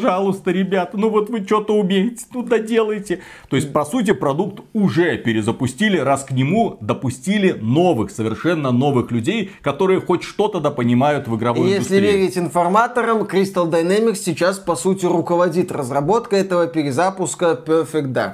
ребята, 0.51 0.97
ну 0.97 1.09
вот 1.09 1.29
вы 1.29 1.43
что-то 1.45 1.73
умеете, 1.73 2.25
ну 2.33 2.43
доделайте. 2.43 3.21
То 3.49 3.55
есть, 3.55 3.73
по 3.73 3.85
сути, 3.85 4.11
продукт 4.13 4.63
уже 4.73 5.17
перезапустили, 5.17 5.97
раз 5.97 6.23
к 6.23 6.31
нему 6.31 6.77
допустили 6.81 7.51
новых, 7.51 8.11
совершенно 8.11 8.71
новых 8.71 9.11
людей, 9.11 9.51
которые 9.61 10.01
хоть 10.01 10.23
что-то 10.23 10.59
да 10.59 10.71
понимают 10.71 11.27
в 11.27 11.35
игровой 11.35 11.67
Если 11.67 11.77
индустрии. 11.77 12.01
Если 12.01 12.17
верить 12.17 12.37
информаторам, 12.37 13.23
Crystal 13.23 13.69
Dynamics 13.69 14.15
сейчас, 14.15 14.59
по 14.59 14.75
сути, 14.75 15.05
руководит 15.05 15.71
разработкой 15.71 16.41
этого 16.41 16.67
перезапуска 16.67 17.59
Perfect 17.65 18.13
Dark. 18.13 18.33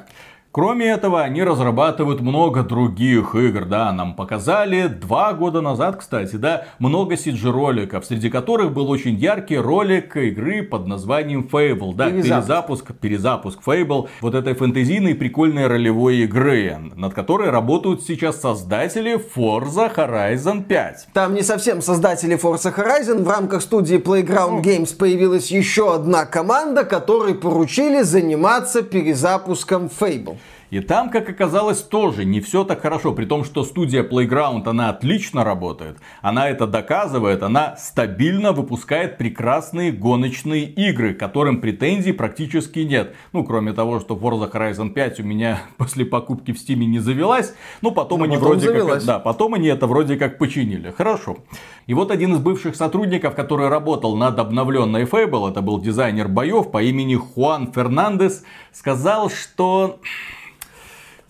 Кроме 0.55 0.85
этого, 0.85 1.21
они 1.21 1.43
разрабатывают 1.43 2.21
много 2.21 2.63
других 2.63 3.35
игр, 3.35 3.65
да, 3.65 3.91
нам 3.91 4.15
показали 4.15 4.87
два 4.87 5.33
года 5.33 5.59
назад, 5.59 5.97
кстати, 5.97 6.37
да, 6.37 6.63
много 6.79 7.15
CG 7.15 7.51
роликов, 7.51 8.05
среди 8.05 8.29
которых 8.29 8.71
был 8.71 8.89
очень 8.89 9.15
яркий 9.15 9.57
ролик 9.57 10.15
игры 10.15 10.63
под 10.63 10.87
названием 10.87 11.45
Fable, 11.51 11.93
да, 11.93 12.09
перезапуск, 12.09 12.93
перезапуск 12.93 13.59
Fable, 13.67 14.07
вот 14.21 14.33
этой 14.33 14.53
фэнтезийной 14.53 15.13
прикольной 15.15 15.67
ролевой 15.67 16.19
игры, 16.19 16.77
над 16.95 17.13
которой 17.13 17.49
работают 17.49 18.03
сейчас 18.03 18.39
создатели 18.39 19.19
Forza 19.35 19.93
Horizon 19.93 20.63
5. 20.63 21.07
Там 21.11 21.33
не 21.33 21.41
совсем 21.41 21.81
создатели 21.81 22.39
Forza 22.41 22.73
Horizon, 22.73 23.23
в 23.23 23.29
рамках 23.29 23.61
студии 23.61 23.97
Playground 23.97 24.63
Games 24.63 24.95
появилась 24.95 25.51
еще 25.51 25.93
одна 25.93 26.23
команда, 26.23 26.85
которой 26.85 27.35
поручили 27.35 28.03
заниматься 28.03 28.83
перезапуском 28.83 29.89
Fable. 29.99 30.37
И 30.71 30.79
там, 30.79 31.09
как 31.09 31.29
оказалось, 31.29 31.81
тоже 31.81 32.25
не 32.25 32.41
все 32.41 32.63
так 32.63 32.81
хорошо. 32.81 33.13
При 33.13 33.25
том, 33.25 33.43
что 33.43 33.63
студия 33.63 34.03
Playground, 34.03 34.67
она 34.67 34.89
отлично 34.89 35.43
работает. 35.43 35.97
Она 36.21 36.49
это 36.49 36.67
доказывает. 36.67 37.43
Она 37.43 37.75
стабильно 37.77 38.51
выпускает 38.51 39.17
прекрасные 39.17 39.91
гоночные 39.91 40.63
игры, 40.63 41.13
которым 41.13 41.61
претензий 41.61 42.13
практически 42.13 42.79
нет. 42.79 43.15
Ну, 43.33 43.43
кроме 43.43 43.73
того, 43.73 43.99
что 43.99 44.15
Forza 44.15 44.51
Horizon 44.51 44.89
5 44.89 45.19
у 45.19 45.23
меня 45.23 45.61
после 45.77 46.05
покупки 46.05 46.51
в 46.51 46.55
Steam 46.55 46.85
не 46.85 46.99
завелась. 46.99 47.53
Ну, 47.81 47.91
потом 47.91 48.19
Но 48.19 48.25
они 48.25 48.35
потом 48.35 48.49
вроде 48.49 48.67
завелась. 48.67 49.03
как... 49.03 49.05
Да, 49.05 49.19
потом 49.19 49.53
они 49.53 49.67
это 49.67 49.87
вроде 49.87 50.15
как 50.17 50.37
починили. 50.37 50.91
Хорошо. 50.91 51.37
И 51.87 51.93
вот 51.93 52.09
один 52.09 52.33
из 52.33 52.39
бывших 52.39 52.75
сотрудников, 52.75 53.35
который 53.35 53.69
работал 53.69 54.15
над 54.15 54.39
обновленной 54.39 55.03
Fable, 55.03 55.49
это 55.51 55.61
был 55.61 55.79
дизайнер 55.79 56.27
боев 56.27 56.71
по 56.71 56.81
имени 56.81 57.15
Хуан 57.15 57.71
Фернандес, 57.71 58.43
сказал, 58.71 59.29
что 59.29 59.99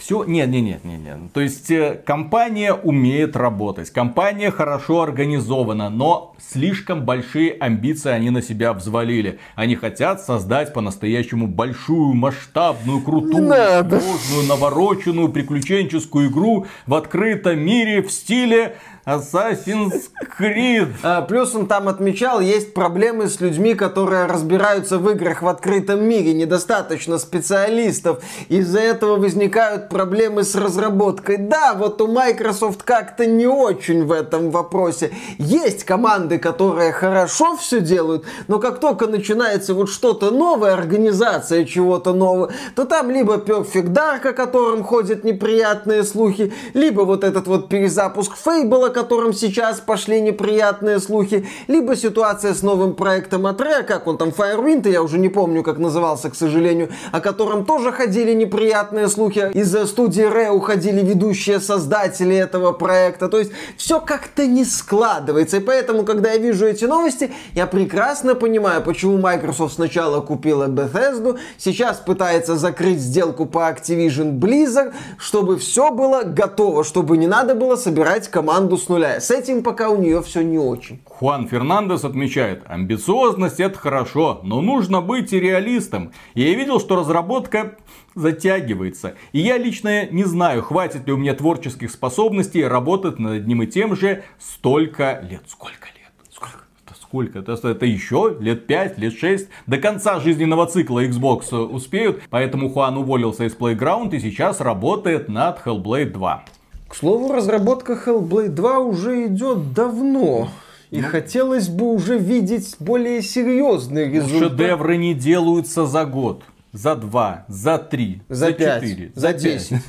все, 0.05 0.23
нет, 0.23 0.49
нет, 0.49 0.61
нет, 0.61 0.85
нет, 0.85 0.99
нет. 0.99 1.33
То 1.33 1.41
есть 1.41 1.71
э, 1.71 1.99
компания 2.05 2.73
умеет 2.73 3.35
работать, 3.35 3.89
компания 3.89 4.51
хорошо 4.51 5.01
организована, 5.01 5.89
но 5.89 6.35
слишком 6.37 7.05
большие 7.05 7.53
амбиции 7.53 8.11
они 8.11 8.29
на 8.29 8.43
себя 8.43 8.73
взвалили. 8.73 9.39
Они 9.55 9.75
хотят 9.75 10.21
создать 10.21 10.73
по-настоящему 10.73 11.47
большую, 11.47 12.13
масштабную, 12.13 13.01
крутую, 13.01 13.47
сложную, 13.47 14.47
навороченную, 14.47 15.29
приключенческую 15.29 16.29
игру 16.29 16.67
в 16.85 16.93
открытом 16.93 17.57
мире 17.57 18.03
в 18.03 18.11
стиле 18.11 18.75
Assassin's 19.05 20.09
Creed. 20.39 20.91
А, 21.03 21.21
плюс 21.21 21.53
он 21.53 21.67
там 21.67 21.87
отмечал, 21.87 22.39
есть 22.39 22.73
проблемы 22.73 23.27
с 23.27 23.39
людьми, 23.39 23.75
которые 23.75 24.25
разбираются 24.25 24.97
в 24.97 25.07
играх 25.11 25.43
в 25.43 25.47
открытом 25.47 26.03
мире, 26.03 26.33
недостаточно 26.33 27.19
специалистов. 27.19 28.23
Из-за 28.49 28.79
этого 28.79 29.17
возникают 29.17 29.89
проблемы 29.89 30.43
с 30.43 30.55
разработкой. 30.55 31.37
Да, 31.37 31.75
вот 31.75 32.01
у 32.01 32.07
Microsoft 32.07 32.81
как-то 32.81 33.27
не 33.27 33.45
очень 33.45 34.05
в 34.05 34.11
этом 34.11 34.49
вопросе. 34.49 35.11
Есть 35.37 35.83
команды, 35.83 36.39
которые 36.39 36.91
хорошо 36.91 37.55
все 37.57 37.81
делают, 37.81 38.25
но 38.47 38.57
как 38.57 38.79
только 38.79 39.05
начинается 39.05 39.75
вот 39.75 39.89
что-то 39.89 40.31
новое, 40.31 40.73
организация 40.73 41.65
чего-то 41.65 42.13
нового, 42.13 42.51
то 42.75 42.85
там 42.85 43.11
либо 43.11 43.35
Perfect 43.35 43.93
Dark, 43.93 44.27
о 44.27 44.33
котором 44.33 44.83
ходят 44.83 45.23
неприятные 45.23 46.03
слухи, 46.03 46.51
либо 46.73 47.01
вот 47.01 47.23
этот 47.23 47.45
вот 47.45 47.69
перезапуск 47.69 48.33
Fable, 48.43 48.94
котором 48.95 49.33
сейчас 49.33 49.81
пошли 49.81 50.21
неприятные 50.21 50.99
слухи, 50.99 51.45
либо 51.67 51.97
ситуация 51.97 52.53
с 52.53 52.61
новым 52.61 52.95
проектом 52.95 53.45
от 53.45 53.59
Rare, 53.59 53.83
как 53.83 54.07
он 54.07 54.17
там, 54.17 54.29
Firewind, 54.29 54.89
я 54.89 55.03
уже 55.03 55.17
не 55.17 55.27
помню, 55.27 55.63
как 55.63 55.79
назывался, 55.79 56.29
к 56.29 56.35
сожалению, 56.35 56.89
о 57.11 57.19
котором 57.19 57.65
тоже 57.65 57.91
ходили 57.91 58.33
неприятные 58.33 59.09
слухи. 59.09 59.51
Из 59.53 59.75
студии 59.89 60.23
Rare 60.23 60.51
уходили 60.51 61.01
ведущие 61.01 61.59
создатели 61.59 62.37
этого 62.37 62.71
проекта. 62.71 63.27
То 63.27 63.37
есть 63.39 63.51
все 63.75 63.99
как-то 63.99 64.47
не 64.47 64.63
складывается. 64.63 65.57
И 65.57 65.59
поэтому, 65.59 66.05
когда 66.05 66.31
я 66.31 66.37
вижу 66.37 66.65
эти 66.65 66.85
новости, 66.85 67.33
я 67.53 67.67
прекрасно 67.67 68.33
понимаю, 68.33 68.81
почему 68.81 69.17
Microsoft 69.17 69.75
сначала 69.75 70.21
купила 70.21 70.67
Bethesda, 70.67 71.37
сейчас 71.57 71.97
пытается 71.97 72.55
закрыть 72.55 72.99
сделку 72.99 73.45
по 73.45 73.69
Activision 73.69 74.39
Blizzard, 74.39 74.93
чтобы 75.17 75.57
все 75.57 75.91
было 75.91 76.23
готово, 76.23 76.85
чтобы 76.85 77.17
не 77.17 77.27
надо 77.27 77.55
было 77.55 77.75
собирать 77.75 78.29
команду 78.29 78.77
с 78.85 78.89
нуля. 78.89 79.19
С 79.19 79.31
этим 79.31 79.63
пока 79.63 79.89
у 79.89 80.01
нее 80.01 80.21
все 80.21 80.41
не 80.41 80.57
очень. 80.57 81.01
Хуан 81.05 81.47
Фернандес 81.47 82.05
отмечает, 82.05 82.63
амбициозность 82.67 83.59
это 83.59 83.77
хорошо, 83.77 84.41
но 84.43 84.61
нужно 84.61 85.01
быть 85.01 85.33
и 85.33 85.39
реалистом. 85.39 86.11
Я 86.35 86.53
видел, 86.53 86.79
что 86.79 86.95
разработка 86.95 87.75
затягивается. 88.13 89.15
И 89.33 89.39
я 89.39 89.57
лично 89.57 90.05
не 90.07 90.23
знаю, 90.23 90.61
хватит 90.61 91.07
ли 91.07 91.13
у 91.13 91.17
меня 91.17 91.33
творческих 91.33 91.91
способностей 91.91 92.63
работать 92.63 93.19
над 93.19 93.33
одним 93.33 93.63
и 93.63 93.67
тем 93.67 93.95
же 93.95 94.23
столько 94.39 95.19
лет. 95.27 95.41
Сколько 95.47 95.87
лет? 95.87 96.11
Сколько? 96.31 96.59
Сколько? 96.95 97.39
Это, 97.39 97.53
это 97.67 97.85
еще 97.85 98.37
лет 98.39 98.67
5, 98.67 98.97
лет 98.99 99.17
6. 99.17 99.49
До 99.67 99.77
конца 99.77 100.19
жизненного 100.19 100.67
цикла 100.67 101.03
Xbox 101.05 101.55
успеют. 101.55 102.21
Поэтому 102.29 102.69
Хуан 102.69 102.97
уволился 102.97 103.45
из 103.45 103.55
Playground 103.55 104.15
и 104.15 104.19
сейчас 104.19 104.61
работает 104.61 105.27
над 105.27 105.65
Hellblade 105.65 106.11
2. 106.11 106.45
К 106.87 106.95
слову, 106.95 107.31
разработка 107.31 107.93
Hellblade 107.93 108.49
2 108.49 108.79
уже 108.79 109.27
идет 109.27 109.73
давно. 109.73 110.49
И 110.91 111.01
ну, 111.01 111.07
хотелось 111.07 111.67
бы 111.67 111.91
уже 111.91 112.17
видеть 112.17 112.75
более 112.79 113.21
серьезный 113.21 114.09
результат. 114.11 114.51
Шедевры 114.51 114.97
не 114.97 115.13
делаются 115.13 115.85
за 115.85 116.05
год, 116.05 116.43
за 116.71 116.95
два, 116.95 117.45
за 117.47 117.79
три, 117.79 118.21
за, 118.29 118.47
за 118.47 118.53
пять, 118.53 118.83
четыре, 118.83 119.11
за, 119.15 119.33
десять. 119.33 119.81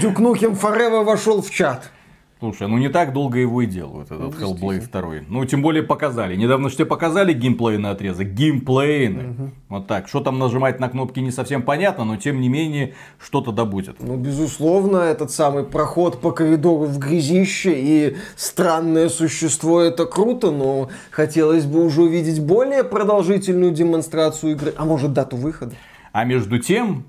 Дюк 0.00 0.18
Нухем 0.18 0.54
Форева 0.54 1.02
вошел 1.02 1.42
в 1.42 1.50
чат. 1.50 1.90
Слушай, 2.38 2.68
ну 2.68 2.76
не 2.76 2.90
так 2.90 3.14
долго 3.14 3.38
его 3.38 3.62
и 3.62 3.66
делают, 3.66 4.10
этот 4.10 4.38
ну, 4.38 4.54
Hellblade 4.54 4.90
2. 4.90 5.24
Ну, 5.28 5.44
тем 5.46 5.62
более 5.62 5.82
показали. 5.82 6.36
Недавно 6.36 6.68
что 6.68 6.84
показали 6.84 7.32
геймплейный 7.32 7.90
отрезок. 7.90 8.28
Геймплейный. 8.28 9.30
Угу. 9.30 9.50
Вот 9.70 9.86
так. 9.86 10.06
Что 10.06 10.20
там 10.20 10.38
нажимать 10.38 10.78
на 10.78 10.90
кнопки 10.90 11.20
не 11.20 11.30
совсем 11.30 11.62
понятно, 11.62 12.04
но 12.04 12.16
тем 12.16 12.42
не 12.42 12.50
менее 12.50 12.92
что-то 13.18 13.52
да 13.52 13.64
будет. 13.64 13.96
Ну, 14.00 14.16
безусловно, 14.16 14.98
этот 14.98 15.30
самый 15.30 15.64
проход 15.64 16.20
по 16.20 16.30
коридору 16.30 16.84
в 16.84 16.98
грязище 16.98 17.72
и 17.74 18.16
странное 18.36 19.08
существо 19.08 19.80
это 19.80 20.04
круто, 20.04 20.50
но 20.50 20.90
хотелось 21.10 21.64
бы 21.64 21.86
уже 21.86 22.02
увидеть 22.02 22.42
более 22.44 22.84
продолжительную 22.84 23.72
демонстрацию 23.72 24.52
игры, 24.52 24.74
а 24.76 24.84
может 24.84 25.14
дату 25.14 25.36
выхода. 25.36 25.74
А 26.12 26.24
между 26.24 26.58
тем, 26.58 27.04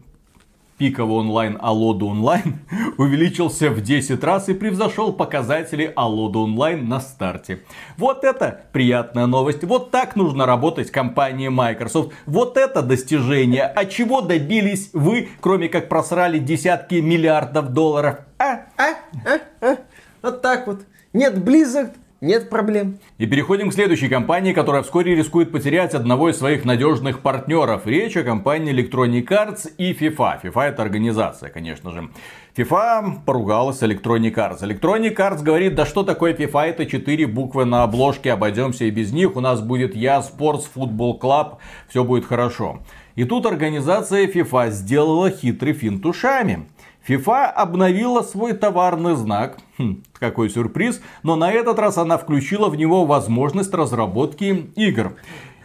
пиковый 0.77 1.17
онлайн 1.17 1.57
Алода 1.59 2.05
онлайн 2.05 2.59
увеличился 2.97 3.69
в 3.69 3.81
10 3.81 4.23
раз 4.23 4.49
и 4.49 4.53
превзошел 4.53 5.11
показатели 5.11 5.91
Алода 5.95 6.39
онлайн 6.39 6.87
на 6.87 6.99
старте. 6.99 7.63
Вот 7.97 8.23
это 8.23 8.65
приятная 8.71 9.25
новость. 9.25 9.63
Вот 9.63 9.91
так 9.91 10.15
нужно 10.15 10.45
работать 10.45 10.91
компании 10.91 11.47
Microsoft. 11.47 12.13
Вот 12.25 12.57
это 12.57 12.81
достижение. 12.81 13.63
А 13.63 13.85
чего 13.85 14.21
добились 14.21 14.91
вы, 14.93 15.29
кроме 15.41 15.69
как 15.69 15.89
просрали 15.89 16.39
десятки 16.39 16.95
миллиардов 16.95 17.69
долларов? 17.69 18.19
А, 18.37 18.65
а, 18.77 18.93
а, 19.25 19.39
а. 19.61 19.77
Вот 20.21 20.41
так 20.41 20.67
вот. 20.67 20.81
Нет 21.13 21.35
Blizzard, 21.35 21.93
нет 22.21 22.49
проблем. 22.49 22.99
И 23.17 23.25
переходим 23.25 23.69
к 23.69 23.73
следующей 23.73 24.09
компании, 24.09 24.53
которая 24.53 24.83
вскоре 24.83 25.15
рискует 25.15 25.51
потерять 25.51 25.93
одного 25.93 26.29
из 26.29 26.37
своих 26.37 26.65
надежных 26.65 27.19
партнеров. 27.19 27.85
Речь 27.85 28.17
о 28.17 28.23
компании 28.23 28.73
Electronic 28.73 29.27
Arts 29.27 29.71
и 29.77 29.93
FIFA. 29.93 30.41
FIFA 30.43 30.63
это 30.63 30.81
организация, 30.81 31.49
конечно 31.49 31.91
же. 31.91 32.09
FIFA 32.55 33.23
поругалась 33.25 33.77
с 33.77 33.83
Electronic 33.83 34.33
Arts. 34.33 34.61
Electronic 34.61 35.15
Arts 35.15 35.43
говорит, 35.43 35.75
да 35.75 35.85
что 35.85 36.03
такое 36.03 36.33
FIFA, 36.33 36.65
это 36.65 36.85
четыре 36.87 37.27
буквы 37.27 37.65
на 37.65 37.83
обложке, 37.83 38.33
обойдемся 38.33 38.85
и 38.85 38.89
без 38.89 39.11
них. 39.11 39.35
У 39.35 39.41
нас 39.41 39.61
будет 39.61 39.95
Я 39.95 40.19
Sports 40.19 40.63
Football 40.75 41.19
Club, 41.19 41.57
все 41.87 42.03
будет 42.03 42.25
хорошо. 42.25 42.79
И 43.15 43.23
тут 43.25 43.45
организация 43.45 44.27
FIFA 44.27 44.71
сделала 44.71 45.29
хитрый 45.29 45.73
финт 45.73 46.05
ушами. 46.05 46.67
FIFA 47.07 47.45
обновила 47.45 48.21
свой 48.21 48.53
товарный 48.53 49.15
знак. 49.15 49.57
Хм, 49.77 50.03
какой 50.19 50.49
сюрприз. 50.49 51.01
Но 51.23 51.35
на 51.35 51.51
этот 51.51 51.79
раз 51.79 51.97
она 51.97 52.17
включила 52.17 52.69
в 52.69 52.75
него 52.75 53.05
возможность 53.05 53.73
разработки 53.73 54.71
игр. 54.75 55.13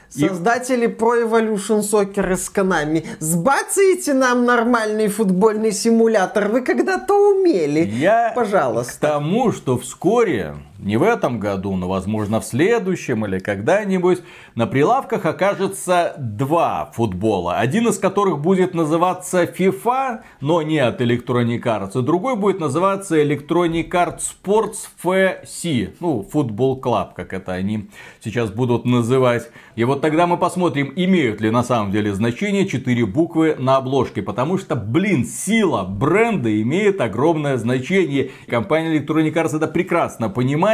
Создатели 0.09 0.87
Pro 0.87 1.27
Evolution 1.27 1.81
Soccer 1.81 2.35
из 2.35 2.53
Konami, 2.55 3.07
сбацаете 3.19 4.13
нам 4.13 4.45
нормальный 4.45 5.09
футбольный 5.09 5.73
симулятор? 5.73 6.49
Вы 6.49 6.61
когда-то 6.61 7.15
умели. 7.15 7.81
Я 7.81 8.33
Пожалуйста. 8.35 8.93
К 8.93 8.97
тому, 8.97 9.53
что 9.53 9.79
вскоре 9.79 10.57
не 10.83 10.97
в 10.97 11.03
этом 11.03 11.39
году, 11.39 11.77
но 11.77 11.89
возможно 11.89 12.41
в 12.41 12.45
следующем 12.45 13.25
или 13.25 13.39
когда-нибудь, 13.39 14.21
на 14.55 14.67
прилавках 14.67 15.25
окажется 15.25 16.15
два 16.19 16.91
футбола. 16.95 17.59
Один 17.59 17.89
из 17.89 17.99
которых 17.99 18.41
будет 18.41 18.75
называться 18.75 19.45
FIFA, 19.45 20.21
но 20.41 20.63
не 20.63 20.79
от 20.79 21.01
Electronic 21.01 21.63
Arts, 21.63 21.99
и 21.99 22.03
другой 22.05 22.37
будет 22.37 22.61
называться 22.61 23.23
Electronic 23.23 23.89
Arts 23.91 24.23
Sports 24.45 24.89
FC, 25.03 25.95
ну, 26.01 26.27
футбол 26.29 26.81
клаб, 26.81 27.15
как 27.15 27.33
это 27.33 27.53
они 27.53 27.89
сейчас 28.21 28.51
будут 28.51 28.85
называть. 28.85 29.51
И 29.77 29.85
вот 29.85 30.01
тогда 30.01 30.27
мы 30.27 30.37
посмотрим, 30.37 30.93
имеют 30.97 31.41
ли 31.41 31.51
на 31.51 31.63
самом 31.63 31.93
деле 31.93 32.13
значение 32.13 32.67
четыре 32.67 33.07
буквы 33.07 33.57
на 33.59 33.77
обложке, 33.77 34.23
потому 34.23 34.59
что, 34.59 34.75
блин, 34.75 35.25
сила 35.25 35.85
бренда 35.85 36.61
имеет 36.61 37.01
огромное 37.01 37.57
значение. 37.57 38.31
Компания 38.49 38.99
Electronic 38.99 39.33
Arts 39.35 39.57
это 39.57 39.69
прекрасно 39.69 40.29
понимает, 40.29 40.72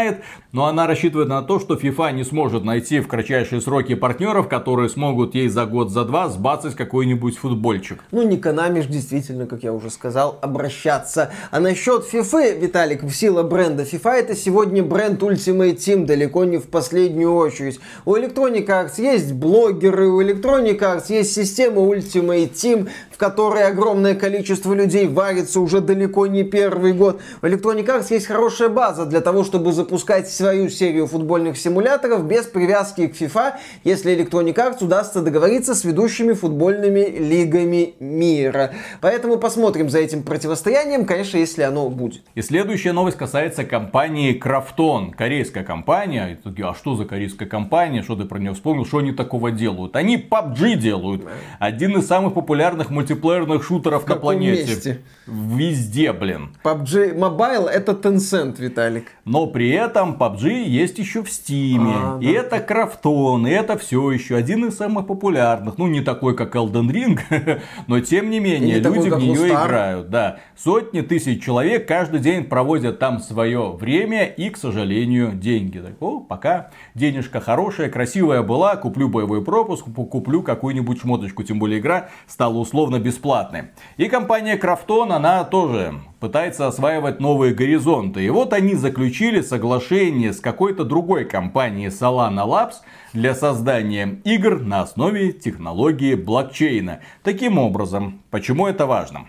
но 0.53 0.67
она 0.67 0.87
рассчитывает 0.87 1.29
на 1.29 1.43
то, 1.43 1.61
что 1.61 1.75
FIFA 1.75 2.13
не 2.13 2.25
сможет 2.25 2.65
найти 2.65 3.01
в 3.01 3.09
кратчайшие 3.09 3.61
сроки 3.61 3.95
партнеров, 3.95 4.49
которые 4.49 4.89
смогут 4.89 5.35
ей 5.35 5.49
за 5.49 5.67
год, 5.67 5.91
за 5.91 6.05
два 6.05 6.29
сбацать 6.29 6.75
какой-нибудь 6.75 7.37
футбольчик. 7.37 8.03
Ну, 8.11 8.27
не 8.27 8.37
Konami 8.37 8.87
действительно, 8.87 9.47
как 9.47 9.63
я 9.63 9.73
уже 9.73 9.91
сказал, 9.91 10.39
обращаться. 10.41 11.31
А 11.51 11.61
насчет 11.61 12.05
FIFA, 12.13 12.59
Виталик, 12.59 13.03
сила 13.13 13.43
бренда 13.43 13.83
FIFA 13.83 14.13
это 14.13 14.37
сегодня 14.37 14.83
бренд 14.83 15.23
Ultimate 15.23 15.77
Team, 15.77 16.07
далеко 16.07 16.45
не 16.45 16.59
в 16.59 16.69
последнюю 16.69 17.35
очередь. 17.35 17.81
У 18.05 18.17
Electronic 18.17 18.67
Arts 18.67 19.01
есть 19.01 19.33
блогеры, 19.33 20.09
у 20.09 20.23
Electronic 20.23 20.79
Arts 20.79 21.07
есть 21.09 21.35
система 21.35 21.83
Ultimate 21.83 22.53
Team, 22.53 22.89
в 23.19 23.21
которой 23.21 23.67
огромное 23.67 24.15
количество 24.15 24.73
людей 24.73 25.09
варится 25.09 25.59
уже 25.59 25.81
далеко 25.81 26.29
не 26.29 26.45
первый 26.45 26.93
год. 26.93 27.21
У 27.43 27.47
Electronic 27.47 27.85
Arts 27.85 28.07
есть 28.11 28.27
хорошая 28.27 28.69
база 28.69 29.07
для 29.07 29.21
того, 29.21 29.43
чтобы 29.43 29.73
запускать 29.73 30.31
свою 30.31 30.69
серию 30.69 31.09
футбольных 31.09 31.59
симуляторов 31.59 32.25
без 32.25 32.45
привязки 32.45 33.09
к 33.09 33.21
FIFA, 33.21 33.55
если 33.83 34.17
Electronic 34.17 34.55
Arts 34.55 34.85
удастся 34.85 35.21
договориться 35.21 35.75
с 35.75 35.83
ведущими 35.83 36.33
футбольными 36.33 37.07
лигами 37.19 37.95
мира. 37.99 38.71
Поэтому 39.01 39.39
посмотрим 39.39 39.91
за 39.91 39.99
этим 39.99 40.23
противостоянием, 40.23 41.05
конечно, 41.05 41.39
если 41.39 41.63
оно 41.63 41.89
будет. 41.89 42.23
И 42.37 42.43
следующая 42.43 42.93
новость 42.93 43.17
касается 43.17 43.65
компании 43.65 44.33
Крафтон. 44.33 45.11
Корейская 45.11 45.65
компания. 45.65 46.39
А 46.45 46.73
что 46.73 46.95
за 46.95 47.05
корейская 47.05 47.47
компания? 47.47 48.05
Что 48.05 48.15
ты 48.15 48.27
про 48.27 48.39
нее 48.39 48.55
вспомнил? 48.55 48.87
Что 48.87 48.99
они 48.99 49.11
такого 49.11 49.51
делают? 49.51 49.97
Они 49.97 50.17
PUBG 50.19 50.77
делают. 50.77 51.25
Один 51.59 51.99
из 51.99 52.07
самых 52.07 52.35
популярных 52.35 52.91
мультиплеерных 52.91 53.08
мультиплеерных 53.09 53.65
шутеров 53.65 54.07
на 54.07 54.17
планете. 54.17 54.71
Месте? 54.71 55.01
Везде, 55.27 56.13
блин. 56.13 56.55
PUBG 56.63 57.15
Mobile 57.17 57.69
это 57.69 57.93
Tencent, 57.93 58.61
Виталик. 58.61 59.09
Но 59.25 59.47
при 59.47 59.71
этом 59.71 60.17
PUBG 60.17 60.65
есть 60.65 60.99
еще 60.99 61.23
в 61.23 61.29
Steam. 61.29 61.81
А, 61.87 62.19
и 62.21 62.33
да. 62.33 62.41
это 62.41 62.61
Крафтон, 62.61 63.47
и 63.47 63.51
это 63.51 63.77
все 63.79 64.11
еще 64.11 64.37
один 64.37 64.67
из 64.67 64.77
самых 64.77 65.07
популярных. 65.07 65.79
Ну, 65.79 65.87
не 65.87 66.01
такой, 66.01 66.35
как 66.35 66.55
Elden 66.57 66.91
Ring, 66.91 67.61
но 67.87 68.01
тем 68.01 68.31
не 68.31 68.41
менее, 68.41 68.77
не 68.77 68.81
люди 68.81 69.11
такой, 69.11 69.19
в 69.19 69.23
нее 69.23 69.49
играют. 69.49 70.11
Да. 70.11 70.39
Сотни 70.57 71.03
тысяч 71.03 71.43
человек 71.43 71.87
каждый 71.87 72.21
день 72.21 72.45
проводят 72.45 72.99
там 72.99 73.21
свое 73.21 73.73
время 73.73 74.25
и, 74.25 74.51
к 74.51 74.57
сожалению, 74.57 75.33
деньги. 75.33 75.79
Так, 75.79 76.01
о, 76.01 76.21
пока 76.21 76.71
денежка 76.95 77.41
хорошая, 77.41 77.91
красивая 77.91 78.43
была, 78.43 78.77
куплю 78.77 79.09
боевой 79.09 79.45
пропуск, 79.45 79.85
куплю 79.85 80.43
какую-нибудь 80.43 81.01
шмоточку. 81.01 81.43
Тем 81.43 81.59
более 81.59 81.81
игра 81.81 82.09
стала 82.27 82.59
условно 82.59 82.98
абсолютно 82.99 83.09
бесплатны. 83.09 83.71
И 83.97 84.09
компания 84.09 84.57
Крафтон, 84.57 85.13
она 85.13 85.45
тоже 85.45 85.95
пытается 86.21 86.67
осваивать 86.67 87.21
новые 87.21 87.55
горизонты. 87.55 88.25
И 88.25 88.31
вот 88.31 88.53
они 88.53 88.75
заключили 88.75 89.41
соглашение 89.41 90.33
с 90.33 90.41
какой-то 90.41 90.85
другой 90.85 91.25
компанией 91.25 91.89
Solana 91.89 92.47
Labs 92.47 92.83
для 93.13 93.35
создания 93.35 94.21
игр 94.25 94.61
на 94.61 94.83
основе 94.83 95.33
технологии 95.33 96.15
блокчейна. 96.15 97.01
Таким 97.23 97.59
образом, 97.59 98.21
почему 98.31 98.67
это 98.67 98.87
важно? 98.87 99.27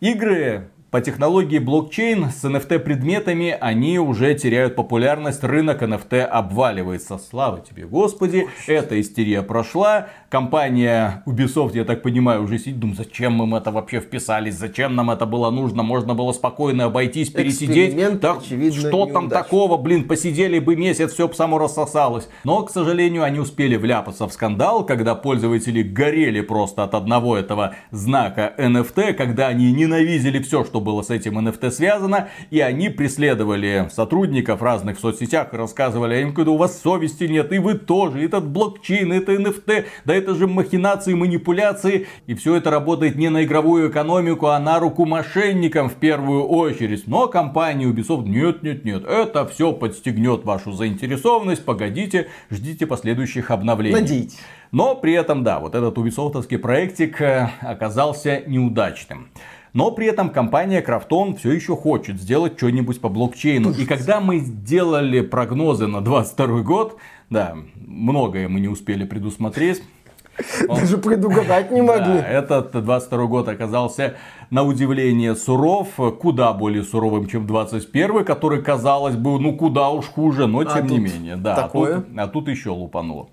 Игры 0.00 0.68
по 0.96 1.02
технологии 1.02 1.58
блокчейн 1.58 2.30
с 2.30 2.42
NFT 2.42 2.78
предметами 2.78 3.54
они 3.60 3.98
уже 3.98 4.34
теряют 4.34 4.76
популярность, 4.76 5.44
рынок 5.44 5.82
NFT 5.82 6.22
обваливается. 6.22 7.18
Слава 7.18 7.60
тебе, 7.60 7.84
Господи, 7.84 8.46
эта 8.66 8.98
истерия 8.98 9.42
прошла. 9.42 10.06
Компания 10.30 11.22
Ubisoft, 11.26 11.76
я 11.76 11.84
так 11.84 12.00
понимаю, 12.02 12.44
уже 12.44 12.58
сидит, 12.58 12.78
думает, 12.78 12.98
зачем 12.98 13.34
мы 13.34 13.58
это 13.58 13.70
вообще 13.70 14.00
вписались, 14.00 14.54
зачем 14.54 14.96
нам 14.96 15.10
это 15.10 15.26
было 15.26 15.50
нужно, 15.50 15.82
можно 15.82 16.14
было 16.14 16.32
спокойно 16.32 16.86
обойтись, 16.86 17.28
пересидеть. 17.28 18.20
Так, 18.20 18.42
что 18.42 19.04
там 19.04 19.28
такого, 19.28 19.76
блин, 19.76 20.08
посидели 20.08 20.58
бы 20.58 20.76
месяц, 20.76 21.12
все 21.12 21.28
бы 21.28 21.34
само 21.34 21.58
рассосалось. 21.58 22.28
Но, 22.42 22.62
к 22.62 22.70
сожалению, 22.70 23.22
они 23.22 23.38
успели 23.38 23.76
вляпаться 23.76 24.26
в 24.26 24.32
скандал, 24.32 24.84
когда 24.86 25.14
пользователи 25.14 25.82
горели 25.82 26.40
просто 26.40 26.84
от 26.84 26.94
одного 26.94 27.36
этого 27.36 27.74
знака 27.90 28.54
NFT, 28.56 29.12
когда 29.12 29.48
они 29.48 29.70
ненавидели 29.72 30.42
все, 30.42 30.64
что 30.64 30.80
было 30.86 31.02
с 31.02 31.10
этим 31.10 31.38
NFT 31.38 31.70
связано, 31.72 32.28
и 32.50 32.60
они 32.60 32.88
преследовали 32.88 33.88
сотрудников 33.92 34.62
разных 34.62 34.96
в 34.96 35.00
соцсетях 35.00 35.52
и 35.52 35.56
рассказывали 35.56 36.14
«А 36.14 36.20
им, 36.20 36.32
когда 36.32 36.52
у 36.52 36.56
вас 36.56 36.80
совести 36.80 37.24
нет, 37.24 37.52
и 37.52 37.58
вы 37.58 37.74
тоже, 37.74 38.24
этот 38.24 38.46
блокчейн, 38.46 39.12
это 39.12 39.34
NFT, 39.34 39.84
да 40.04 40.14
это 40.14 40.34
же 40.34 40.46
махинации, 40.46 41.14
манипуляции, 41.14 42.06
и 42.26 42.34
все 42.34 42.54
это 42.54 42.70
работает 42.70 43.16
не 43.16 43.28
на 43.28 43.44
игровую 43.44 43.90
экономику, 43.90 44.46
а 44.46 44.58
на 44.60 44.78
руку 44.78 45.04
мошенникам 45.04 45.90
в 45.90 45.94
первую 45.94 46.44
очередь. 46.44 47.08
Но 47.08 47.26
компания 47.26 47.86
Ubisoft 47.86 48.28
нет, 48.28 48.62
нет, 48.62 48.84
нет, 48.84 49.04
это 49.04 49.46
все 49.46 49.72
подстегнет 49.72 50.44
вашу 50.44 50.72
заинтересованность, 50.72 51.64
погодите, 51.64 52.28
ждите 52.50 52.86
последующих 52.86 53.50
обновлений. 53.50 54.00
Надейтесь. 54.00 54.38
Но 54.72 54.94
при 54.94 55.12
этом, 55.14 55.42
да, 55.42 55.58
вот 55.58 55.74
этот 55.74 55.96
Ubisoftовский 55.98 56.58
проектик 56.58 57.20
э, 57.20 57.50
оказался 57.60 58.42
неудачным. 58.46 59.28
Но 59.76 59.90
при 59.90 60.06
этом 60.06 60.30
компания 60.30 60.80
Крафтон 60.80 61.36
все 61.36 61.52
еще 61.52 61.76
хочет 61.76 62.18
сделать 62.18 62.56
что-нибудь 62.56 62.98
по 62.98 63.10
блокчейну. 63.10 63.72
И 63.72 63.84
когда 63.84 64.20
мы 64.22 64.38
сделали 64.38 65.20
прогнозы 65.20 65.86
на 65.86 66.00
22 66.00 66.62
год, 66.62 66.96
да, 67.28 67.54
многое 67.74 68.48
мы 68.48 68.60
не 68.60 68.68
успели 68.68 69.04
предусмотреть. 69.04 69.82
Даже 70.66 70.96
предугадать 70.96 71.70
не 71.70 71.82
могли. 71.82 72.20
Да, 72.20 72.26
этот 72.26 72.70
22 72.72 73.26
год 73.26 73.48
оказался 73.48 74.16
на 74.48 74.62
удивление 74.62 75.36
суров, 75.36 75.88
куда 76.20 76.54
более 76.54 76.82
суровым, 76.82 77.26
чем 77.26 77.46
21 77.46 78.24
который, 78.24 78.62
казалось 78.62 79.16
бы, 79.16 79.38
ну 79.38 79.54
куда 79.56 79.90
уж 79.90 80.06
хуже, 80.06 80.46
но 80.46 80.60
а 80.60 80.64
тем 80.64 80.86
а 80.86 80.88
не 80.88 80.98
менее. 80.98 81.36
Да, 81.36 81.54
такое? 81.54 81.98
А, 81.98 82.00
тут, 82.00 82.18
а 82.18 82.26
тут 82.28 82.48
еще 82.48 82.70
лупануло. 82.70 83.28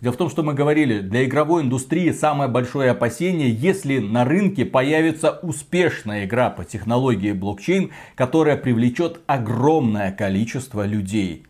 Дело 0.00 0.14
в 0.14 0.16
том, 0.16 0.30
что 0.30 0.42
мы 0.42 0.54
говорили, 0.54 1.00
для 1.00 1.26
игровой 1.26 1.62
индустрии 1.62 2.10
самое 2.12 2.50
большое 2.50 2.90
опасение, 2.90 3.50
если 3.50 3.98
на 3.98 4.24
рынке 4.24 4.64
появится 4.64 5.38
успешная 5.42 6.24
игра 6.24 6.48
по 6.48 6.64
технологии 6.64 7.32
блокчейн, 7.32 7.90
которая 8.14 8.56
привлечет 8.56 9.20
огромное 9.26 10.10
количество 10.10 10.86
людей. 10.86 11.44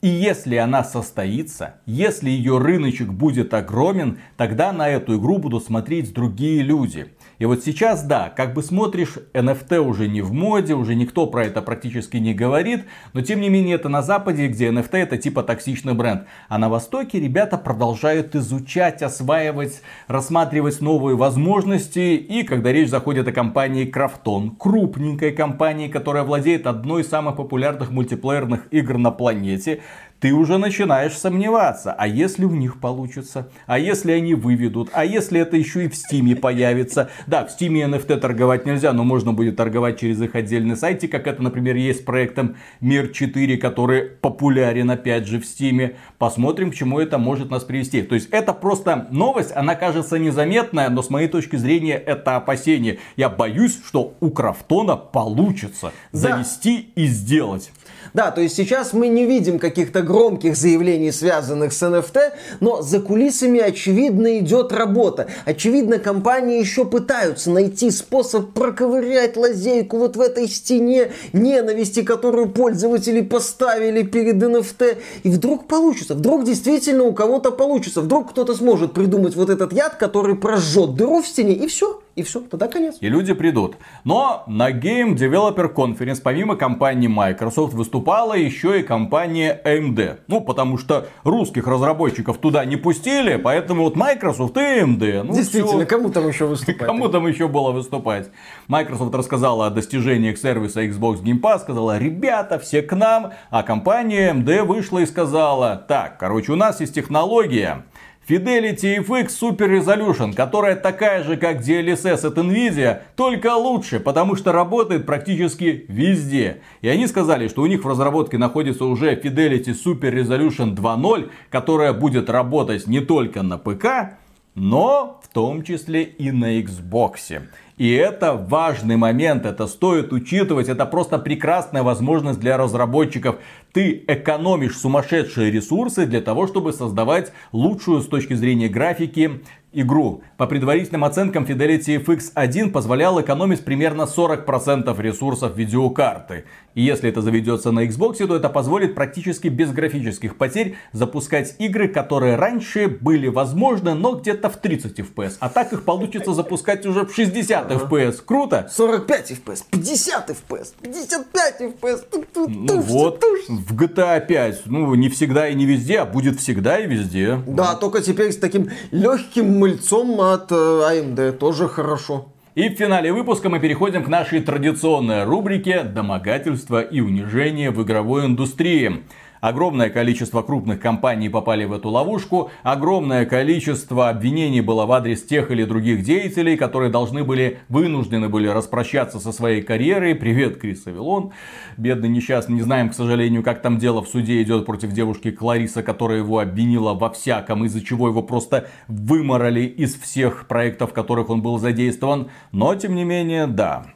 И 0.00 0.08
если 0.08 0.56
она 0.56 0.82
состоится, 0.82 1.76
если 1.86 2.28
ее 2.28 2.58
рыночек 2.58 3.06
будет 3.06 3.54
огромен, 3.54 4.18
тогда 4.36 4.72
на 4.72 4.88
эту 4.88 5.16
игру 5.16 5.38
будут 5.38 5.64
смотреть 5.64 6.12
другие 6.12 6.60
люди. 6.62 7.06
И 7.42 7.44
вот 7.44 7.64
сейчас, 7.64 8.04
да, 8.04 8.28
как 8.28 8.54
бы 8.54 8.62
смотришь, 8.62 9.18
NFT 9.32 9.80
уже 9.80 10.06
не 10.06 10.22
в 10.22 10.32
моде, 10.32 10.74
уже 10.74 10.94
никто 10.94 11.26
про 11.26 11.44
это 11.46 11.60
практически 11.60 12.18
не 12.18 12.34
говорит, 12.34 12.84
но 13.14 13.20
тем 13.20 13.40
не 13.40 13.48
менее 13.48 13.74
это 13.74 13.88
на 13.88 14.00
Западе, 14.00 14.46
где 14.46 14.68
NFT 14.68 14.96
это 14.98 15.18
типа 15.18 15.42
токсичный 15.42 15.92
бренд. 15.94 16.28
А 16.48 16.58
на 16.58 16.68
Востоке 16.68 17.18
ребята 17.18 17.58
продолжают 17.58 18.36
изучать, 18.36 19.02
осваивать, 19.02 19.82
рассматривать 20.06 20.80
новые 20.80 21.16
возможности. 21.16 22.14
И 22.14 22.44
когда 22.44 22.70
речь 22.70 22.90
заходит 22.90 23.26
о 23.26 23.32
компании 23.32 23.86
Крафтон, 23.86 24.54
крупненькой 24.54 25.32
компании, 25.32 25.88
которая 25.88 26.22
владеет 26.22 26.68
одной 26.68 27.02
из 27.02 27.08
самых 27.08 27.34
популярных 27.34 27.90
мультиплеерных 27.90 28.68
игр 28.70 28.98
на 28.98 29.10
планете, 29.10 29.80
ты 30.22 30.32
уже 30.32 30.56
начинаешь 30.56 31.18
сомневаться, 31.18 31.92
а 31.92 32.06
если 32.06 32.44
у 32.44 32.54
них 32.54 32.78
получится, 32.78 33.48
а 33.66 33.76
если 33.80 34.12
они 34.12 34.34
выведут, 34.34 34.88
а 34.92 35.04
если 35.04 35.40
это 35.40 35.56
еще 35.56 35.86
и 35.86 35.88
в 35.88 35.96
Стиме 35.96 36.36
появится. 36.36 37.10
Да, 37.26 37.44
в 37.44 37.50
Стиме 37.50 37.82
NFT 37.82 38.18
торговать 38.18 38.64
нельзя, 38.64 38.92
но 38.92 39.02
можно 39.02 39.32
будет 39.32 39.56
торговать 39.56 39.98
через 39.98 40.22
их 40.22 40.36
отдельный 40.36 40.76
сайт, 40.76 41.02
как 41.10 41.26
это, 41.26 41.42
например, 41.42 41.74
есть 41.74 42.02
с 42.02 42.02
проектом 42.04 42.54
Мир 42.80 43.08
4, 43.08 43.56
который 43.56 44.02
популярен 44.02 44.92
опять 44.92 45.26
же 45.26 45.40
в 45.40 45.44
Стиме. 45.44 45.96
Посмотрим, 46.18 46.70
к 46.70 46.76
чему 46.76 47.00
это 47.00 47.18
может 47.18 47.50
нас 47.50 47.64
привести. 47.64 48.02
То 48.02 48.14
есть 48.14 48.28
это 48.30 48.52
просто 48.52 49.08
новость, 49.10 49.50
она 49.56 49.74
кажется 49.74 50.20
незаметная, 50.20 50.88
но 50.88 51.02
с 51.02 51.10
моей 51.10 51.26
точки 51.26 51.56
зрения 51.56 51.96
это 51.96 52.36
опасение. 52.36 53.00
Я 53.16 53.28
боюсь, 53.28 53.76
что 53.84 54.14
у 54.20 54.30
Крафтона 54.30 54.94
получится 54.96 55.92
да. 56.12 56.18
завести 56.18 56.92
и 56.94 57.06
сделать. 57.06 57.72
Да, 58.14 58.30
то 58.30 58.40
есть 58.40 58.54
сейчас 58.54 58.92
мы 58.92 59.08
не 59.08 59.24
видим 59.26 59.58
каких-то 59.58 60.02
громких 60.12 60.56
заявлений, 60.56 61.10
связанных 61.10 61.72
с 61.72 61.82
NFT, 61.82 62.18
но 62.60 62.82
за 62.82 63.00
кулисами, 63.00 63.58
очевидно, 63.58 64.38
идет 64.38 64.70
работа. 64.70 65.26
Очевидно, 65.46 65.98
компании 65.98 66.60
еще 66.60 66.84
пытаются 66.84 67.50
найти 67.50 67.90
способ 67.90 68.52
проковырять 68.52 69.36
лазейку 69.36 69.96
вот 69.96 70.16
в 70.16 70.20
этой 70.20 70.46
стене 70.48 71.12
ненависти, 71.32 72.02
которую 72.02 72.50
пользователи 72.50 73.22
поставили 73.22 74.02
перед 74.02 74.36
NFT. 74.36 74.98
И 75.22 75.30
вдруг 75.30 75.66
получится, 75.66 76.14
вдруг 76.14 76.44
действительно 76.44 77.04
у 77.04 77.14
кого-то 77.14 77.50
получится, 77.50 78.02
вдруг 78.02 78.30
кто-то 78.30 78.54
сможет 78.54 78.92
придумать 78.92 79.34
вот 79.34 79.48
этот 79.48 79.72
яд, 79.72 79.96
который 79.96 80.36
прожжет 80.36 80.94
дыру 80.94 81.22
в 81.22 81.26
стене, 81.26 81.54
и 81.54 81.66
все, 81.66 82.01
и 82.14 82.22
все, 82.22 82.40
тогда 82.40 82.68
конец. 82.68 82.96
И 83.00 83.08
люди 83.08 83.32
придут. 83.32 83.76
Но 84.04 84.44
на 84.46 84.70
Game 84.70 85.14
Developer 85.14 85.72
Conference 85.72 86.20
помимо 86.22 86.56
компании 86.56 87.08
Microsoft 87.08 87.72
выступала 87.74 88.34
еще 88.34 88.80
и 88.80 88.82
компания 88.82 89.60
AMD. 89.64 90.18
Ну, 90.28 90.42
потому 90.42 90.76
что 90.76 91.06
русских 91.24 91.66
разработчиков 91.66 92.36
туда 92.38 92.64
не 92.66 92.76
пустили, 92.76 93.36
поэтому 93.36 93.84
вот 93.84 93.96
Microsoft 93.96 94.56
и 94.58 94.60
AMD. 94.60 95.22
Ну, 95.22 95.34
Действительно, 95.34 95.78
все. 95.78 95.86
кому 95.86 96.10
там 96.10 96.28
еще 96.28 96.46
выступать? 96.46 96.86
Кому 96.86 97.08
там 97.08 97.26
еще 97.26 97.48
было 97.48 97.70
выступать? 97.70 98.28
Microsoft 98.68 99.14
рассказала 99.14 99.66
о 99.66 99.70
достижениях 99.70 100.36
сервиса 100.36 100.84
Xbox 100.84 101.22
Game 101.22 101.40
Pass, 101.40 101.60
сказала, 101.60 101.98
ребята, 101.98 102.58
все 102.58 102.82
к 102.82 102.94
нам. 102.94 103.32
А 103.50 103.62
компания 103.62 104.32
AMD 104.32 104.64
вышла 104.64 104.98
и 104.98 105.06
сказала, 105.06 105.76
так, 105.88 106.18
короче, 106.18 106.52
у 106.52 106.56
нас 106.56 106.80
есть 106.80 106.94
технология, 106.94 107.84
Fidelity 108.28 109.04
FX 109.04 109.30
Super 109.30 109.68
Resolution, 109.68 110.32
которая 110.32 110.76
такая 110.76 111.24
же, 111.24 111.36
как 111.36 111.60
DLSS 111.60 112.24
от 112.24 112.38
Nvidia, 112.38 113.00
только 113.16 113.54
лучше, 113.56 113.98
потому 113.98 114.36
что 114.36 114.52
работает 114.52 115.06
практически 115.06 115.84
везде. 115.88 116.58
И 116.82 116.88
они 116.88 117.08
сказали, 117.08 117.48
что 117.48 117.62
у 117.62 117.66
них 117.66 117.84
в 117.84 117.88
разработке 117.88 118.38
находится 118.38 118.84
уже 118.84 119.16
Fidelity 119.16 119.74
Super 119.74 120.12
Resolution 120.12 120.76
2.0, 120.76 121.30
которая 121.50 121.92
будет 121.92 122.30
работать 122.30 122.86
не 122.86 123.00
только 123.00 123.42
на 123.42 123.58
ПК, 123.58 124.18
но 124.54 125.20
в 125.24 125.28
том 125.32 125.64
числе 125.64 126.04
и 126.04 126.30
на 126.30 126.60
Xbox. 126.60 127.42
И 127.78 127.90
это 127.90 128.34
важный 128.34 128.96
момент, 128.96 129.46
это 129.46 129.66
стоит 129.66 130.12
учитывать, 130.12 130.68
это 130.68 130.84
просто 130.84 131.18
прекрасная 131.18 131.82
возможность 131.82 132.38
для 132.38 132.56
разработчиков. 132.56 133.36
Ты 133.72 134.04
экономишь 134.06 134.78
сумасшедшие 134.78 135.50
ресурсы 135.50 136.06
для 136.06 136.20
того, 136.20 136.46
чтобы 136.46 136.72
создавать 136.72 137.32
лучшую 137.52 138.02
с 138.02 138.06
точки 138.06 138.34
зрения 138.34 138.68
графики 138.68 139.42
игру. 139.72 140.22
По 140.36 140.46
предварительным 140.46 141.04
оценкам 141.04 141.44
Fidelity 141.44 142.04
FX 142.04 142.32
1 142.34 142.72
позволял 142.72 143.20
экономить 143.20 143.64
примерно 143.64 144.02
40% 144.02 145.00
ресурсов 145.00 145.56
видеокарты. 145.56 146.44
И 146.74 146.82
если 146.82 147.10
это 147.10 147.20
заведется 147.20 147.70
на 147.70 147.84
Xbox, 147.86 148.26
то 148.26 148.36
это 148.36 148.48
позволит 148.48 148.94
практически 148.94 149.48
без 149.48 149.72
графических 149.72 150.36
потерь 150.36 150.76
запускать 150.92 151.54
игры, 151.58 151.88
которые 151.88 152.36
раньше 152.36 152.88
были 152.88 153.28
возможны, 153.28 153.94
но 153.94 154.12
где-то 154.12 154.48
в 154.48 154.56
30 154.56 154.98
FPS. 155.00 155.36
А 155.40 155.48
так 155.48 155.72
их 155.72 155.84
получится 155.84 156.32
запускать 156.32 156.86
уже 156.86 157.04
в 157.04 157.14
60 157.14 157.70
FPS. 157.70 158.22
Круто? 158.24 158.70
45 158.72 159.32
FPS, 159.32 159.64
50 159.70 160.30
FPS, 160.30 160.68
55 160.82 161.60
FPS. 161.60 162.04
Ну 162.48 162.80
вот, 162.80 163.22
в 163.48 163.76
GTA 163.76 164.24
5, 164.26 164.62
ну 164.66 164.94
не 164.94 165.08
всегда 165.08 165.48
и 165.48 165.54
не 165.54 165.66
везде, 165.66 166.00
а 166.00 166.06
будет 166.06 166.40
всегда 166.40 166.78
и 166.78 166.86
везде. 166.86 167.38
Да, 167.46 167.74
только 167.74 168.00
теперь 168.00 168.32
с 168.32 168.38
таким 168.38 168.70
легким 168.90 169.61
мыльцом 169.62 170.20
от 170.20 170.50
э, 170.50 170.54
AMD, 170.54 171.32
тоже 171.38 171.68
хорошо. 171.68 172.32
И 172.56 172.68
в 172.68 172.72
финале 172.72 173.12
выпуска 173.12 173.48
мы 173.48 173.60
переходим 173.60 174.02
к 174.02 174.08
нашей 174.08 174.40
традиционной 174.40 175.22
рубрике 175.22 175.84
«Домогательство 175.84 176.80
и 176.80 177.00
унижение 177.00 177.70
в 177.70 177.80
игровой 177.80 178.26
индустрии». 178.26 179.04
Огромное 179.42 179.90
количество 179.90 180.42
крупных 180.42 180.78
компаний 180.78 181.28
попали 181.28 181.64
в 181.64 181.72
эту 181.72 181.88
ловушку. 181.88 182.52
Огромное 182.62 183.26
количество 183.26 184.08
обвинений 184.08 184.60
было 184.60 184.86
в 184.86 184.92
адрес 184.92 185.24
тех 185.24 185.50
или 185.50 185.64
других 185.64 186.04
деятелей, 186.04 186.56
которые 186.56 186.92
должны 186.92 187.24
были, 187.24 187.58
вынуждены 187.68 188.28
были 188.28 188.46
распрощаться 188.46 189.18
со 189.18 189.32
своей 189.32 189.60
карьерой. 189.60 190.14
Привет, 190.14 190.58
Крис 190.60 190.86
Авилон. 190.86 191.32
Бедный 191.76 192.08
несчастный. 192.08 192.54
Не 192.54 192.62
знаем, 192.62 192.90
к 192.90 192.94
сожалению, 192.94 193.42
как 193.42 193.62
там 193.62 193.78
дело 193.78 194.00
в 194.00 194.06
суде 194.06 194.40
идет 194.42 194.64
против 194.64 194.92
девушки 194.92 195.32
Клариса, 195.32 195.82
которая 195.82 196.18
его 196.18 196.38
обвинила 196.38 196.94
во 196.94 197.10
всяком, 197.10 197.64
из-за 197.64 197.84
чего 197.84 198.06
его 198.06 198.22
просто 198.22 198.68
выморали 198.86 199.62
из 199.62 199.96
всех 199.96 200.46
проектов, 200.46 200.90
в 200.90 200.94
которых 200.94 201.30
он 201.30 201.42
был 201.42 201.58
задействован. 201.58 202.30
Но, 202.52 202.76
тем 202.76 202.94
не 202.94 203.02
менее, 203.02 203.48
да, 203.48 203.86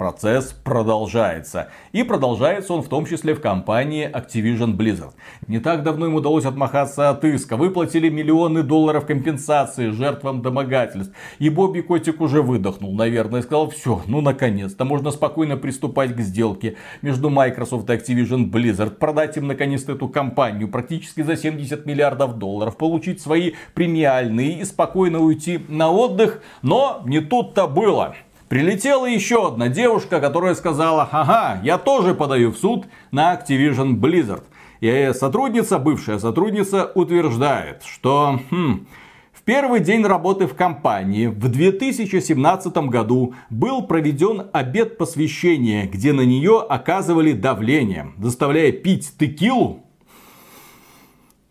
Процесс 0.00 0.54
продолжается. 0.64 1.68
И 1.92 2.04
продолжается 2.04 2.72
он 2.72 2.80
в 2.80 2.88
том 2.88 3.04
числе 3.04 3.34
в 3.34 3.42
компании 3.42 4.10
Activision 4.10 4.74
Blizzard. 4.74 5.12
Не 5.46 5.58
так 5.58 5.82
давно 5.82 6.06
им 6.06 6.14
удалось 6.14 6.46
отмахаться 6.46 7.10
от 7.10 7.22
иска. 7.26 7.58
Выплатили 7.58 8.08
миллионы 8.08 8.62
долларов 8.62 9.04
компенсации 9.04 9.90
жертвам 9.90 10.40
домогательств. 10.40 11.14
И 11.38 11.50
Бобби 11.50 11.82
Котик 11.82 12.22
уже 12.22 12.40
выдохнул, 12.40 12.94
наверное, 12.94 13.40
и 13.40 13.42
сказал, 13.42 13.68
все, 13.68 14.00
ну 14.06 14.22
наконец-то, 14.22 14.86
можно 14.86 15.10
спокойно 15.10 15.58
приступать 15.58 16.16
к 16.16 16.20
сделке 16.20 16.76
между 17.02 17.28
Microsoft 17.28 17.90
и 17.90 17.92
Activision 17.92 18.50
Blizzard. 18.50 18.92
Продать 18.92 19.36
им 19.36 19.48
наконец-то 19.48 19.92
эту 19.92 20.08
компанию 20.08 20.68
практически 20.68 21.20
за 21.20 21.36
70 21.36 21.84
миллиардов 21.84 22.38
долларов. 22.38 22.78
Получить 22.78 23.20
свои 23.20 23.52
премиальные 23.74 24.60
и 24.60 24.64
спокойно 24.64 25.18
уйти 25.18 25.60
на 25.68 25.90
отдых. 25.90 26.40
Но 26.62 27.02
не 27.04 27.20
тут-то 27.20 27.66
было. 27.66 28.14
Прилетела 28.50 29.06
еще 29.06 29.46
одна 29.46 29.68
девушка, 29.68 30.18
которая 30.18 30.56
сказала, 30.56 31.08
ага, 31.12 31.60
я 31.62 31.78
тоже 31.78 32.16
подаю 32.16 32.50
в 32.50 32.58
суд 32.58 32.86
на 33.12 33.32
Activision 33.32 33.94
Blizzard. 33.94 34.42
И 34.80 35.12
сотрудница, 35.14 35.78
бывшая 35.78 36.18
сотрудница, 36.18 36.90
утверждает, 36.96 37.84
что 37.84 38.40
хм, 38.50 38.88
в 39.32 39.42
первый 39.42 39.78
день 39.78 40.04
работы 40.04 40.48
в 40.48 40.56
компании 40.56 41.28
в 41.28 41.48
2017 41.48 42.76
году 42.88 43.34
был 43.50 43.82
проведен 43.82 44.48
обед 44.52 44.98
посвящения, 44.98 45.86
где 45.86 46.12
на 46.12 46.22
нее 46.22 46.60
оказывали 46.68 47.30
давление, 47.30 48.10
заставляя 48.18 48.72
пить 48.72 49.12
текилу, 49.16 49.84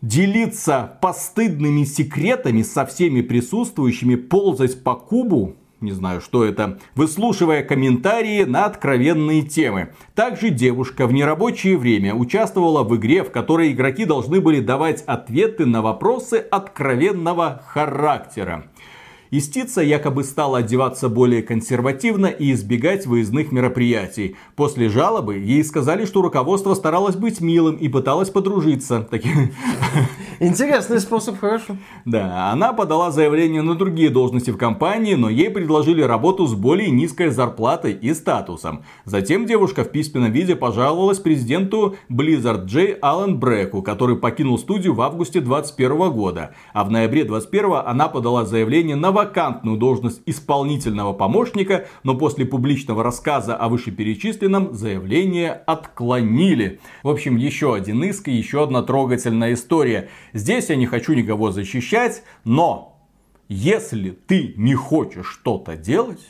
делиться 0.02 0.98
постыдными 1.00 1.84
секретами 1.84 2.60
со 2.60 2.84
всеми 2.84 3.22
присутствующими, 3.22 4.16
ползать 4.16 4.84
по 4.84 4.94
кубу, 4.94 5.56
не 5.80 5.92
знаю, 5.92 6.20
что 6.20 6.44
это, 6.44 6.78
выслушивая 6.94 7.62
комментарии 7.62 8.44
на 8.44 8.66
откровенные 8.66 9.42
темы. 9.42 9.94
Также 10.14 10.50
девушка 10.50 11.06
в 11.06 11.12
нерабочее 11.12 11.76
время 11.76 12.14
участвовала 12.14 12.82
в 12.82 12.96
игре, 12.96 13.24
в 13.24 13.30
которой 13.30 13.72
игроки 13.72 14.04
должны 14.04 14.40
были 14.40 14.60
давать 14.60 15.02
ответы 15.06 15.66
на 15.66 15.82
вопросы 15.82 16.36
откровенного 16.50 17.62
характера. 17.66 18.64
Истица 19.30 19.80
якобы 19.80 20.24
стала 20.24 20.58
одеваться 20.58 21.08
более 21.08 21.42
консервативно 21.42 22.26
и 22.26 22.50
избегать 22.52 23.06
выездных 23.06 23.52
мероприятий. 23.52 24.34
После 24.56 24.88
жалобы 24.88 25.36
ей 25.38 25.62
сказали, 25.62 26.04
что 26.04 26.20
руководство 26.20 26.74
старалось 26.74 27.14
быть 27.14 27.40
милым 27.40 27.76
и 27.76 27.88
пыталось 27.88 28.30
подружиться. 28.30 29.08
Интересный 30.42 31.00
способ, 31.00 31.38
хорошо. 31.38 31.76
Да, 32.06 32.50
она 32.50 32.72
подала 32.72 33.10
заявление 33.10 33.60
на 33.60 33.74
другие 33.74 34.08
должности 34.08 34.50
в 34.50 34.56
компании, 34.56 35.12
но 35.12 35.28
ей 35.28 35.50
предложили 35.50 36.00
работу 36.00 36.46
с 36.46 36.54
более 36.54 36.90
низкой 36.90 37.28
зарплатой 37.28 37.92
и 37.92 38.14
статусом. 38.14 38.82
Затем 39.04 39.44
девушка 39.44 39.84
в 39.84 39.92
письменном 39.92 40.32
виде 40.32 40.56
пожаловалась 40.56 41.18
президенту 41.18 41.96
Blizzard 42.08 42.64
Джей 42.64 42.96
Аллен 43.02 43.38
Бреку, 43.38 43.82
который 43.82 44.16
покинул 44.16 44.58
студию 44.58 44.94
в 44.94 45.02
августе 45.02 45.40
2021 45.42 46.10
года. 46.10 46.54
А 46.72 46.84
в 46.84 46.90
ноябре 46.90 47.24
2021 47.24 47.82
она 47.84 48.08
подала 48.08 48.46
заявление 48.46 48.96
на 48.96 49.12
вакантную 49.12 49.76
должность 49.76 50.22
исполнительного 50.24 51.12
помощника, 51.12 51.84
но 52.02 52.14
после 52.14 52.46
публичного 52.46 53.04
рассказа 53.04 53.56
о 53.56 53.68
вышеперечисленном 53.68 54.72
заявление 54.72 55.52
отклонили. 55.66 56.80
В 57.02 57.10
общем, 57.10 57.36
еще 57.36 57.74
один 57.74 58.02
иск 58.04 58.28
и 58.28 58.32
еще 58.32 58.62
одна 58.62 58.80
трогательная 58.80 59.52
история. 59.52 60.08
Здесь 60.32 60.68
я 60.68 60.76
не 60.76 60.86
хочу 60.86 61.14
никого 61.14 61.50
защищать, 61.50 62.22
но 62.44 63.00
если 63.48 64.10
ты 64.10 64.54
не 64.56 64.74
хочешь 64.74 65.26
что-то 65.26 65.76
делать, 65.76 66.20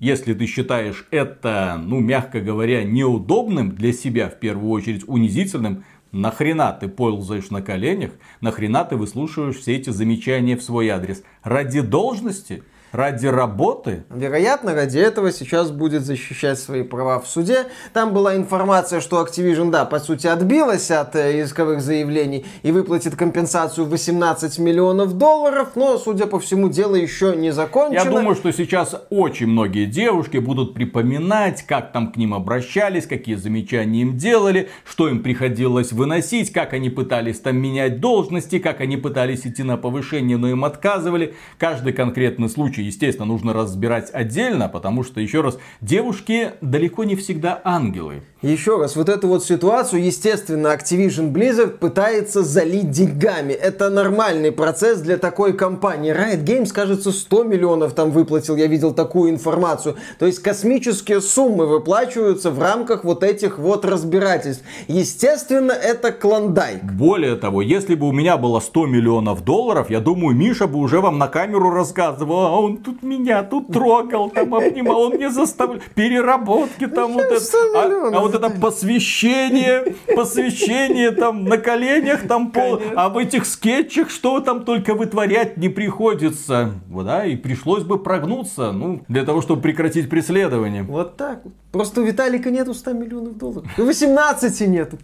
если 0.00 0.34
ты 0.34 0.46
считаешь 0.46 1.06
это, 1.10 1.80
ну, 1.82 2.00
мягко 2.00 2.40
говоря, 2.40 2.82
неудобным 2.84 3.74
для 3.74 3.92
себя, 3.92 4.28
в 4.28 4.38
первую 4.38 4.70
очередь 4.70 5.04
унизительным, 5.06 5.84
Нахрена 6.14 6.76
ты 6.78 6.88
ползаешь 6.88 7.50
на 7.50 7.60
коленях? 7.60 8.12
Нахрена 8.40 8.84
ты 8.84 8.96
выслушиваешь 8.96 9.56
все 9.56 9.74
эти 9.76 9.90
замечания 9.90 10.56
в 10.56 10.62
свой 10.62 10.88
адрес? 10.88 11.24
Ради 11.42 11.80
должности? 11.80 12.62
Ради 12.94 13.26
работы? 13.26 14.04
Вероятно, 14.08 14.74
ради 14.74 14.98
этого 14.98 15.32
сейчас 15.32 15.70
будет 15.70 16.04
защищать 16.04 16.58
свои 16.58 16.82
права 16.82 17.18
в 17.18 17.26
суде. 17.26 17.66
Там 17.92 18.14
была 18.14 18.36
информация, 18.36 19.00
что 19.00 19.20
Activision, 19.20 19.70
да, 19.70 19.84
по 19.84 19.98
сути, 19.98 20.28
отбилась 20.28 20.90
от 20.90 21.16
э, 21.16 21.42
исковых 21.42 21.80
заявлений 21.80 22.46
и 22.62 22.70
выплатит 22.70 23.16
компенсацию 23.16 23.86
18 23.86 24.58
миллионов 24.60 25.18
долларов, 25.18 25.70
но, 25.74 25.98
судя 25.98 26.26
по 26.26 26.38
всему, 26.38 26.68
дело 26.68 26.94
еще 26.94 27.34
не 27.34 27.50
закончено. 27.50 28.04
Я 28.04 28.10
думаю, 28.10 28.36
что 28.36 28.52
сейчас 28.52 28.94
очень 29.10 29.48
многие 29.48 29.86
девушки 29.86 30.36
будут 30.38 30.74
припоминать, 30.74 31.64
как 31.66 31.92
там 31.92 32.12
к 32.12 32.16
ним 32.16 32.32
обращались, 32.32 33.06
какие 33.06 33.34
замечания 33.34 34.02
им 34.02 34.16
делали, 34.16 34.68
что 34.84 35.08
им 35.08 35.22
приходилось 35.22 35.90
выносить, 35.90 36.52
как 36.52 36.72
они 36.72 36.90
пытались 36.90 37.40
там 37.40 37.56
менять 37.56 37.98
должности, 38.00 38.60
как 38.60 38.80
они 38.80 38.96
пытались 38.96 39.46
идти 39.46 39.64
на 39.64 39.76
повышение, 39.76 40.36
но 40.36 40.48
им 40.48 40.64
отказывали. 40.64 41.34
Каждый 41.58 41.92
конкретный 41.92 42.48
случай, 42.48 42.83
естественно, 42.86 43.26
нужно 43.26 43.52
разбирать 43.52 44.10
отдельно, 44.12 44.68
потому 44.68 45.02
что, 45.02 45.20
еще 45.20 45.40
раз, 45.40 45.58
девушки 45.80 46.52
далеко 46.60 47.04
не 47.04 47.16
всегда 47.16 47.60
ангелы. 47.64 48.22
Еще 48.44 48.78
раз, 48.78 48.94
вот 48.94 49.08
эту 49.08 49.28
вот 49.28 49.42
ситуацию, 49.42 50.04
естественно, 50.04 50.66
Activision 50.74 51.32
Blizzard 51.32 51.78
пытается 51.78 52.42
залить 52.42 52.90
деньгами. 52.90 53.54
Это 53.54 53.88
нормальный 53.88 54.52
процесс 54.52 55.00
для 55.00 55.16
такой 55.16 55.54
компании. 55.54 56.14
Riot 56.14 56.44
Games, 56.44 56.70
кажется, 56.70 57.10
100 57.10 57.44
миллионов 57.44 57.94
там 57.94 58.10
выплатил, 58.10 58.56
я 58.56 58.66
видел 58.66 58.92
такую 58.92 59.30
информацию. 59.30 59.96
То 60.18 60.26
есть 60.26 60.40
космические 60.42 61.22
суммы 61.22 61.64
выплачиваются 61.64 62.50
в 62.50 62.60
рамках 62.60 63.04
вот 63.04 63.24
этих 63.24 63.58
вот 63.58 63.86
разбирательств. 63.86 64.62
Естественно, 64.88 65.72
это 65.72 66.12
клондайк. 66.12 66.84
Более 66.84 67.36
того, 67.36 67.62
если 67.62 67.94
бы 67.94 68.08
у 68.08 68.12
меня 68.12 68.36
было 68.36 68.60
100 68.60 68.84
миллионов 68.84 69.42
долларов, 69.42 69.88
я 69.88 70.00
думаю, 70.00 70.36
Миша 70.36 70.66
бы 70.66 70.80
уже 70.80 71.00
вам 71.00 71.16
на 71.16 71.28
камеру 71.28 71.70
рассказывал, 71.70 72.40
а 72.40 72.60
он 72.60 72.76
тут 72.76 73.02
меня 73.02 73.42
тут 73.42 73.72
трогал, 73.72 74.28
там 74.28 74.54
обнимал, 74.54 75.04
он 75.04 75.14
мне 75.14 75.30
заставлял, 75.30 75.80
переработки 75.94 76.86
там 76.86 77.14
вот 77.14 77.22
это. 77.22 77.40
А, 77.74 78.10
а 78.12 78.20
вот 78.20 78.33
это 78.34 78.50
посвящение, 78.50 79.94
посвящение 80.14 81.10
там 81.10 81.44
на 81.44 81.58
коленях, 81.58 82.26
там 82.26 82.50
пол, 82.50 82.80
а 82.96 83.08
в 83.08 83.18
этих 83.18 83.46
скетчах 83.46 84.10
что 84.10 84.40
там 84.40 84.64
только 84.64 84.94
вытворять 84.94 85.56
не 85.56 85.68
приходится. 85.68 86.74
Да, 86.88 87.26
и 87.26 87.36
пришлось 87.36 87.82
бы 87.82 88.02
прогнуться, 88.02 88.72
ну, 88.72 89.02
для 89.08 89.24
того, 89.24 89.42
чтобы 89.42 89.62
прекратить 89.62 90.08
преследование. 90.08 90.82
Вот 90.82 91.16
так 91.16 91.42
Просто 91.74 92.02
у 92.02 92.04
Виталика 92.04 92.52
нету 92.52 92.72
100 92.72 92.92
миллионов 92.92 93.36
долларов. 93.36 93.66
И 93.76 93.82
18 93.82 94.68
нету. 94.68 94.96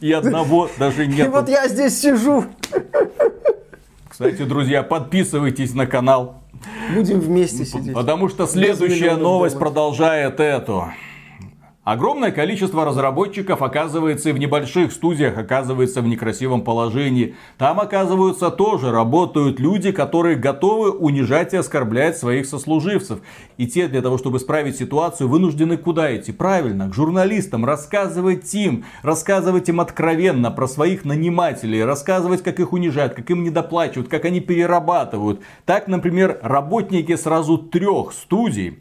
И 0.00 0.12
одного 0.12 0.70
даже 0.78 1.04
нет. 1.04 1.26
И 1.26 1.28
вот 1.28 1.48
я 1.48 1.66
здесь 1.66 2.00
сижу. 2.00 2.44
Кстати, 4.08 4.42
друзья, 4.44 4.84
подписывайтесь 4.84 5.74
на 5.74 5.86
канал. 5.88 6.44
Будем 6.94 7.18
вместе 7.18 7.64
сидеть. 7.64 7.92
Потому 7.92 8.28
что 8.28 8.46
следующая 8.46 9.16
новость 9.16 9.58
продолжает 9.58 10.38
эту. 10.38 10.92
Огромное 11.86 12.32
количество 12.32 12.84
разработчиков 12.84 13.62
оказывается 13.62 14.30
и 14.30 14.32
в 14.32 14.38
небольших 14.38 14.90
студиях 14.90 15.38
оказывается 15.38 16.02
в 16.02 16.08
некрасивом 16.08 16.62
положении. 16.62 17.36
Там 17.58 17.78
оказываются 17.78 18.50
тоже 18.50 18.90
работают 18.90 19.60
люди, 19.60 19.92
которые 19.92 20.34
готовы 20.34 20.90
унижать 20.90 21.54
и 21.54 21.58
оскорблять 21.58 22.18
своих 22.18 22.46
сослуживцев. 22.46 23.20
И 23.56 23.68
те 23.68 23.86
для 23.86 24.02
того, 24.02 24.18
чтобы 24.18 24.38
исправить 24.38 24.76
ситуацию, 24.76 25.28
вынуждены 25.28 25.76
куда 25.76 26.16
идти? 26.16 26.32
Правильно, 26.32 26.90
к 26.90 26.94
журналистам, 26.94 27.64
рассказывать 27.64 28.52
им, 28.52 28.84
рассказывать 29.02 29.68
им 29.68 29.78
откровенно 29.78 30.50
про 30.50 30.66
своих 30.66 31.04
нанимателей, 31.04 31.84
рассказывать, 31.84 32.42
как 32.42 32.58
их 32.58 32.72
унижают, 32.72 33.14
как 33.14 33.30
им 33.30 33.44
недоплачивают, 33.44 34.08
как 34.08 34.24
они 34.24 34.40
перерабатывают. 34.40 35.40
Так, 35.64 35.86
например, 35.86 36.40
работники 36.42 37.14
сразу 37.14 37.58
трех 37.58 38.12
студий 38.12 38.80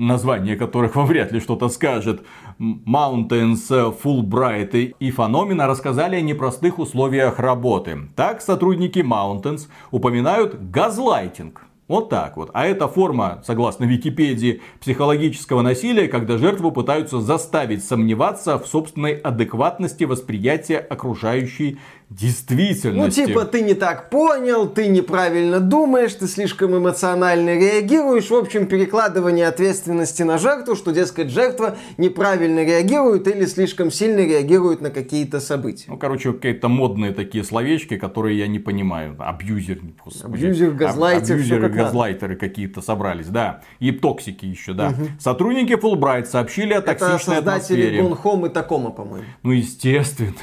название 0.00 0.56
которых 0.56 0.96
вам 0.96 1.06
вряд 1.06 1.30
ли 1.32 1.40
что-то 1.40 1.68
скажет, 1.68 2.22
Mountains, 2.58 3.94
Fulbright 4.02 4.94
и 4.98 5.10
Phenomena 5.10 5.66
рассказали 5.66 6.16
о 6.16 6.20
непростых 6.20 6.78
условиях 6.78 7.38
работы. 7.38 8.08
Так 8.16 8.40
сотрудники 8.40 8.98
Mountains 8.98 9.68
упоминают 9.90 10.70
газлайтинг. 10.70 11.62
Вот 11.90 12.08
так 12.08 12.36
вот. 12.36 12.50
А 12.52 12.66
это 12.66 12.86
форма, 12.86 13.42
согласно 13.44 13.82
Википедии, 13.82 14.60
психологического 14.80 15.60
насилия, 15.60 16.06
когда 16.06 16.38
жертву 16.38 16.70
пытаются 16.70 17.20
заставить 17.20 17.84
сомневаться 17.84 18.60
в 18.60 18.66
собственной 18.68 19.14
адекватности 19.14 20.04
восприятия 20.04 20.78
окружающей 20.78 21.78
действительности. 22.10 23.20
Ну, 23.20 23.26
типа, 23.26 23.44
ты 23.44 23.62
не 23.62 23.74
так 23.74 24.10
понял, 24.10 24.68
ты 24.68 24.88
неправильно 24.88 25.60
думаешь, 25.60 26.12
ты 26.14 26.26
слишком 26.26 26.76
эмоционально 26.76 27.56
реагируешь. 27.56 28.30
В 28.30 28.34
общем, 28.34 28.66
перекладывание 28.66 29.46
ответственности 29.46 30.24
на 30.24 30.36
жертву, 30.36 30.74
что, 30.74 30.90
дескать, 30.90 31.30
жертва 31.30 31.76
неправильно 31.98 32.64
реагирует 32.64 33.28
или 33.28 33.46
слишком 33.46 33.92
сильно 33.92 34.18
реагирует 34.18 34.80
на 34.80 34.90
какие-то 34.90 35.38
события. 35.38 35.84
Ну, 35.88 35.96
короче, 35.96 36.32
какие-то 36.32 36.68
модные 36.68 37.12
такие 37.12 37.44
словечки, 37.44 37.96
которые 37.96 38.38
я 38.38 38.48
не 38.48 38.58
понимаю. 38.58 39.14
Абьюзер. 39.18 39.80
Абьюзер, 40.24 40.72
газлайтер. 40.72 41.36
Абьюзеры, 41.36 41.62
как 41.62 41.72
газлайтеры 41.74 42.36
какие-то 42.36 42.82
собрались, 42.82 43.28
да. 43.28 43.62
И 43.78 43.92
токсики 43.92 44.46
еще, 44.46 44.72
да. 44.72 44.88
Угу. 44.88 45.06
Сотрудники 45.20 45.74
Fulbright 45.74 46.24
сообщили 46.24 46.72
о 46.72 46.80
токсичной 46.80 47.36
Это 47.36 47.58
создатели 47.58 48.02
Gone 48.02 48.20
Home 48.20 48.48
и 48.48 48.52
Такома, 48.52 48.90
по-моему. 48.90 49.26
Ну, 49.44 49.52
естественно 49.52 50.34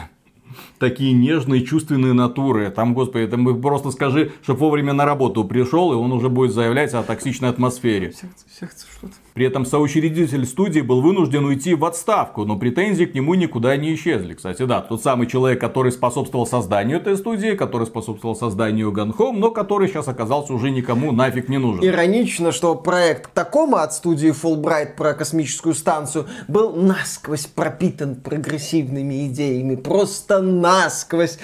такие 0.80 1.14
нежные, 1.14 1.64
чувственные 1.64 2.14
натуры. 2.14 2.72
Там, 2.72 2.94
господи, 2.94 3.28
там 3.28 3.62
просто 3.62 3.92
скажи, 3.92 4.32
чтобы 4.44 4.60
вовремя 4.60 4.94
на 4.94 5.06
работу 5.06 5.44
пришел, 5.44 5.94
и 5.94 5.96
он 5.96 6.12
уже 6.12 6.30
будет 6.30 6.52
заявлять 6.52 6.94
о 6.94 7.04
токсичной 7.04 7.50
атмосфере. 7.50 8.12
Сердце, 8.12 8.46
сердце, 8.60 8.88
что-то. 8.92 9.14
При 9.38 9.46
этом 9.46 9.68
соучредитель 9.68 10.48
студии 10.48 10.80
был 10.80 11.00
вынужден 11.00 11.46
уйти 11.46 11.76
в 11.76 11.86
отставку, 11.86 12.44
но 12.44 12.58
претензии 12.58 13.04
к 13.06 13.14
нему 13.14 13.36
никуда 13.36 13.78
не 13.78 13.94
исчезли. 13.94 14.34
Кстати, 14.34 14.66
да, 14.66 14.82
тот 14.82 15.04
самый 15.04 15.28
человек, 15.28 15.62
который 15.62 15.92
способствовал 15.92 16.48
созданию 16.48 16.98
этой 16.98 17.16
студии, 17.18 17.54
который 17.54 17.86
способствовал 17.86 18.36
созданию 18.36 18.92
Ганхом, 18.92 19.40
но 19.40 19.52
который 19.52 19.90
сейчас 19.90 20.08
оказался 20.08 20.56
уже 20.56 20.72
никому 20.72 21.12
нафиг 21.12 21.50
не 21.50 21.60
нужен. 21.60 21.86
Иронично, 21.86 22.52
что 22.52 22.74
проект 22.74 23.32
Такома 23.32 23.84
от 23.84 23.94
студии 23.94 24.32
Fulbright 24.32 24.96
про 24.96 25.14
космическую 25.14 25.76
станцию 25.76 26.26
был 26.48 26.74
насквозь 26.74 27.46
пропитан 27.46 28.16
прогрессивными 28.16 29.28
идеями. 29.28 29.76
Просто 29.76 30.42
насквозь. 30.42 31.38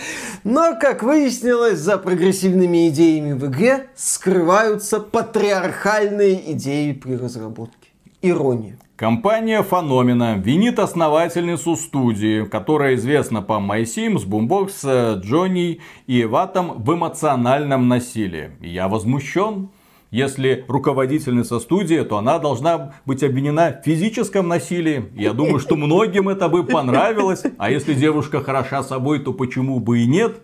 Но, 0.43 0.75
как 0.81 1.03
выяснилось, 1.03 1.77
за 1.77 1.99
прогрессивными 1.99 2.89
идеями 2.89 3.33
в 3.33 3.45
игре 3.45 3.85
скрываются 3.95 4.99
патриархальные 4.99 6.53
идеи 6.53 6.93
при 6.93 7.17
разработке 7.17 7.82
ирония. 8.23 8.79
Компания 8.95 9.61
Phenomena 9.61 10.41
винит 10.41 10.79
основательницу 10.79 11.75
студии, 11.75 12.45
которая 12.45 12.95
известна 12.95 13.41
по 13.41 13.53
MySims, 13.53 14.25
Boombox, 14.25 15.19
Джонни 15.19 15.81
и 16.07 16.23
Ватам 16.23 16.81
в 16.81 16.93
эмоциональном 16.93 17.87
насилии. 17.87 18.51
Я 18.61 18.87
возмущен. 18.87 19.69
Если 20.09 20.63
руководительница 20.67 21.59
студии, 21.59 22.03
то 22.03 22.17
она 22.17 22.37
должна 22.37 22.93
быть 23.03 23.23
обвинена 23.23 23.71
в 23.71 23.83
физическом 23.83 24.47
насилии. 24.47 25.05
Я 25.15 25.33
думаю, 25.33 25.57
что 25.57 25.75
многим 25.75 26.29
это 26.29 26.49
бы 26.49 26.63
понравилось. 26.63 27.43
А 27.57 27.71
если 27.71 27.95
девушка 27.95 28.41
хороша 28.41 28.83
собой, 28.83 29.19
то 29.19 29.33
почему 29.33 29.79
бы 29.79 30.01
и 30.01 30.05
нет? 30.05 30.39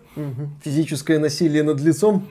Физическое 0.64 1.20
насилие 1.20 1.62
над 1.62 1.80
лицом? 1.80 2.26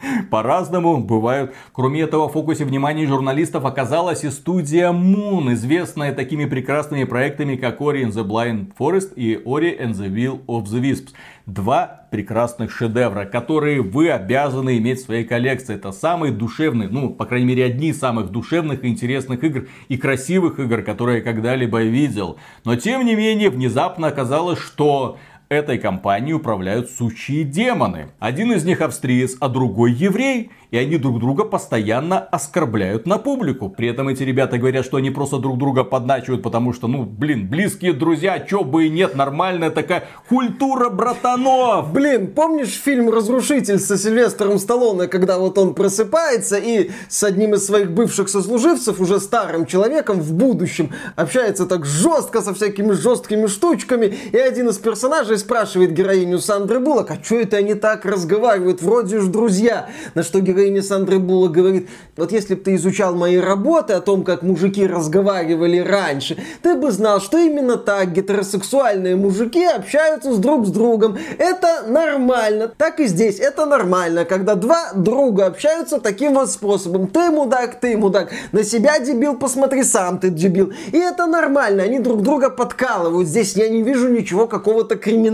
По-разному 0.30 0.98
бывают. 0.98 1.54
Кроме 1.72 2.02
этого, 2.02 2.28
в 2.28 2.32
фокусе 2.32 2.64
внимания 2.64 3.06
журналистов 3.06 3.64
оказалась 3.64 4.24
и 4.24 4.30
студия 4.30 4.90
Moon, 4.90 5.52
известная 5.54 6.12
такими 6.12 6.44
прекрасными 6.44 7.04
проектами, 7.04 7.56
как 7.56 7.80
Ori 7.80 8.04
and 8.04 8.12
the 8.12 8.26
Blind 8.26 8.72
Forest 8.78 9.14
и 9.14 9.34
Ori 9.36 9.78
and 9.78 9.92
the 9.92 10.08
Will 10.08 10.44
of 10.46 10.64
the 10.64 10.80
Wisps. 10.80 11.10
Два 11.46 12.06
прекрасных 12.10 12.72
шедевра, 12.72 13.24
которые 13.24 13.80
вы 13.80 14.10
обязаны 14.10 14.78
иметь 14.78 15.00
в 15.00 15.04
своей 15.04 15.24
коллекции. 15.24 15.76
Это 15.76 15.92
самые 15.92 16.32
душевные, 16.32 16.88
ну, 16.88 17.10
по 17.10 17.24
крайней 17.24 17.46
мере, 17.46 17.64
одни 17.64 17.88
из 17.88 18.00
самых 18.00 18.30
душевных 18.30 18.84
и 18.84 18.88
интересных 18.88 19.44
игр 19.44 19.68
и 19.88 19.96
красивых 19.96 20.58
игр, 20.58 20.82
которые 20.82 21.18
я 21.18 21.22
когда-либо 21.24 21.82
видел. 21.82 22.38
Но, 22.64 22.74
тем 22.76 23.04
не 23.04 23.14
менее, 23.14 23.50
внезапно 23.50 24.08
оказалось, 24.08 24.58
что 24.58 25.18
Этой 25.48 25.78
компанией 25.78 26.34
управляют 26.34 26.90
сучьи 26.90 27.44
демоны. 27.44 28.08
Один 28.18 28.52
из 28.52 28.64
них 28.64 28.80
австриец, 28.80 29.36
а 29.38 29.48
другой 29.48 29.92
еврей 29.92 30.50
и 30.70 30.78
они 30.78 30.98
друг 30.98 31.20
друга 31.20 31.44
постоянно 31.44 32.18
оскорбляют 32.18 33.06
на 33.06 33.18
публику. 33.18 33.70
При 33.70 33.88
этом 33.88 34.08
эти 34.08 34.22
ребята 34.22 34.58
говорят, 34.58 34.84
что 34.84 34.96
они 34.96 35.10
просто 35.10 35.38
друг 35.38 35.58
друга 35.58 35.84
подначивают, 35.84 36.42
потому 36.42 36.72
что, 36.72 36.88
ну, 36.88 37.04
блин, 37.04 37.48
близкие 37.48 37.92
друзья, 37.92 38.38
чё 38.40 38.64
бы 38.64 38.86
и 38.86 38.90
нет, 38.90 39.14
нормальная 39.14 39.70
такая 39.70 40.04
культура 40.28 40.90
братанов. 40.90 41.92
Блин, 41.92 42.32
помнишь 42.32 42.74
фильм 42.74 43.10
«Разрушитель» 43.10 43.78
со 43.78 43.96
Сильвестром 43.96 44.58
Сталлоне, 44.58 45.08
когда 45.08 45.38
вот 45.38 45.58
он 45.58 45.74
просыпается 45.74 46.56
и 46.56 46.90
с 47.08 47.22
одним 47.22 47.54
из 47.54 47.64
своих 47.64 47.92
бывших 47.92 48.28
сослуживцев, 48.28 49.00
уже 49.00 49.20
старым 49.20 49.66
человеком 49.66 50.20
в 50.20 50.32
будущем, 50.34 50.90
общается 51.14 51.66
так 51.66 51.84
жестко 51.84 52.42
со 52.42 52.54
всякими 52.54 52.92
жесткими 52.92 53.46
штучками, 53.46 54.06
и 54.32 54.36
один 54.36 54.68
из 54.68 54.78
персонажей 54.78 55.35
который 55.36 55.38
спрашивает 55.38 55.92
героиню 55.92 56.38
Сандры 56.38 56.80
Буллок, 56.80 57.10
а 57.10 57.18
что 57.22 57.36
это 57.36 57.58
они 57.58 57.74
так 57.74 58.04
разговаривают, 58.04 58.82
вроде 58.82 59.20
же 59.20 59.28
друзья. 59.28 59.88
На 60.14 60.22
что 60.22 60.40
героиня 60.40 60.82
Сандры 60.82 61.18
Буллок 61.18 61.52
говорит, 61.52 61.88
вот 62.16 62.32
если 62.32 62.54
бы 62.54 62.60
ты 62.60 62.74
изучал 62.76 63.14
мои 63.14 63.36
работы 63.36 63.92
о 63.94 64.00
том, 64.00 64.24
как 64.24 64.42
мужики 64.42 64.86
разговаривали 64.86 65.78
раньше, 65.78 66.36
ты 66.62 66.74
бы 66.74 66.90
знал, 66.90 67.20
что 67.20 67.38
именно 67.38 67.76
так 67.76 68.12
гетеросексуальные 68.12 69.16
мужики 69.16 69.64
общаются 69.64 70.32
с 70.32 70.38
друг 70.38 70.66
с 70.66 70.70
другом. 70.70 71.18
Это 71.38 71.84
нормально. 71.86 72.68
Так 72.76 73.00
и 73.00 73.06
здесь. 73.06 73.38
Это 73.38 73.66
нормально, 73.66 74.24
когда 74.24 74.54
два 74.54 74.92
друга 74.94 75.46
общаются 75.46 76.00
таким 76.00 76.34
вот 76.34 76.50
способом. 76.50 77.08
Ты 77.08 77.30
мудак, 77.30 77.80
ты 77.80 77.96
мудак. 77.96 78.30
На 78.52 78.62
себя 78.62 78.98
дебил, 78.98 79.36
посмотри 79.36 79.82
сам 79.82 80.18
ты 80.18 80.30
дебил. 80.30 80.72
И 80.92 80.98
это 80.98 81.26
нормально. 81.26 81.82
Они 81.82 81.98
друг 81.98 82.22
друга 82.22 82.50
подкалывают. 82.50 83.28
Здесь 83.28 83.54
я 83.56 83.68
не 83.68 83.82
вижу 83.82 84.08
ничего 84.08 84.46
какого-то 84.46 84.96
криминального. 84.96 85.25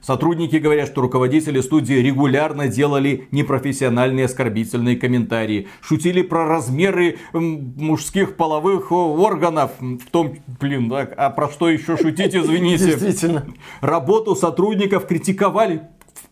Сотрудники 0.00 0.56
говорят, 0.56 0.88
что 0.88 1.02
руководители 1.02 1.60
студии 1.60 1.94
регулярно 1.94 2.68
делали 2.68 3.28
непрофессиональные 3.32 4.24
оскорбительные 4.24 4.96
комментарии, 4.96 5.68
шутили 5.82 6.22
про 6.22 6.46
размеры 6.46 7.18
мужских 7.32 8.36
половых 8.36 8.92
органов, 8.92 9.72
в 9.78 10.10
том, 10.10 10.38
блин, 10.58 10.88
да, 10.88 11.00
а 11.16 11.30
про 11.30 11.50
что 11.50 11.68
еще 11.68 11.98
шутить, 11.98 12.34
извините. 12.34 12.84
Действительно. 12.86 13.46
Работу 13.82 14.34
сотрудников 14.34 15.06
критиковали 15.06 15.82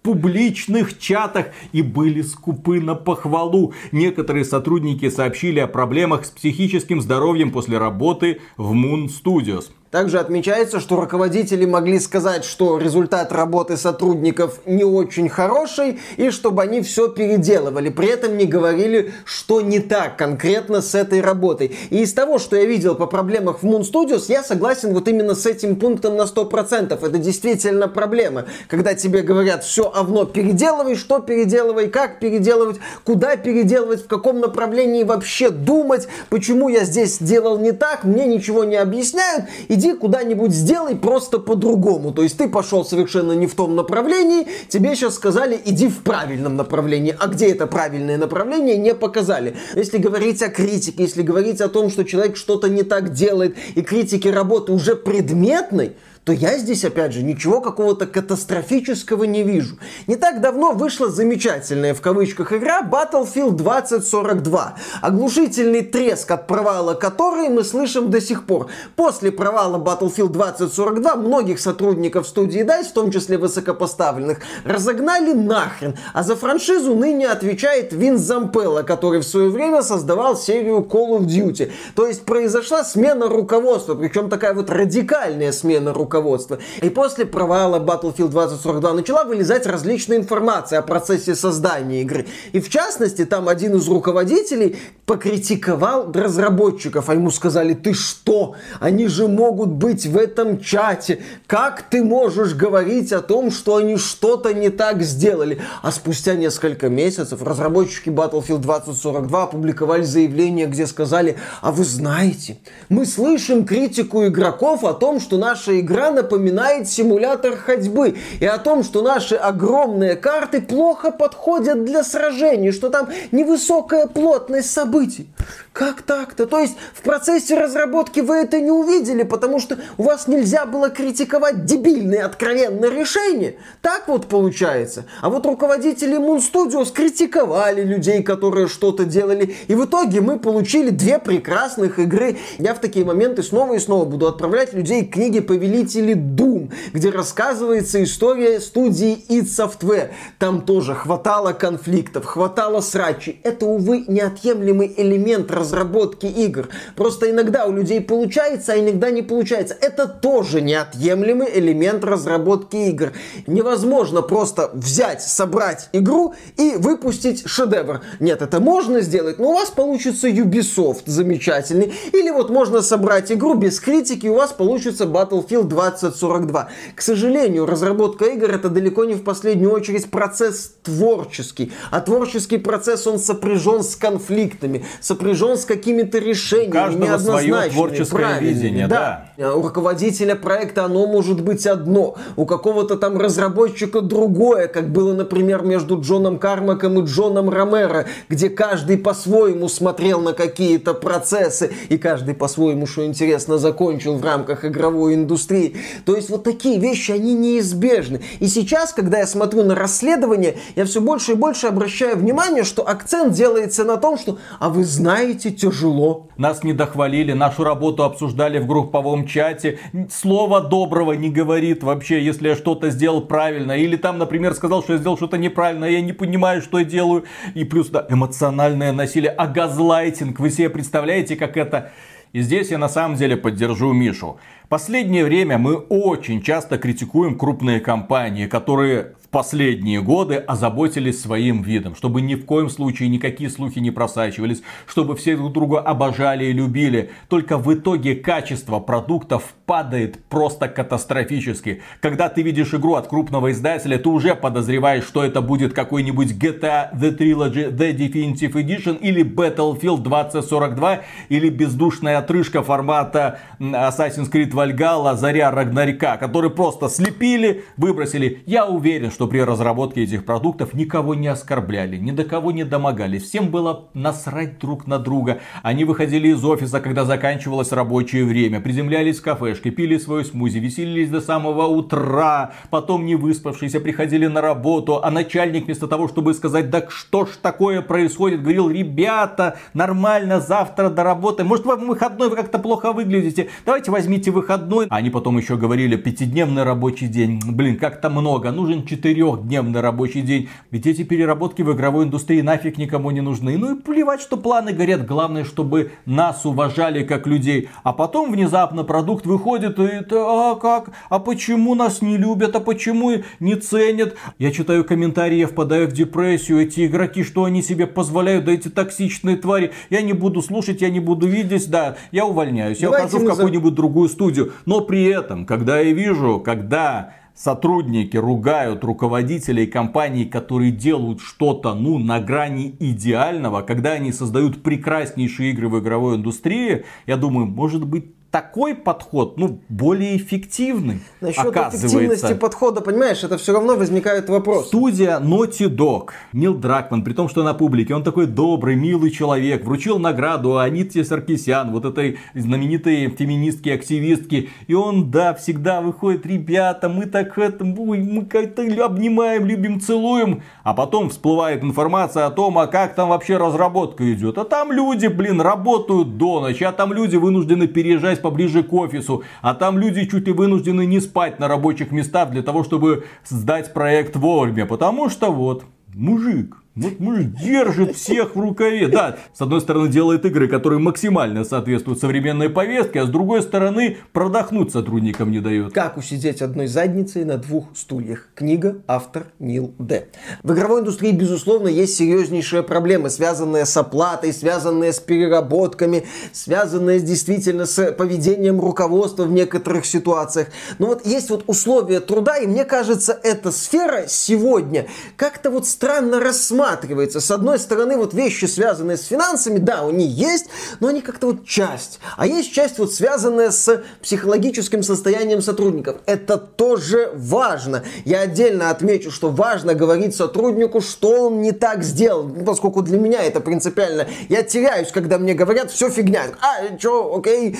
публичных 0.09 0.99
чатах 0.99 1.49
и 1.73 1.83
были 1.83 2.23
скупы 2.23 2.81
на 2.81 2.95
похвалу. 2.95 3.75
Некоторые 3.93 4.47
сотрудники 4.47 5.11
сообщили 5.11 5.61
о 5.61 5.67
проблемах 5.67 6.25
с 6.25 6.31
психическим 6.31 7.03
здоровьем 7.03 7.53
после 7.53 7.77
работы 7.77 8.41
в 8.57 8.73
Moon 8.73 9.09
Studios. 9.09 9.67
Также 9.91 10.19
отмечается, 10.19 10.81
что 10.81 10.97
руководители 10.97 11.65
могли 11.65 11.99
сказать, 11.99 12.45
что 12.45 12.77
результат 12.77 13.33
работы 13.33 13.79
сотрудников 13.79 14.61
не 14.67 14.85
очень 14.85 15.31
хороший, 15.31 15.99
и 16.19 16.31
чтобы 16.31 16.63
они 16.63 16.83
все 16.83 17.09
переделывали. 17.09 17.89
При 17.89 18.09
этом 18.09 18.37
не 18.37 18.45
говорили, 18.45 19.15
что 19.25 19.63
не 19.63 19.81
так 19.81 20.19
конкретно 20.19 20.83
с 20.83 20.95
этой 20.95 21.23
работой. 21.23 21.75
И 21.89 22.03
из 22.03 22.13
того, 22.13 22.39
что 22.39 22.55
я 22.55 22.67
видел 22.67 22.97
по 22.97 23.07
проблемах 23.07 23.63
в 23.63 23.67
Moon 23.67 23.81
Studios, 23.81 24.27
я 24.29 24.43
согласен 24.43 24.93
вот 24.93 25.09
именно 25.09 25.35
с 25.35 25.47
этим 25.47 25.77
пунктом 25.77 26.17
на 26.17 26.23
100%. 26.23 26.93
Это 26.93 27.19
действительно 27.19 27.89
проблема. 27.89 28.45
Когда 28.69 28.93
тебе 28.93 29.23
говорят, 29.23 29.65
все 29.65 29.91
овно 30.01 30.26
переделывай, 30.26 30.94
что 30.94 31.20
переделывай, 31.20 31.88
как 31.88 32.18
переделывать, 32.18 32.78
куда 33.05 33.36
переделывать, 33.36 34.05
в 34.05 34.07
каком 34.07 34.40
направлении 34.40 35.03
вообще 35.05 35.51
думать, 35.51 36.09
почему 36.30 36.68
я 36.68 36.84
здесь 36.84 37.16
сделал 37.18 37.59
не 37.59 37.72
так, 37.72 38.05
мне 38.05 38.26
ничего 38.26 38.64
не 38.64 38.76
объясняют, 38.76 39.46
иди 39.68 39.92
куда-нибудь 39.94 40.53
сделай 40.53 40.96
просто 40.96 41.38
по-другому. 41.38 42.12
То 42.12 42.22
есть 42.22 42.38
ты 42.38 42.49
пошел 42.49 42.84
совершенно 42.84 43.32
не 43.32 43.46
в 43.46 43.55
том 43.55 43.76
направлении, 43.76 44.46
тебе 44.68 44.94
сейчас 44.94 45.14
сказали, 45.14 45.61
иди 45.64 45.88
в 45.88 46.03
правильном 46.03 46.57
направлении. 46.57 47.16
А 47.18 47.26
где 47.26 47.51
это 47.51 47.66
правильное 47.66 48.18
направление, 48.18 48.76
не 48.76 48.94
показали. 48.94 49.57
Если 49.74 49.99
говорить 49.99 50.42
о 50.42 50.49
критике, 50.49 51.03
если 51.03 51.22
говорить 51.22 51.61
о 51.61 51.68
том, 51.68 51.90
что 51.90 52.05
человек 52.05 52.36
что-то 52.36 52.68
не 52.68 52.82
так 52.82 53.12
делает, 53.12 53.57
и 53.74 53.82
критики 53.82 54.28
работы 54.28 54.72
уже 54.72 54.94
предметной, 54.94 55.92
то 56.29 56.35
я 56.35 56.59
здесь, 56.59 56.85
опять 56.85 57.14
же, 57.14 57.22
ничего 57.22 57.62
какого-то 57.62 58.07
катастрофического 58.07 59.24
не 59.24 59.43
вижу. 59.43 59.79
Не 60.07 60.16
так 60.16 60.43
давно 60.43 60.72
вышла 60.72 61.09
замечательная, 61.09 61.95
в 61.95 62.03
кавычках, 62.03 62.53
игра 62.53 62.83
Battlefield 62.83 63.53
2042. 63.53 64.74
Оглушительный 65.01 65.81
треск 65.81 66.31
от 66.31 66.47
провала 66.47 66.93
которой 66.93 67.49
мы 67.49 67.64
слышим 67.64 68.11
до 68.11 68.20
сих 68.20 68.45
пор. 68.45 68.66
После 68.95 69.33
провала 69.33 69.79
Battlefield 69.79 70.29
2042 70.29 71.16
многих 71.16 71.61
сотрудников 71.61 72.29
студии 72.29 72.61
DICE, 72.61 72.91
в 72.91 72.93
том 72.93 73.11
числе 73.11 73.39
высокопоставленных, 73.39 74.41
разогнали 74.66 75.33
нахрен. 75.33 75.97
А 76.12 76.22
за 76.22 76.37
франшизу 76.37 76.95
ныне 76.95 77.26
отвечает 77.26 77.95
Вин 77.95 78.18
Зампелло, 78.18 78.83
который 78.83 79.20
в 79.20 79.24
свое 79.24 79.49
время 79.49 79.81
создавал 79.81 80.37
серию 80.37 80.87
Call 80.87 81.20
of 81.20 81.24
Duty. 81.24 81.72
То 81.95 82.07
есть 82.07 82.26
произошла 82.26 82.85
смена 82.85 83.31
руководства, 83.31 83.95
причем 83.95 84.29
такая 84.29 84.53
вот 84.53 84.68
радикальная 84.68 85.53
смена 85.53 85.95
руководства 85.95 86.18
руководства. 86.19 86.59
И 86.83 86.91
после 86.91 87.25
провала 87.25 87.79
Battlefield 87.79 88.29
2042 88.29 88.93
начала 88.93 89.25
вылезать 89.25 89.66
различная 89.66 90.19
информация 90.19 90.81
о 90.81 90.83
процессе 90.83 91.35
создания 91.35 92.03
игры. 92.03 92.27
И 92.53 92.61
в 92.61 92.69
частности, 92.69 93.25
там 93.25 93.49
один 93.49 93.77
из 93.77 93.89
руководителей 93.89 94.77
покритиковал 95.07 96.12
разработчиков, 96.12 97.09
а 97.09 97.14
ему 97.14 97.31
сказали, 97.31 97.75
ты 97.75 97.95
что? 97.95 98.57
Они 98.81 99.07
же 99.07 99.29
могут 99.29 99.71
быть 99.71 100.07
в 100.07 100.16
этом 100.16 100.61
чате. 100.61 101.23
Как 101.47 101.83
ты 101.83 102.05
можешь 102.05 102.55
говорить 102.55 103.12
о 103.12 103.21
том, 103.21 103.51
что 103.51 103.77
они 103.77 103.97
что-то 103.97 104.53
не 104.53 104.71
так 104.71 105.03
сделали? 105.03 105.61
А 105.83 105.93
спустя 105.93 106.35
несколько 106.35 106.89
месяцев 106.89 107.43
разработчики 107.43 108.11
Battlefield 108.11 108.59
2042 108.59 109.43
опубликовали 109.43 110.03
заявление, 110.03 110.66
где 110.66 110.87
сказали, 110.87 111.37
а 111.62 111.73
вы 111.73 111.85
знаете, 111.85 112.59
мы 112.89 113.07
слышим 113.07 113.64
критику 113.64 114.27
игроков 114.27 114.85
о 114.85 114.93
том, 114.93 115.21
что 115.21 115.39
наша 115.39 115.79
игра 115.81 115.97
напоминает 116.11 116.88
симулятор 116.88 117.57
ходьбы. 117.57 118.16
И 118.40 118.46
о 118.46 118.59
том, 118.59 118.84
что 118.84 119.03
наши 119.03 119.34
огромные 119.34 120.16
карты 120.16 120.61
плохо 120.61 121.11
подходят 121.11 121.84
для 121.84 122.03
сражений, 122.05 122.72
что 122.72 122.88
там 122.88 123.09
невысокая 123.32 124.07
плотность 124.07 124.70
событий. 124.70 125.28
Как 125.72 126.03
так-то? 126.03 126.46
То 126.46 126.59
есть 126.59 126.76
в 126.92 127.03
процессе 127.03 127.57
разработки 127.57 128.20
вы 128.20 128.36
это 128.36 128.61
не 128.61 128.70
увидели, 128.70 129.22
потому 129.22 129.61
что 129.61 129.78
у 129.96 130.03
вас 130.03 130.26
нельзя 130.26 130.66
было 130.66 130.90
критиковать 130.90 131.64
дебильные 131.64 132.24
откровенные 132.24 132.90
решения. 132.90 133.55
Так 133.80 134.09
вот 134.09 134.26
получается. 134.26 135.05
А 135.20 135.30
вот 135.30 135.46
руководители 135.46 136.18
Moon 136.18 136.40
Studios 136.40 136.92
критиковали 136.92 137.84
людей, 137.84 138.22
которые 138.22 138.66
что-то 138.66 139.05
делали. 139.05 139.55
И 139.68 139.74
в 139.74 139.84
итоге 139.84 140.20
мы 140.20 140.38
получили 140.38 140.90
две 140.90 141.18
прекрасных 141.18 141.99
игры. 141.99 142.38
Я 142.59 142.74
в 142.74 142.80
такие 142.80 143.05
моменты 143.05 143.42
снова 143.42 143.74
и 143.74 143.78
снова 143.78 144.05
буду 144.05 144.26
отправлять 144.26 144.72
людей 144.72 145.05
к 145.05 145.14
книге 145.14 145.42
Повелитель 145.42 145.88
Повелители 145.89 146.14
Doom, 146.14 146.70
где 146.93 147.09
рассказывается 147.09 148.03
история 148.03 148.61
студии 148.61 149.24
id 149.28 149.45
Software. 149.45 150.11
Там 150.39 150.61
тоже 150.61 150.95
хватало 150.95 151.53
конфликтов, 151.55 152.26
хватало 152.26 152.82
срачей. 152.82 153.41
Это, 153.43 153.64
увы, 153.64 154.05
неотъемлемый 154.07 154.93
элемент 154.95 155.51
разработки 155.51 156.26
игр. 156.26 156.68
Просто 156.95 157.30
иногда 157.30 157.64
у 157.64 157.72
людей 157.72 158.03
получается, 158.03 158.74
а 158.74 158.78
иногда 158.78 159.11
не 159.11 159.22
получается. 159.22 159.76
Это 159.80 160.07
тоже 160.07 160.61
неотъемлемый 160.61 161.49
элемент 161.55 162.05
разработки 162.05 162.76
игр. 162.76 163.12
Невозможно 163.47 164.20
просто 164.20 164.70
взять, 164.74 165.22
собрать 165.22 165.89
игру 165.93 166.34
и 166.59 166.74
выпустить 166.76 167.49
шедевр. 167.49 168.03
Нет, 168.20 168.43
это 168.43 168.61
можно 168.61 169.01
сделать, 169.01 169.39
но 169.39 169.51
у 169.51 169.55
вас 169.55 169.70
получится 169.70 170.28
Ubisoft 170.28 171.05
замечательный. 171.07 171.95
Или 172.12 172.30
вот 172.30 172.51
можно 172.51 172.82
собрать 172.82 173.32
игру 173.32 173.55
без 173.55 173.80
критики, 173.80 174.26
и 174.26 174.28
у 174.30 174.34
вас 174.34 174.53
получится 174.53 175.05
Battlefield 175.05 175.64
2 175.64 175.78
2042. 175.79 176.68
К 176.95 177.01
сожалению, 177.01 177.66
разработка 177.66 178.26
игр 178.26 178.51
это 178.51 178.68
далеко 178.68 179.05
не 179.05 179.14
в 179.14 179.22
последнюю 179.22 179.72
очередь 179.72 180.11
процесс 180.11 180.74
творческий. 180.83 181.72
А 181.91 182.01
творческий 182.01 182.59
процесс 182.59 183.07
он 183.07 183.18
сопряжен 183.18 183.83
с 183.83 183.97
конфликтами, 183.97 184.85
сопряжен 185.01 185.57
с 185.57 185.64
какими-то 185.64 186.18
решениями 186.18 186.95
неоднозначными. 186.95 187.68
творческое 187.70 188.41
видение, 188.41 188.87
да. 188.89 189.33
да. 189.37 189.55
У 189.55 189.62
руководителя 189.62 190.35
проекта 190.35 190.85
оно 190.85 191.07
может 191.07 191.43
быть 191.43 191.66
одно, 191.66 192.16
у 192.37 192.47
какого-то 192.47 192.97
там 192.97 193.18
разработчика 193.18 194.01
другое, 194.01 194.66
как 194.66 194.91
было, 194.91 195.14
например, 195.14 195.62
между 195.62 196.01
Джоном 196.01 196.39
Кармаком 196.39 197.01
и 197.01 197.07
Джоном 197.07 197.51
Ромеро, 197.51 198.07
где 198.29 198.49
каждый 198.49 198.99
по-своему 198.99 199.68
смотрел 199.68 200.20
на 200.20 200.33
какие-то 200.33 200.95
процессы, 200.95 201.72
и 201.89 201.99
каждый 201.99 202.35
по-своему, 202.35 202.87
что 202.87 203.05
интересно, 203.05 203.59
закончил 203.59 204.16
в 204.16 204.24
рамках 204.24 204.64
игровой 204.64 205.14
индустрии. 205.14 205.68
То 206.05 206.16
есть 206.16 206.31
вот 206.31 206.45
такие 206.45 206.79
вещи, 206.79 207.12
они 207.12 207.35
неизбежны. 207.35 208.21
И 208.41 208.47
сейчас, 208.47 208.93
когда 208.93 209.19
я 209.19 209.27
смотрю 209.27 209.64
на 209.64 209.75
расследование, 209.75 210.57
я 210.77 210.85
все 210.85 211.01
больше 211.01 211.33
и 211.33 211.35
больше 211.35 211.66
обращаю 211.66 212.16
внимание, 212.16 212.64
что 212.64 212.89
акцент 212.89 213.35
делается 213.35 213.85
на 213.85 213.97
том, 213.97 214.19
что 214.19 214.39
«а 214.59 214.69
вы 214.69 214.85
знаете, 214.85 215.51
тяжело». 215.51 216.29
Нас 216.37 216.62
не 216.62 216.73
дохвалили, 216.73 217.33
нашу 217.33 217.64
работу 217.64 218.05
обсуждали 218.05 218.59
в 218.59 218.66
групповом 218.66 219.27
чате. 219.27 219.79
Слова 220.11 220.61
доброго 220.61 221.12
не 221.12 221.31
говорит 221.31 221.83
вообще, 221.83 222.23
если 222.23 222.49
я 222.49 222.57
что-то 222.57 222.91
сделал 222.91 223.23
правильно. 223.23 223.73
Или 223.73 223.97
там, 223.97 224.19
например, 224.19 224.55
сказал, 224.55 224.83
что 224.83 224.93
я 224.93 224.99
сделал 224.99 225.16
что-то 225.16 225.39
неправильно, 225.39 225.85
я 225.85 226.01
не 226.01 226.12
понимаю, 226.12 226.62
что 226.62 226.79
я 226.79 226.85
делаю. 226.85 227.25
И 227.55 227.64
плюс 227.64 227.89
да, 227.89 228.07
эмоциональное 228.09 228.93
насилие, 228.93 229.31
а 229.31 229.47
газлайтинг. 229.47 230.39
Вы 230.39 230.51
себе 230.51 230.71
представляете, 230.71 231.37
как 231.37 231.57
это... 231.57 231.91
И 232.35 232.43
здесь 232.43 232.71
я 232.71 232.77
на 232.77 232.91
самом 232.91 233.16
деле 233.16 233.39
поддержу 233.39 233.95
Мишу. 233.95 234.39
Последнее 234.69 235.25
время 235.25 235.57
мы 235.57 235.77
очень 235.77 236.43
часто 236.43 236.77
критикуем 236.77 237.39
крупные 237.39 237.81
компании, 237.81 238.47
которые 238.47 239.14
в 239.29 239.31
последние 239.31 240.03
годы 240.03 240.37
озаботились 240.37 241.21
своим 241.21 241.62
видом, 241.62 241.95
чтобы 241.95 242.23
ни 242.23 242.35
в 242.35 242.45
коем 242.47 242.71
случае 242.71 243.11
никакие 243.11 243.49
слухи 243.51 243.79
не 243.79 243.91
просачивались, 243.91 244.62
чтобы 244.87 245.16
все 245.16 245.37
друг 245.37 245.53
друга 245.53 245.81
обожали 245.81 246.47
и 246.47 246.53
любили. 246.53 247.11
Только 247.29 247.57
в 247.57 247.73
итоге 247.73 248.14
качество 248.14 248.79
продуктов 248.79 249.55
падает 249.66 250.25
просто 250.31 250.69
катастрофически. 250.69 251.83
Когда 252.01 252.31
ты 252.31 252.43
видишь 252.43 252.73
игру 252.73 252.95
от 252.95 253.09
крупного 253.09 253.53
издателя, 253.53 253.99
ты 253.99 254.09
уже 254.09 254.35
подозреваешь, 254.35 255.05
что 255.05 255.23
это 255.23 255.43
будет 255.43 255.75
какой-нибудь 255.75 256.33
GTA 256.33 256.95
The 256.95 257.16
Trilogy 257.16 257.71
The 257.71 257.95
Definitive 257.95 258.53
Edition 258.53 258.99
или 258.99 259.23
Battlefield 259.23 260.03
2042 260.03 261.01
или 261.29 261.51
бездушная 261.51 262.19
отрыжка 262.19 262.62
формата 262.62 263.41
Assassin's 263.61 264.31
Creed 264.31 264.58
Valhalla 264.59 265.15
Заря 265.15 265.53
Рагнарика, 265.53 266.17
который 266.17 266.51
просто 266.51 266.89
слепили, 266.89 267.65
выбросили. 267.77 268.43
Я 268.45 268.67
уверен, 268.67 269.13
что 269.13 269.29
при 269.29 269.39
разработке 269.39 270.03
этих 270.03 270.25
продуктов 270.25 270.75
никого 270.75 271.15
не 271.15 271.29
оскорбляли, 271.29 271.97
ни 271.97 272.11
до 272.11 272.25
кого 272.25 272.51
не 272.51 272.65
домогались. 272.65 273.23
Всем 273.23 273.51
было 273.51 273.85
насрать 273.95 274.59
друг 274.59 274.89
на 274.89 274.99
друга. 274.99 275.39
Они 275.63 275.85
выходили 275.85 276.29
из 276.29 276.45
офиса, 276.45 276.81
когда 276.81 277.05
заканчивалось 277.05 277.71
рабочее 277.71 278.25
время, 278.25 278.61
приземлялись 278.61 279.21
в 279.21 279.23
кафешке, 279.23 279.71
пили 279.71 279.97
свою 279.97 280.25
смузи, 280.25 280.59
веселились 280.59 281.09
до 281.09 281.21
самого 281.21 281.67
утра, 281.67 282.53
потом 282.71 283.07
не 283.07 283.15
выспавшиеся 283.15 283.79
приходили 283.79 284.27
на 284.27 284.41
работу, 284.41 285.01
а 285.05 285.11
начальник 285.13 285.67
вместо 285.67 285.87
того, 285.87 286.09
чтобы 286.09 286.35
сказать, 286.35 286.69
да 286.71 286.85
что 286.89 287.27
ж 287.27 287.29
такое 287.41 287.81
происходит, 287.81 288.43
говорил, 288.43 288.69
ребята, 288.71 289.59
нормально, 289.73 290.41
завтра 290.41 290.91
до 290.91 291.05
работы, 291.05 291.45
может 291.45 291.65
вам 291.65 291.87
выходной 291.87 292.29
вы 292.29 292.35
как-то 292.35 292.59
плохо 292.59 292.93
выглядите, 292.93 293.51
давайте 293.65 293.93
возьмите 293.93 294.33
выходной. 294.33 294.47
Они 294.90 295.11
потом 295.11 295.36
еще 295.38 295.57
говорили, 295.57 295.96
пятидневный 295.96 296.62
рабочий 296.62 297.07
день, 297.07 297.40
блин, 297.44 297.76
как-то 297.76 298.09
много, 298.09 298.51
нужен 298.51 298.86
четырехдневный 298.86 299.80
рабочий 299.80 300.22
день, 300.22 300.49
ведь 300.70 300.86
эти 300.86 301.03
переработки 301.03 301.62
в 301.62 301.72
игровой 301.74 302.05
индустрии 302.07 302.40
нафиг 302.40 302.78
никому 302.78 303.11
не 303.11 303.20
нужны. 303.20 303.59
Ну 303.59 303.76
и 303.76 303.80
плевать, 303.80 304.20
что 304.20 304.36
планы 304.36 304.72
горят, 304.72 305.07
главное, 305.07 305.44
чтобы 305.44 305.92
нас 306.07 306.46
уважали 306.46 307.05
как 307.05 307.26
людей. 307.26 307.68
А 307.82 307.92
потом 307.92 308.32
внезапно 308.32 308.84
продукт 308.84 309.26
выходит 309.26 309.78
и 309.78 310.05
а 310.12 310.55
как, 310.55 310.90
а 311.11 311.18
почему 311.18 311.74
нас 311.74 312.01
не 312.01 312.16
любят, 312.16 312.57
а 312.57 312.61
почему 312.61 313.12
не 313.40 313.55
ценят. 313.57 314.16
Я 314.38 314.51
читаю 314.51 314.84
комментарии, 314.84 315.36
я 315.36 315.46
впадаю 315.46 315.88
в 315.88 315.92
депрессию, 315.92 316.61
эти 316.61 316.86
игроки, 316.86 317.22
что 317.22 317.44
они 317.44 317.62
себе 317.62 317.86
позволяют, 317.86 318.44
да 318.44 318.53
эти 318.53 318.68
токсичные 318.68 319.36
твари. 319.36 319.72
Я 319.90 320.03
не 320.03 320.12
буду 320.12 320.42
слушать, 320.42 320.80
я 320.80 320.90
не 320.90 321.01
буду 321.01 321.26
видеть, 321.26 321.68
да, 321.70 321.96
я 322.12 322.24
увольняюсь, 322.24 322.78
я 322.78 322.90
ухожу 322.90 323.18
в 323.18 323.26
какую-нибудь 323.26 323.74
другую 323.74 324.09
студию. 324.09 324.38
Но 324.66 324.80
при 324.80 325.05
этом, 325.05 325.47
когда 325.47 325.80
я 325.80 325.93
вижу, 325.93 326.41
когда 326.41 327.14
сотрудники 327.39 328.16
ругают 328.16 328.82
руководителей 328.82 329.66
компаний, 329.66 330.24
которые 330.24 330.72
делают 330.72 331.20
что-то, 331.20 331.74
ну, 331.74 331.99
на 331.99 332.20
грани 332.20 332.74
идеального, 332.80 333.62
когда 333.62 333.93
они 333.93 334.12
создают 334.12 334.62
прекраснейшие 334.62 335.53
игры 335.53 335.68
в 335.68 335.78
игровой 335.78 336.16
индустрии, 336.16 336.84
я 337.07 337.16
думаю, 337.16 337.47
может 337.47 337.86
быть, 337.86 338.07
такой 338.31 338.74
подход, 338.74 339.39
ну, 339.39 339.61
более 339.70 340.16
эффективный. 340.16 341.01
Насчет 341.20 341.57
эффективности 341.57 342.35
подхода, 342.35 342.83
понимаешь, 342.83 343.24
это 343.24 343.39
все 343.39 343.55
равно 343.55 343.74
возникает 343.74 344.29
вопрос. 344.29 344.66
Студия 344.66 345.18
Naughty 345.18 345.68
Dog, 345.74 346.11
Нил 346.35 346.55
Дракман, 346.55 347.05
при 347.05 347.14
том, 347.14 347.29
что 347.29 347.43
на 347.43 347.55
публике, 347.55 347.95
он 347.95 348.03
такой 348.03 348.26
добрый, 348.26 348.76
милый 348.76 349.11
человек, 349.11 349.64
вручил 349.64 349.99
награду 349.99 350.59
Аните 350.59 351.05
Саркисян, 351.05 351.72
вот 351.72 351.87
этой 351.87 352.18
знаменитой 352.35 353.09
феминистки, 353.09 353.70
активистки, 353.70 354.51
и 354.66 354.74
он, 354.74 355.11
да, 355.11 355.33
всегда 355.33 355.81
выходит, 355.81 356.26
ребята, 356.26 356.91
мы 356.91 357.07
так 357.07 357.39
это, 357.39 357.64
мы 357.64 358.26
как-то 358.26 358.62
обнимаем, 358.85 359.47
любим, 359.47 359.81
целуем, 359.81 360.43
а 360.64 360.74
потом 360.74 361.09
всплывает 361.09 361.64
информация 361.64 362.26
о 362.26 362.31
том, 362.31 362.59
а 362.59 362.66
как 362.66 362.95
там 362.95 363.09
вообще 363.09 363.39
разработка 363.39 364.12
идет, 364.12 364.37
а 364.37 364.45
там 364.45 364.70
люди, 364.70 365.07
блин, 365.07 365.41
работают 365.41 366.18
до 366.18 366.41
ночи, 366.41 366.64
а 366.64 366.72
там 366.72 366.93
люди 366.93 367.16
вынуждены 367.16 367.66
переезжать 367.66 368.18
держась 368.19 368.23
поближе 368.23 368.62
к 368.62 368.73
офису, 368.73 369.23
а 369.43 369.55
там 369.55 369.79
люди 369.79 370.05
чуть 370.07 370.27
ли 370.27 370.33
вынуждены 370.33 370.87
не 370.87 371.01
спать 371.01 371.41
на 371.41 371.49
рабочих 371.49 371.93
местах 371.93 372.31
для 372.31 372.43
того, 372.43 372.64
чтобы 372.64 373.05
сдать 373.25 373.73
проект 373.73 374.16
вовремя, 374.16 374.66
потому 374.66 375.11
что 375.11 375.33
вот, 375.33 375.64
мужик, 375.95 376.57
вот 376.79 377.01
муж 377.01 377.18
держит 377.43 377.97
всех 377.97 378.37
в 378.37 378.41
рукаве. 378.41 378.89
Да, 378.89 379.16
с 379.35 379.41
одной 379.41 379.61
стороны 379.61 379.89
делает 379.89 380.24
игры, 380.24 380.49
которые 380.49 380.79
максимально 380.79 381.45
соответствуют 381.45 382.01
современной 382.01 382.49
повестке, 382.49 383.01
а 383.01 383.07
с 383.07 383.09
другой 383.09 383.43
стороны 383.43 383.99
продохнуть 384.12 384.72
сотрудникам 384.72 385.31
не 385.31 385.41
дает. 385.41 385.72
Как 385.72 385.97
усидеть 385.97 386.41
одной 386.43 386.66
задницей 386.68 387.24
на 387.24 387.37
двух 387.37 387.76
стульях? 387.76 388.29
Книга, 388.35 388.83
автор 388.87 389.26
Нил 389.39 389.74
Д. 389.79 390.09
В 390.43 390.53
игровой 390.53 390.81
индустрии, 390.81 391.12
безусловно, 391.12 391.68
есть 391.68 391.97
серьезнейшие 391.97 392.62
проблемы, 392.62 393.11
связанные 393.11 393.66
с 393.66 393.76
оплатой, 393.76 394.33
связанные 394.33 394.93
с 394.93 395.01
переработками, 395.01 396.05
связанные 396.33 397.01
действительно 397.01 397.66
с 397.66 397.93
поведением 397.93 398.61
руководства 398.61 399.24
в 399.24 399.33
некоторых 399.33 399.85
ситуациях. 399.85 400.49
Но 400.79 400.87
вот 400.87 401.05
есть 401.07 401.31
вот 401.31 401.45
условия 401.47 402.01
труда, 402.01 402.39
и 402.39 402.47
мне 402.47 402.64
кажется, 402.64 403.18
эта 403.22 403.51
сфера 403.51 404.05
сегодня 404.07 404.87
как-то 405.16 405.51
вот 405.51 405.66
странно 405.66 406.20
рассматривается 406.20 406.68
рассматривается. 406.69 407.21
С 407.21 407.31
одной 407.31 407.59
стороны, 407.59 407.97
вот 407.97 408.14
вещи, 408.14 408.45
связанные 408.45 408.97
с 408.97 409.07
финансами, 409.07 409.59
да, 409.59 409.87
они 409.87 410.07
есть, 410.07 410.47
но 410.81 410.89
они 410.89 411.01
как-то 411.01 411.29
вот 411.29 411.47
часть. 411.47 412.01
А 412.16 412.27
есть 412.27 412.53
часть, 412.53 412.79
вот 412.79 412.93
связанная 412.93 413.51
с 413.51 413.83
психологическим 414.03 414.83
состоянием 414.83 415.43
сотрудников. 415.43 415.97
Это 416.07 416.37
тоже 416.37 417.11
важно. 417.14 417.85
Я 418.05 418.21
отдельно 418.21 418.71
отмечу, 418.71 419.11
что 419.11 419.31
важно 419.31 419.75
говорить 419.75 420.14
сотруднику, 420.14 420.81
что 420.81 421.29
он 421.29 421.41
не 421.41 421.53
так 421.53 421.83
сделал, 421.83 422.25
ну, 422.25 422.45
поскольку 422.45 422.83
для 422.83 422.99
меня 422.99 423.23
это 423.23 423.41
принципиально. 423.41 424.07
Я 424.29 424.43
теряюсь, 424.43 424.91
когда 424.93 425.19
мне 425.19 425.35
говорят, 425.35 425.71
все 425.71 425.91
фигня. 425.91 426.23
А, 426.41 426.79
что, 426.79 427.16
окей, 427.16 427.59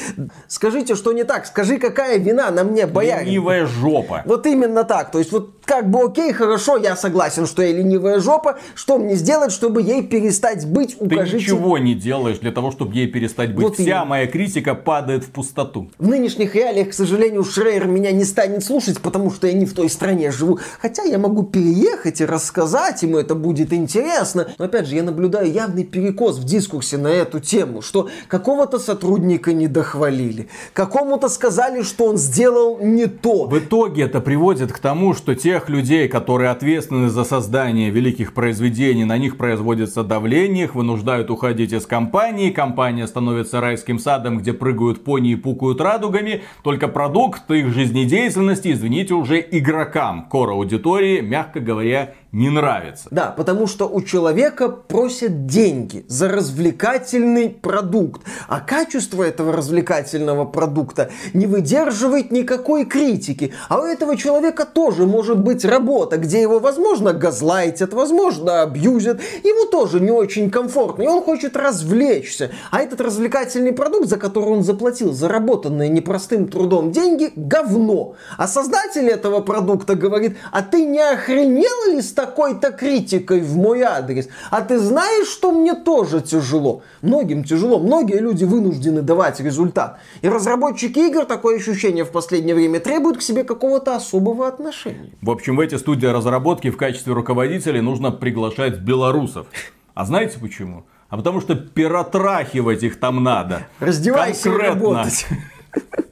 скажите, 0.49 0.95
что 0.95 1.13
не 1.13 1.25
так, 1.25 1.47
скажи, 1.47 1.79
какая 1.79 2.19
вина 2.19 2.51
на 2.51 2.65
мне, 2.65 2.87
боярин. 2.87 3.27
Ленивая 3.27 3.67
жопа. 3.67 4.23
Вот 4.25 4.47
именно 4.47 4.85
так. 4.85 5.11
То 5.11 5.19
есть 5.19 5.33
вот 5.33 5.58
как 5.69 5.91
бы 5.91 6.03
окей, 6.03 6.33
хорошо, 6.33 6.79
я 6.79 6.97
согласен, 6.97 7.47
что 7.47 7.63
я 7.63 7.73
ленивая 7.73 8.21
жопа, 8.21 8.57
что 8.75 8.97
мне 8.97 9.17
сделать, 9.17 9.53
чтобы 9.53 9.83
ей 9.83 10.03
перестать 10.03 10.67
быть? 10.67 10.97
Укажите... 10.99 11.37
Ты 11.37 11.53
ничего 11.53 11.77
не 11.77 11.95
делаешь 11.95 12.39
для 12.39 12.53
того, 12.53 12.71
чтобы 12.71 12.95
ей 12.95 13.07
перестать 13.07 13.55
быть. 13.55 13.63
Вот 13.63 13.75
Вся 13.75 13.83
именно. 13.83 14.05
моя 14.07 14.27
критика 14.27 14.75
падает 14.75 15.25
в 15.25 15.31
пустоту. 15.31 15.91
В 15.99 16.09
нынешних 16.09 16.55
реалиях, 16.55 16.89
к 16.89 16.93
сожалению, 16.95 17.45
Шрейер 17.45 17.87
меня 17.87 18.13
не 18.13 18.25
станет 18.25 18.65
слушать, 18.65 19.03
потому 19.03 19.31
что 19.31 19.47
я 19.47 19.53
не 19.53 19.67
в 19.67 19.75
той 19.75 19.91
стране 19.91 20.31
живу. 20.31 20.59
Хотя 20.81 21.03
я 21.03 21.19
могу 21.19 21.43
переехать 21.43 22.23
и 22.23 22.25
рассказать 22.25 23.03
ему, 23.03 23.19
это 23.19 23.35
будет 23.35 23.75
интересно. 23.75 24.49
Но 24.57 24.65
опять 24.65 24.87
же, 24.87 24.95
я 24.95 25.03
наблюдаю 25.03 25.53
явный 25.53 25.85
перекос 25.85 26.39
в 26.39 26.45
дискурсе 26.45 26.97
на 26.97 27.09
эту 27.09 27.41
тему, 27.41 27.83
что 27.83 28.09
какого-то 28.29 28.79
сотрудника 28.79 29.53
не 29.53 29.69
дохвалили, 29.69 30.49
какому-то 30.73 31.29
сказали, 31.29 31.83
что 31.83 32.07
он 32.07 32.17
сделал 32.17 32.79
не 32.81 33.05
то. 33.05 33.45
В 33.45 33.59
итоге 33.59 34.05
это 34.05 34.23
приводит 34.23 34.73
к 34.73 34.79
тому, 34.79 35.13
что 35.13 35.35
тех 35.59 35.69
людей, 35.69 36.07
которые 36.07 36.51
ответственны 36.51 37.09
за 37.09 37.25
создание 37.25 37.91
великих 37.91 38.33
произведений, 38.33 39.05
на 39.05 39.19
них 39.19 39.37
производится 39.37 40.05
давление, 40.05 40.65
их 40.65 40.77
вынуждают 40.77 41.31
уходить 41.31 41.73
из 41.73 41.85
компании, 41.85 42.51
компания 42.51 43.09
становится 43.09 43.61
райским 43.61 43.99
садом, 43.99 44.39
где 44.39 44.53
прыгают 44.53 45.03
пони 45.03 45.33
и 45.33 45.35
пукают 45.35 45.81
радугами, 45.81 46.43
только 46.63 46.87
продукт 46.87 47.51
их 47.51 47.73
жизнедеятельности, 47.75 48.71
извините, 48.71 49.15
уже 49.15 49.45
игрокам, 49.51 50.27
кор 50.29 50.51
аудитории, 50.51 51.21
мягко 51.23 51.59
говоря, 51.59 52.15
не 52.33 52.51
нравится. 52.51 53.09
Да, 53.11 53.31
потому 53.31 53.67
что 53.67 53.89
у 53.89 54.03
человека 54.03 54.69
просят 54.69 55.47
деньги 55.47 56.05
за 56.09 56.29
развлекательный 56.29 57.49
продукт, 57.49 58.23
а 58.49 58.61
качество 58.61 59.23
этого 59.23 59.53
развлекательного 59.53 60.45
продукта 60.45 61.11
не 61.33 61.47
выдерживает 61.47 62.31
никакой 62.31 62.85
критики. 62.85 63.55
А 63.71 63.81
у 63.81 63.85
этого 63.85 64.15
человека 64.17 64.67
тоже 64.67 65.07
может 65.07 65.39
быть 65.39 65.65
работа, 65.65 66.19
где 66.19 66.43
его, 66.43 66.59
возможно, 66.59 67.15
газлайтят, 67.15 67.95
возможно, 67.95 68.61
абьюзят, 68.61 69.21
ему 69.43 69.71
тоже 69.71 69.99
не 70.01 70.11
очень 70.11 70.51
комфортно, 70.51 71.05
и 71.05 71.07
он 71.07 71.23
хочет 71.23 71.57
развлечься. 71.57 72.51
А 72.71 72.81
этот 72.81 73.01
развлекательный 73.01 73.73
продукт, 73.73 74.09
за 74.09 74.19
который 74.19 74.51
он 74.51 74.65
заплатил 74.65 75.15
заработанные 75.15 75.89
непростым 75.89 76.49
трудом 76.49 76.93
деньги, 76.93 77.33
говно. 77.35 78.17
А 78.37 78.47
создатель 78.47 79.09
этого 79.09 79.41
продукта 79.41 79.95
говорит, 79.95 80.37
а 80.53 80.61
ты 80.61 80.85
не 80.85 81.01
охренел 81.01 81.95
ли 81.95 82.03
с 82.03 82.18
такой-то 82.19 82.73
критикой 82.73 83.41
в 83.41 83.57
мой 83.57 83.83
адрес. 83.83 84.29
А 84.51 84.61
ты 84.63 84.81
знаешь, 84.81 85.29
что 85.29 85.53
мне 85.53 85.75
тоже 85.75 86.21
тяжело? 86.21 86.83
Многим 87.01 87.45
тяжело. 87.45 87.79
Многие 87.79 88.19
люди 88.19 88.43
вынуждены 88.43 89.03
давать 89.03 89.39
результат. 89.39 90.01
И 90.21 90.29
разработчики 90.29 90.99
игр, 90.99 91.27
такое 91.27 91.59
ощущение 91.59 92.05
в 92.05 92.11
последнее 92.11 92.57
время, 92.57 92.81
требуют 92.81 93.19
к 93.19 93.23
себе 93.23 93.45
какого-то 93.45 93.95
особого 93.95 94.49
отношения. 94.49 95.13
В 95.23 95.31
общем, 95.31 95.55
в 95.55 95.61
эти 95.61 95.77
студии 95.77 96.07
разработки 96.07 96.71
в 96.71 96.77
качестве 96.77 97.13
руководителей 97.13 97.81
нужно 97.81 98.11
приглашать 98.11 98.81
белорусов. 98.81 99.47
А 99.95 100.05
знаете 100.05 100.41
почему? 100.41 100.87
А 101.11 101.17
потому 101.19 101.41
что 101.41 101.55
пиротрахивать 101.55 102.83
их 102.83 102.99
там 102.99 103.23
надо. 103.23 103.69
Раздевайся 103.79 104.51
Конкретно. 104.51 104.73
и 104.73 104.75
работать. 104.75 105.27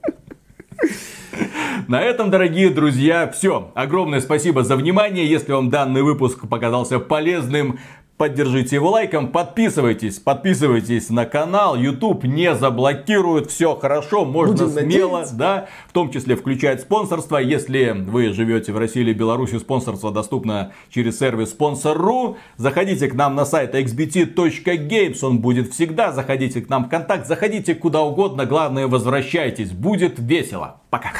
На 1.89 2.03
этом, 2.03 2.31
дорогие 2.31 2.71
друзья, 2.71 3.31
все. 3.31 3.71
Огромное 3.75 4.21
спасибо 4.21 4.65
за 4.65 4.77
внимание. 4.77 5.25
Если 5.25 5.53
вам 5.53 5.71
данный 5.71 6.03
выпуск 6.03 6.49
показался 6.49 6.99
полезным, 6.99 7.79
Поддержите 8.17 8.77
его 8.77 8.93
лайком, 8.93 9.29
подписывайтесь, 9.29 10.19
подписывайтесь 10.19 11.11
на 11.11 11.27
канал, 11.27 11.77
YouTube 11.77 12.25
не 12.25 12.55
заблокирует, 12.55 13.51
все 13.51 13.77
хорошо, 13.77 14.25
можно 14.25 14.55
Будем 14.55 14.71
смело, 14.71 15.11
надеяться. 15.11 15.37
да, 15.37 15.69
в 15.87 15.93
том 15.93 16.11
числе 16.11 16.35
включать 16.35 16.81
спонсорство. 16.81 17.37
Если 17.37 17.95
вы 17.95 18.33
живете 18.33 18.73
в 18.73 18.79
России 18.79 19.03
или 19.03 19.13
Беларуси, 19.13 19.59
спонсорство 19.59 20.11
доступно 20.11 20.73
через 20.89 21.19
сервис 21.19 21.55
Sponsor.ru. 21.55 22.37
Заходите 22.57 23.09
к 23.09 23.15
нам 23.15 23.35
на 23.35 23.45
сайт 23.45 23.75
xbt.games, 23.75 25.19
он 25.23 25.41
будет 25.41 25.75
всегда. 25.75 26.11
Заходите 26.11 26.63
к 26.63 26.71
нам 26.71 26.87
в 26.87 26.89
контакт, 26.89 27.27
заходите 27.27 27.75
куда 27.75 28.01
угодно, 28.01 28.47
главное 28.47 28.87
возвращайтесь, 28.87 29.73
будет 29.73 30.19
весело. 30.19 30.81
Пока. 30.89 31.11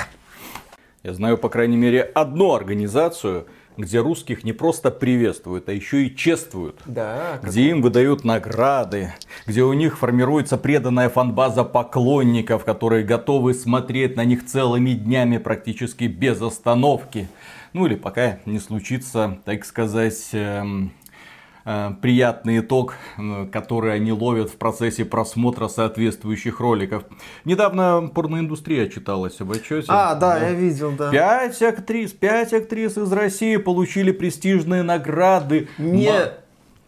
Я 1.07 1.15
знаю, 1.15 1.39
по 1.39 1.49
крайней 1.49 1.77
мере, 1.77 2.01
одну 2.03 2.53
организацию, 2.53 3.47
где 3.77 4.01
русских 4.01 4.43
не 4.43 4.53
просто 4.53 4.91
приветствуют, 4.91 5.69
а 5.69 5.73
еще 5.73 6.05
и 6.05 6.17
чествуют 6.17 6.81
Да, 6.85 7.39
как- 7.41 7.49
где 7.49 7.69
им 7.71 7.81
выдают 7.81 8.25
награды, 8.25 9.15
где 9.47 9.63
у 9.63 9.73
них 9.73 9.99
формируется 9.99 10.59
преданная 10.59 11.09
фанбаза 11.09 11.63
поклонников, 11.63 12.65
которые 12.65 13.05
готовы 13.05 13.55
смотреть 13.55 14.17
на 14.17 14.25
них 14.25 14.47
целыми 14.47 14.95
днями 14.95 15.39
практически 15.39 16.05
без 16.05 16.43
остановки. 16.43 17.29
Ну 17.73 17.87
или 17.87 17.95
пока 17.95 18.41
не 18.45 18.59
случится, 18.59 19.39
так 19.45 19.65
сказать, 19.65 20.31
эм, 20.33 20.91
э, 21.67 21.91
приятный 22.01 22.61
итог, 22.61 22.95
который 23.53 23.93
они 23.95 24.13
ловят 24.13 24.49
в 24.49 24.57
процессе 24.57 25.05
просмотра 25.05 25.69
соответствующих 25.69 26.61
роликов. 26.61 27.03
Недавно 27.45 28.11
порноиндустрия 28.15 28.87
отчиталась 28.87 29.39
об 29.41 29.53
отчете. 29.53 29.89
А, 29.89 30.15
да, 30.15 30.39
я 30.39 30.53
видел, 30.53 30.93
да. 30.93 31.11
Пять 31.11 31.61
актрис, 31.61 32.13
пять 32.13 32.55
актрис 32.55 32.97
из 32.97 33.13
России 33.13 33.57
получили 33.57 34.13
престижные 34.13 34.83
награды. 34.83 35.69
Не, 35.77 36.11
Ма- 36.11 36.33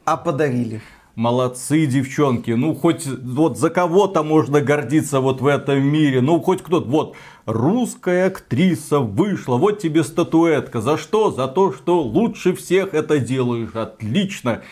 а 0.07 0.17
подарили. 0.17 0.81
Молодцы, 1.15 1.87
девчонки. 1.87 2.53
Ну, 2.53 2.77
хоть 2.77 3.05
вот 3.05 3.59
за 3.59 3.71
кого-то 3.71 4.23
можно 4.23 4.61
гордиться 4.61 5.19
вот 5.19 5.41
в 5.41 5.47
этом 5.49 5.83
мире. 5.83 6.21
Ну, 6.21 6.41
хоть 6.41 6.63
кто-то. 6.63 6.89
Вот, 6.89 7.17
русская 7.49 8.27
актриса 8.27 9.01
вышла. 9.01 9.57
Вот 9.57 9.79
тебе 9.79 10.05
статуэтка. 10.05 10.83
За 10.83 10.99
что? 10.99 11.31
За 11.31 11.49
то, 11.49 11.73
что 11.73 12.03
лучше 12.03 12.55
всех 12.55 12.93
это 12.93 13.19
делаешь. 13.19 13.75
Отлично. 13.75 14.63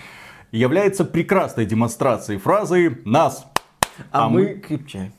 Является 0.52 1.04
прекрасной 1.04 1.64
демонстрацией 1.64 2.38
фразы 2.38 3.00
«Нас». 3.04 3.46
А, 4.12 4.26
А 4.26 4.28
мы 4.28 4.56
крепче. 4.56 5.10